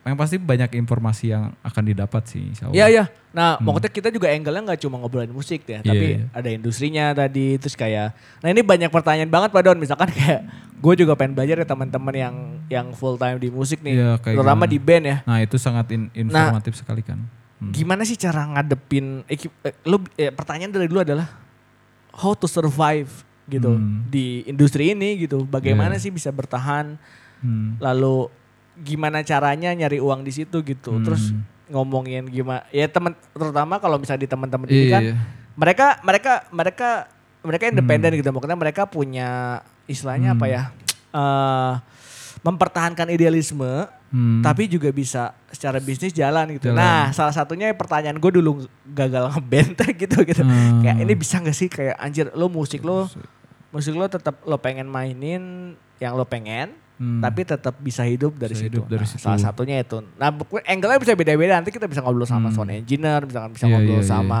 yang 0.00 0.16
pasti 0.16 0.40
banyak 0.40 0.80
informasi 0.80 1.30
yang 1.30 1.52
akan 1.60 1.82
didapat 1.84 2.22
sih 2.24 2.40
insya 2.40 2.66
Allah. 2.66 2.76
Iya 2.76 2.86
iya. 2.88 3.04
Nah, 3.30 3.60
maksudnya 3.60 3.92
kita 3.92 4.08
juga 4.08 4.26
angle-nya 4.26 4.62
nggak 4.64 4.80
cuma 4.80 4.96
ngobrolin 4.98 5.30
musik 5.30 5.62
ya, 5.62 5.78
Hmm. 5.78 5.86
Iya, 5.86 5.92
tapi 5.92 6.06
iya. 6.08 6.24
ada 6.32 6.48
industrinya 6.50 7.04
tadi, 7.12 7.46
terus 7.56 7.76
kayak, 7.76 8.16
nah 8.40 8.48
ini 8.48 8.58
banyak 8.58 8.88
pertanyaan 8.88 9.28
banget 9.28 9.52
Pak 9.52 9.62
Don, 9.62 9.78
misalkan 9.78 10.08
kayak 10.10 10.48
gue 10.80 10.94
juga 10.96 11.12
pengen 11.14 11.36
belajar 11.36 11.60
ya 11.60 11.66
teman-teman 11.68 12.14
yang 12.16 12.34
yang 12.66 12.86
full 12.90 13.14
time 13.14 13.36
di 13.36 13.52
musik 13.52 13.78
nih, 13.80 13.94
Iya, 13.94 14.10
kayak 14.18 14.34
terutama 14.34 14.64
gimana? 14.64 14.72
di 14.72 14.78
band 14.80 15.04
ya. 15.04 15.16
Nah 15.22 15.38
itu 15.38 15.56
sangat 15.56 15.86
in- 15.92 16.10
informatif 16.10 16.74
sekali 16.74 17.04
kan. 17.04 17.20
Hmm. 17.60 17.70
Gimana 17.70 18.02
sih 18.02 18.16
cara 18.16 18.48
ngadepin, 18.48 19.20
eh, 19.28 19.36
eh, 19.62 19.74
lu 19.84 20.00
eh, 20.16 20.32
pertanyaan 20.32 20.72
dari 20.72 20.88
dulu 20.88 21.04
adalah 21.04 21.28
how 22.10 22.32
to 22.32 22.48
survive 22.48 23.12
gitu 23.46 23.68
Hmm. 23.70 24.08
di 24.08 24.42
industri 24.42 24.90
ini 24.90 25.20
gitu, 25.20 25.44
bagaimana 25.44 25.94
Iya. 25.94 26.02
sih 26.02 26.10
bisa 26.10 26.32
bertahan, 26.32 26.96
Hmm. 27.40 27.76
lalu 27.78 28.26
gimana 28.80 29.20
caranya 29.20 29.70
nyari 29.70 29.98
uang 29.98 30.20
di 30.20 30.32
situ 30.32 30.60
gitu, 30.60 30.90
Hmm. 30.90 31.04
terus 31.04 31.30
ngomongin 31.68 32.26
gimana, 32.26 32.66
ya 32.68 32.84
teman 32.84 33.14
terutama 33.30 33.78
kalau 33.78 33.94
misalnya 33.94 34.24
di 34.24 34.30
teman-teman 34.30 34.66
ini 34.66 34.88
Iya, 34.88 34.90
kan 34.90 35.02
iya. 35.04 35.14
mereka 35.54 35.86
mereka 36.02 36.32
mereka 36.50 36.88
mereka 37.40 37.62
Hmm. 37.64 37.72
independen 37.72 38.10
gitu 38.16 38.28
maksudnya 38.28 38.58
mereka 38.58 38.82
punya 38.84 39.60
istilahnya 39.84 40.34
apa 40.34 40.46
ya 40.46 40.62
eh 41.10 41.72
mempertahankan 42.40 43.06
idealisme 43.08 43.86
Hmm. 44.10 44.42
tapi 44.42 44.66
juga 44.66 44.90
bisa 44.90 45.30
secara 45.46 45.78
bisnis 45.78 46.10
jalan 46.10 46.50
gitu 46.50 46.66
Jalan. 46.66 46.82
nah 46.82 47.02
salah 47.12 47.30
satunya 47.30 47.70
pertanyaan 47.70 48.18
gue 48.18 48.32
dulu 48.32 48.66
gagal 48.84 49.30
ngeband 49.30 49.78
gitu 50.02 50.18
gitu 50.24 50.42
Hmm. 50.42 50.82
kayak 50.82 50.98
ini 50.98 51.14
bisa 51.14 51.38
gak 51.38 51.54
sih 51.54 51.70
kayak 51.70 51.94
anjir 51.94 52.26
lo 52.34 52.50
musik 52.50 52.82
lo 52.82 53.06
musik 53.70 53.94
lo 53.94 54.10
tetap 54.10 54.42
lo 54.42 54.58
pengen 54.58 54.90
mainin 54.90 55.74
yang 56.02 56.18
lo 56.18 56.26
pengen 56.26 56.74
Hmm. 57.00 57.16
tapi 57.18 57.48
tetap 57.48 57.80
bisa 57.80 58.04
hidup 58.04 58.36
dari 58.36 58.52
Bisa 58.52 58.68
situ. 58.68 58.76
hidup 58.76 58.84
dari 58.86 59.00
Nah, 59.00 59.08
situ. 59.08 59.24
Salah 59.24 59.40
satunya 59.40 59.80
itu. 59.80 60.04
Nah, 60.20 60.28
angle-nya 60.62 61.00
bisa 61.00 61.16
beda-beda. 61.16 61.56
Nanti 61.56 61.72
kita 61.72 61.88
bisa 61.88 62.04
ngobrol 62.04 62.28
sama 62.28 62.52
sound 62.52 62.68
engineer, 62.68 63.24
misalkan 63.24 63.50
bisa 63.50 63.64
Hmm. 63.64 63.72
Iya, 63.72 63.76
ngobrol 63.80 63.96
iya, 63.96 64.04
iya. 64.04 64.12
sama 64.12 64.38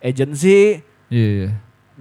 agency, 0.00 0.80
Iya, 1.08 1.28
iya. 1.28 1.50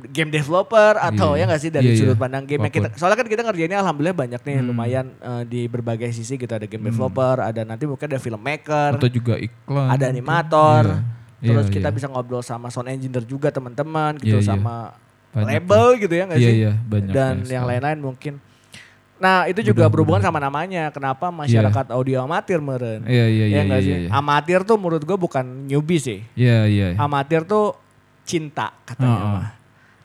game 0.07 0.29
developer 0.29 0.93
atau 0.95 1.33
Iya. 1.33 1.43
ya 1.43 1.49
nggak 1.49 1.59
sih 1.59 1.71
dari 1.73 1.87
Iya, 1.89 1.99
sudut 1.99 2.15
pandang 2.15 2.45
game 2.45 2.69
kita. 2.69 2.93
Soalnya 2.93 3.17
kan 3.17 3.27
kita 3.27 3.41
ngerjainnya 3.41 3.81
alhamdulillah 3.81 4.15
banyak 4.15 4.39
nih 4.39 4.55
Hmm. 4.55 4.65
lumayan 4.65 5.05
eh, 5.17 5.43
di 5.43 5.61
berbagai 5.65 6.07
sisi 6.11 6.37
gitu 6.37 6.53
ada 6.53 6.63
game 6.63 6.85
developer, 6.85 7.41
ada 7.41 7.61
nanti 7.63 7.83
mungkin 7.83 8.05
ada 8.05 8.15
filmmaker, 8.17 8.95
Atau 8.95 9.09
juga 9.09 9.35
iklan. 9.35 9.87
ada 9.89 10.05
animator. 10.05 10.83
Iya. 11.37 11.51
Terus 11.51 11.65
Iya, 11.67 11.73
kita 11.75 11.89
iya. 11.89 11.95
bisa 11.95 12.07
ngobrol 12.07 12.41
sama 12.41 12.71
sound 12.71 12.87
engineer 12.87 13.21
juga 13.21 13.49
teman-teman 13.49 14.15
gitu 14.17 14.39
iya. 14.39 14.47
sama 14.47 14.95
Banyak 15.29 15.51
label 15.51 15.85
gitu 15.99 16.13
ya 16.13 16.23
nggak 16.25 16.39
Iya, 16.39 16.47
sih? 16.47 16.55
iya, 16.57 16.71
banyak 16.79 17.11
Dan 17.11 17.33
ya, 17.43 17.59
yang 17.59 17.65
lain-lain 17.65 17.99
mungkin. 17.99 18.33
Nah 19.17 19.49
itu 19.49 19.59
juga 19.65 19.85
Mudah-mudahan. 19.85 19.91
berhubungan 19.93 20.21
sama 20.21 20.39
namanya. 20.39 20.83
Kenapa 20.93 21.33
masyarakat 21.33 21.85
audio 21.93 22.21
amatir 22.23 22.61
meren? 22.61 23.01
Iya, 23.05 23.25
iya, 23.27 23.45
iya. 23.49 23.57
Ya 23.57 23.63
iya, 23.65 23.77
sih? 23.81 23.93
iya. 24.05 24.09
Amatir 24.13 24.61
tuh 24.63 24.77
menurut 24.77 25.03
gue 25.03 25.17
bukan 25.17 25.65
newbie 25.65 25.97
sih. 25.97 26.19
Iya, 26.37 26.69
iya. 26.69 26.87
iya. 26.93 26.97
Amatir 27.01 27.43
tuh 27.49 27.73
cinta 28.23 28.73
katanya. 28.85 29.17
Heeh. 29.17 29.33
mah. 29.41 29.47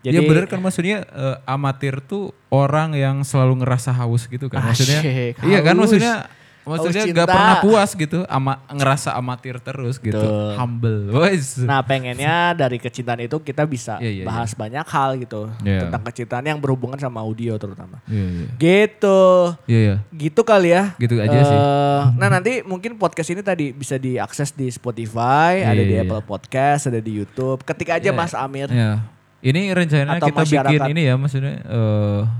Jadi, 0.02 0.18
ya 0.18 0.20
bener 0.26 0.50
kan 0.50 0.58
maksudnya 0.58 1.06
eh, 1.06 1.36
amatir 1.46 2.02
tuh 2.02 2.34
orang 2.50 2.98
yang 2.98 3.22
selalu 3.22 3.62
ngerasa 3.62 3.94
haus 3.94 4.26
gitu 4.26 4.50
kan. 4.50 4.58
Maksudnya 4.66 4.98
Asyik, 4.98 5.38
iya 5.46 5.62
kan 5.62 5.78
haus. 5.78 5.86
maksudnya 5.86 6.26
maksudnya 6.62 7.02
nggak 7.04 7.26
pernah 7.26 7.56
puas 7.58 7.90
gitu 7.92 8.22
ama 8.26 8.62
ngerasa 8.68 9.12
amatir 9.12 9.58
terus 9.58 9.96
gitu. 9.96 10.14
Betul. 10.14 10.54
Humble. 10.54 11.00
Wes. 11.12 11.58
Nah 11.58 11.80
pengennya 11.80 12.52
dari 12.52 12.76
kecintaan 12.76 13.20
itu 13.20 13.38
kita 13.38 13.62
bisa 13.64 13.98
Iya, 13.98 14.22
iya, 14.22 14.24
bahas 14.24 14.52
banyak 14.52 14.84
hal 14.84 15.18
gitu. 15.18 15.50
Iya. 15.60 15.86
Tentang 15.86 16.02
kecintaan 16.04 16.44
yang 16.44 16.58
berhubungan 16.58 16.96
sama 16.96 17.20
audio 17.20 17.54
terutama. 17.56 17.98
Iya, 18.06 18.24
iya. 18.24 18.46
Gitu. 18.56 19.20
Iya, 19.66 19.80
iya. 19.80 19.96
Gitu 20.10 20.40
kali 20.42 20.68
ya. 20.70 20.94
Gitu 20.96 21.14
aja 21.16 21.38
sih. 21.40 21.58
Eh, 21.58 22.02
Nah 22.14 22.28
nanti 22.28 22.62
mungkin 22.62 22.94
podcast 22.94 23.30
ini 23.30 23.42
tadi 23.42 23.70
bisa 23.70 23.94
diakses 23.96 24.50
di 24.50 24.68
Spotify, 24.68 25.60
Iya, 25.60 25.70
ada 25.70 25.82
di 25.82 25.94
iya, 25.94 26.02
Apple 26.02 26.22
Podcast, 26.22 26.86
ada 26.86 26.98
di 26.98 27.12
YouTube. 27.14 27.62
Ketik 27.62 27.90
aja 27.90 28.10
Iya. 28.10 28.14
Mas 28.14 28.32
Amir. 28.32 28.68
Iya. 28.68 29.02
Ini 29.42 29.74
rencananya 29.74 30.22
Atau 30.22 30.30
kita 30.30 30.42
bikin 30.46 30.80
ini 30.94 31.02
ya 31.02 31.18
maksudnya 31.18 31.58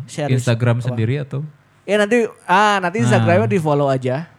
Share- 0.07 0.31
Instagram 0.31 0.79
apa? 0.79 0.87
sendiri 0.87 1.18
atau 1.18 1.43
Ya 1.83 1.97
nanti 1.99 2.30
ah 2.47 2.78
nanti 2.78 3.03
Instagramnya 3.03 3.51
di 3.51 3.59
follow 3.59 3.91
aja. 3.91 4.30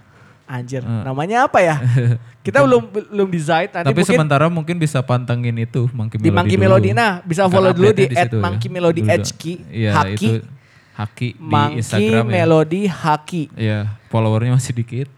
Anjir, 0.44 0.84
namanya 0.84 1.48
apa 1.48 1.64
ya? 1.64 1.80
Kita 2.46 2.60
belum 2.68 2.92
belum. 2.92 3.28
Nanti 3.32 3.72
Tapi 3.72 3.96
mungkin 3.96 4.06
sementara 4.20 4.46
mungkin 4.52 4.76
bisa 4.76 5.00
pantengin 5.00 5.56
itu 5.56 5.88
Monkey 5.96 6.20
di 6.20 6.28
Melody 6.28 6.36
Monkey 6.36 6.56
dulu. 6.60 6.64
Melody. 6.68 6.90
Nah, 6.92 7.12
bisa 7.24 7.48
follow 7.48 7.72
dulu 7.72 7.90
di 7.96 8.06
situ 8.12 8.38
ya. 8.38 8.44
Monkey 8.44 8.68
Melody 8.68 9.02
Dulu. 9.08 9.16
HQ. 9.16 9.44
Iya, 9.72 9.92
Haki. 9.96 10.14
itu 10.14 10.30
Haki 10.94 11.30
di 11.34 11.40
Monkey 11.40 11.80
Instagram 11.80 12.26
ya. 12.28 12.34
Melody 12.36 12.82
Haki. 12.92 13.44
Iya, 13.56 13.80
followernya 14.12 14.52
masih 14.60 14.74
dikit. 14.76 15.10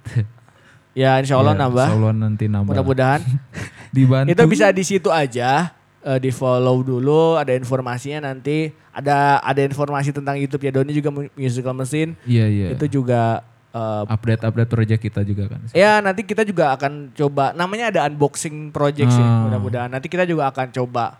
Ya 0.95 1.19
insya 1.19 1.35
Allah 1.35 1.57
Iya, 1.57 1.61
nambah. 1.67 1.87
Insya 1.91 1.97
Allah 1.99 2.13
nanti 2.15 2.45
nambah. 2.47 2.71
Mudah-mudahan. 2.71 3.21
Dibantu. 3.95 4.31
Itu 4.31 4.43
bisa 4.47 4.71
di 4.71 4.83
situ 4.87 5.09
aja. 5.11 5.75
Eh, 6.05 6.19
di 6.19 6.29
follow 6.29 6.79
dulu, 6.79 7.35
ada 7.35 7.51
informasinya 7.51 8.29
nanti. 8.29 8.69
Ada 8.91 9.41
ada 9.41 9.59
informasi 9.59 10.09
tentang 10.09 10.37
YouTube 10.37 10.61
ya 10.61 10.71
Doni 10.71 10.93
juga 10.93 11.09
mu- 11.09 11.33
musical 11.33 11.73
mesin. 11.73 12.13
Iya, 12.23 12.45
iya. 12.45 12.67
Itu 12.71 12.85
juga 12.87 13.41
eh, 13.69 14.03
update-update 14.07 14.69
project 14.69 15.01
kita 15.03 15.21
juga 15.21 15.49
kan. 15.49 15.59
Ya 15.73 15.99
nanti 15.99 16.21
kita 16.21 16.45
juga 16.45 16.71
akan 16.71 17.11
coba 17.11 17.51
namanya 17.51 17.89
ada 17.89 18.05
unboxing 18.05 18.69
project 18.69 19.09
sih 19.09 19.19
Ah. 19.19 19.43
mudah-mudahan 19.43 19.89
nanti 19.89 20.07
kita 20.07 20.23
juga 20.23 20.47
akan 20.47 20.71
coba 20.71 21.19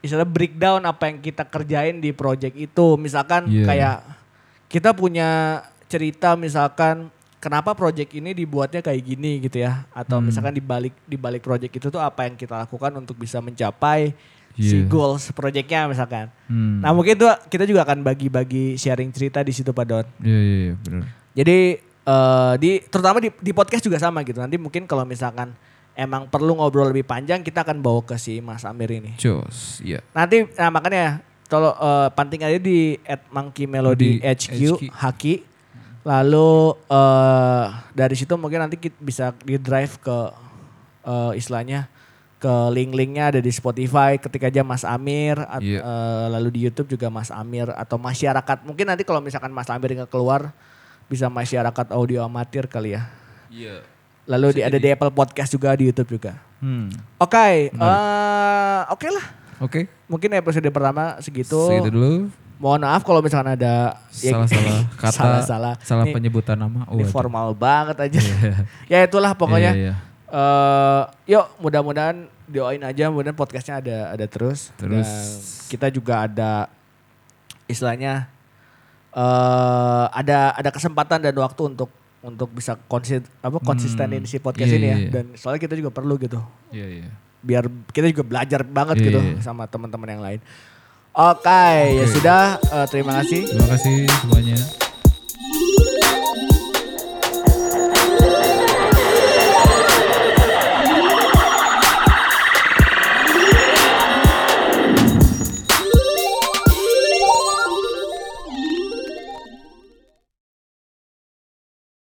istilah 0.00 0.26
breakdown 0.26 0.82
apa 0.82 1.06
yang 1.06 1.18
kita 1.18 1.44
kerjain 1.44 1.96
di 1.96 2.10
project 2.10 2.52
itu 2.52 2.86
misalkan 2.98 3.46
Iya. 3.46 3.64
kayak 3.64 3.96
kita 4.66 4.90
punya 4.90 5.62
cerita 5.86 6.34
misalkan 6.34 7.14
kenapa 7.44 7.76
project 7.76 8.08
ini 8.10 8.32
dibuatnya 8.32 8.80
kayak 8.80 9.04
gini 9.04 9.36
gitu 9.38 9.60
ya 9.60 9.84
atau 9.92 10.16
Hmm. 10.16 10.32
misalkan 10.32 10.56
di 10.56 10.64
balik 10.64 10.96
di 11.04 11.20
balik 11.20 11.44
project 11.44 11.68
itu 11.70 11.86
tuh 11.86 12.00
apa 12.00 12.24
yang 12.24 12.34
kita 12.34 12.64
lakukan 12.64 12.88
untuk 12.96 13.14
bisa 13.14 13.38
mencapai 13.38 14.16
si 14.54 14.80
Iya. 14.80 14.88
goals 14.88 15.28
projectnya 15.30 15.84
misalkan. 15.84 16.32
Hmm. 16.46 16.80
Nah 16.80 16.94
mungkin 16.94 17.18
tuh 17.18 17.28
kita 17.46 17.66
juga 17.66 17.84
akan 17.84 18.00
bagi-bagi 18.00 18.74
sharing 18.74 19.10
cerita 19.10 19.42
di 19.42 19.52
situ 19.52 19.68
Pak 19.68 19.84
Don. 19.84 20.06
Iya, 20.18 20.38
iya, 20.38 20.56
iya, 20.62 20.74
benar. 20.78 21.02
Jadi 21.34 21.58
eh, 22.04 22.54
di 22.56 22.70
terutama 22.80 23.18
di, 23.18 23.28
di 23.34 23.52
podcast 23.52 23.82
juga 23.82 23.98
sama 23.98 24.22
gitu. 24.22 24.38
Nanti 24.38 24.56
mungkin 24.56 24.86
kalau 24.86 25.02
misalkan 25.02 25.52
emang 25.92 26.26
perlu 26.26 26.54
ngobrol 26.54 26.88
lebih 26.88 27.02
panjang, 27.02 27.40
kita 27.40 27.62
akan 27.62 27.78
bawa 27.78 28.02
ke 28.02 28.14
si 28.14 28.38
Mas 28.38 28.62
Amir 28.62 28.94
ini. 28.94 29.14
Jos, 29.14 29.78
iya. 29.80 30.00
Nanti 30.10 30.46
nah 30.54 30.70
makanya 30.70 31.18
kalau 31.44 31.74
eh, 31.74 32.08
panting 32.12 32.40
aja 32.40 32.56
di 32.56 32.94
at 33.02 33.26
Monkey 33.28 33.66
Melody 33.66 34.18
Di 34.18 34.22
HQ, 34.22 34.54
HQ. 34.54 34.82
Haki. 34.92 35.34
Lalu 36.04 36.50
eh 36.86 37.64
dari 37.92 38.14
situ 38.14 38.36
mungkin 38.36 38.60
nanti 38.60 38.76
kita 38.76 38.96
bisa 39.00 39.32
di 39.40 39.56
drive 39.56 39.96
ke 39.98 40.16
eh, 41.04 41.32
istilahnya 41.36 41.88
ke 42.36 42.52
link-linknya 42.70 43.32
ada 43.32 43.40
di 43.40 43.48
Spotify. 43.48 44.20
Ketik 44.20 44.44
aja 44.44 44.60
Mas 44.60 44.84
Amir 44.84 45.40
at- 45.40 45.64
Iya. 45.64 45.80
eh, 45.80 46.26
lalu 46.28 46.48
di 46.52 46.60
YouTube 46.68 46.92
juga 46.92 47.08
Mas 47.08 47.32
Amir 47.32 47.72
atau 47.72 47.96
masyarakat. 47.96 48.68
Mungkin 48.68 48.84
nanti 48.84 49.02
kalau 49.02 49.24
misalkan 49.24 49.48
Mas 49.48 49.72
Amir 49.72 49.96
nggak 49.96 50.12
keluar 50.12 50.52
bisa 51.08 51.28
masyarakat 51.28 51.86
audio 51.90 52.20
amatir 52.22 52.68
kali 52.68 52.96
ya. 52.96 53.08
Iya. 53.48 53.76
lalu 54.24 54.56
di, 54.56 54.64
ada 54.64 54.80
di 54.80 54.88
Apple 54.88 55.12
Podcast 55.12 55.52
juga 55.52 55.76
di 55.76 55.84
YouTube 55.84 56.16
juga. 56.16 56.40
Hmm. 56.56 56.88
oke 57.20 57.36
eh, 57.68 58.80
oke 58.88 59.08
lah. 59.12 59.26
Oke, 59.60 59.86
mungkin 60.10 60.32
episode 60.34 60.66
pertama 60.68 61.20
segitu, 61.20 61.56
segitu 61.70 61.92
dulu. 61.92 62.12
Mohon 62.56 62.80
maaf 62.80 63.02
kalau 63.02 63.18
misalkan 63.18 63.52
ada 63.52 63.98
ya- 64.14 64.32
Salah-salah 64.32 64.78
kata, 65.00 65.12
salah-salah 65.12 65.74
salah 65.80 66.04
Ini- 66.04 66.14
penyebutan 66.14 66.56
nama. 66.56 66.86
Oh, 66.86 66.94
ini 66.94 67.04
formal 67.04 67.52
banget 67.52 67.96
aja 68.00 68.18
Iya. 68.18 68.54
ya 68.92 68.98
itulah 69.02 69.32
pokoknya 69.32 69.72
Iya, 69.72 69.82
iya. 69.90 69.94
eh 70.30 71.02
yuk 71.28 71.46
mudah-mudahan 71.58 72.16
doain 72.44 72.80
aja 72.80 73.06
mudah-mudahan 73.06 73.34
podcastnya 73.34 73.78
ada 73.78 73.98
ada 74.12 74.26
terus 74.26 74.70
Terus. 74.74 75.02
dan 75.02 75.06
kita 75.68 75.86
juga 75.88 76.14
ada 76.22 76.66
istilahnya 77.64 78.28
eh 79.12 80.06
ada 80.10 80.52
ada 80.52 80.70
kesempatan 80.70 81.18
dan 81.20 81.34
waktu 81.34 81.62
untuk 81.68 81.90
untuk 82.20 82.48
bisa 82.50 82.74
konsis 82.84 83.20
apa 83.38 83.60
konsistenin 83.60 84.24
si 84.24 84.36
podcast 84.38 84.68
iya, 84.68 84.78
ini 84.78 84.86
ya 84.86 84.96
iya. 84.98 85.10
dan 85.10 85.24
soalnya 85.34 85.60
kita 85.60 85.74
juga 85.74 85.90
perlu 85.90 86.16
gitu 86.16 86.40
Iya, 86.68 86.86
iya. 87.00 87.10
biar 87.40 87.64
kita 87.88 88.08
juga 88.08 88.24
belajar 88.24 88.64
banget 88.64 88.96
Iya, 88.98 89.06
gitu 89.06 89.20
iya. 89.20 89.36
sama 89.38 89.64
teman-teman 89.64 90.08
yang 90.08 90.22
lain 90.22 90.40
oke 91.14 91.66
ya 91.94 92.04
sudah 92.10 92.42
eh, 92.58 92.86
terima 92.90 93.22
kasih 93.22 93.46
Terima 93.46 93.66
kasih 93.70 93.96
semuanya. 94.20 94.83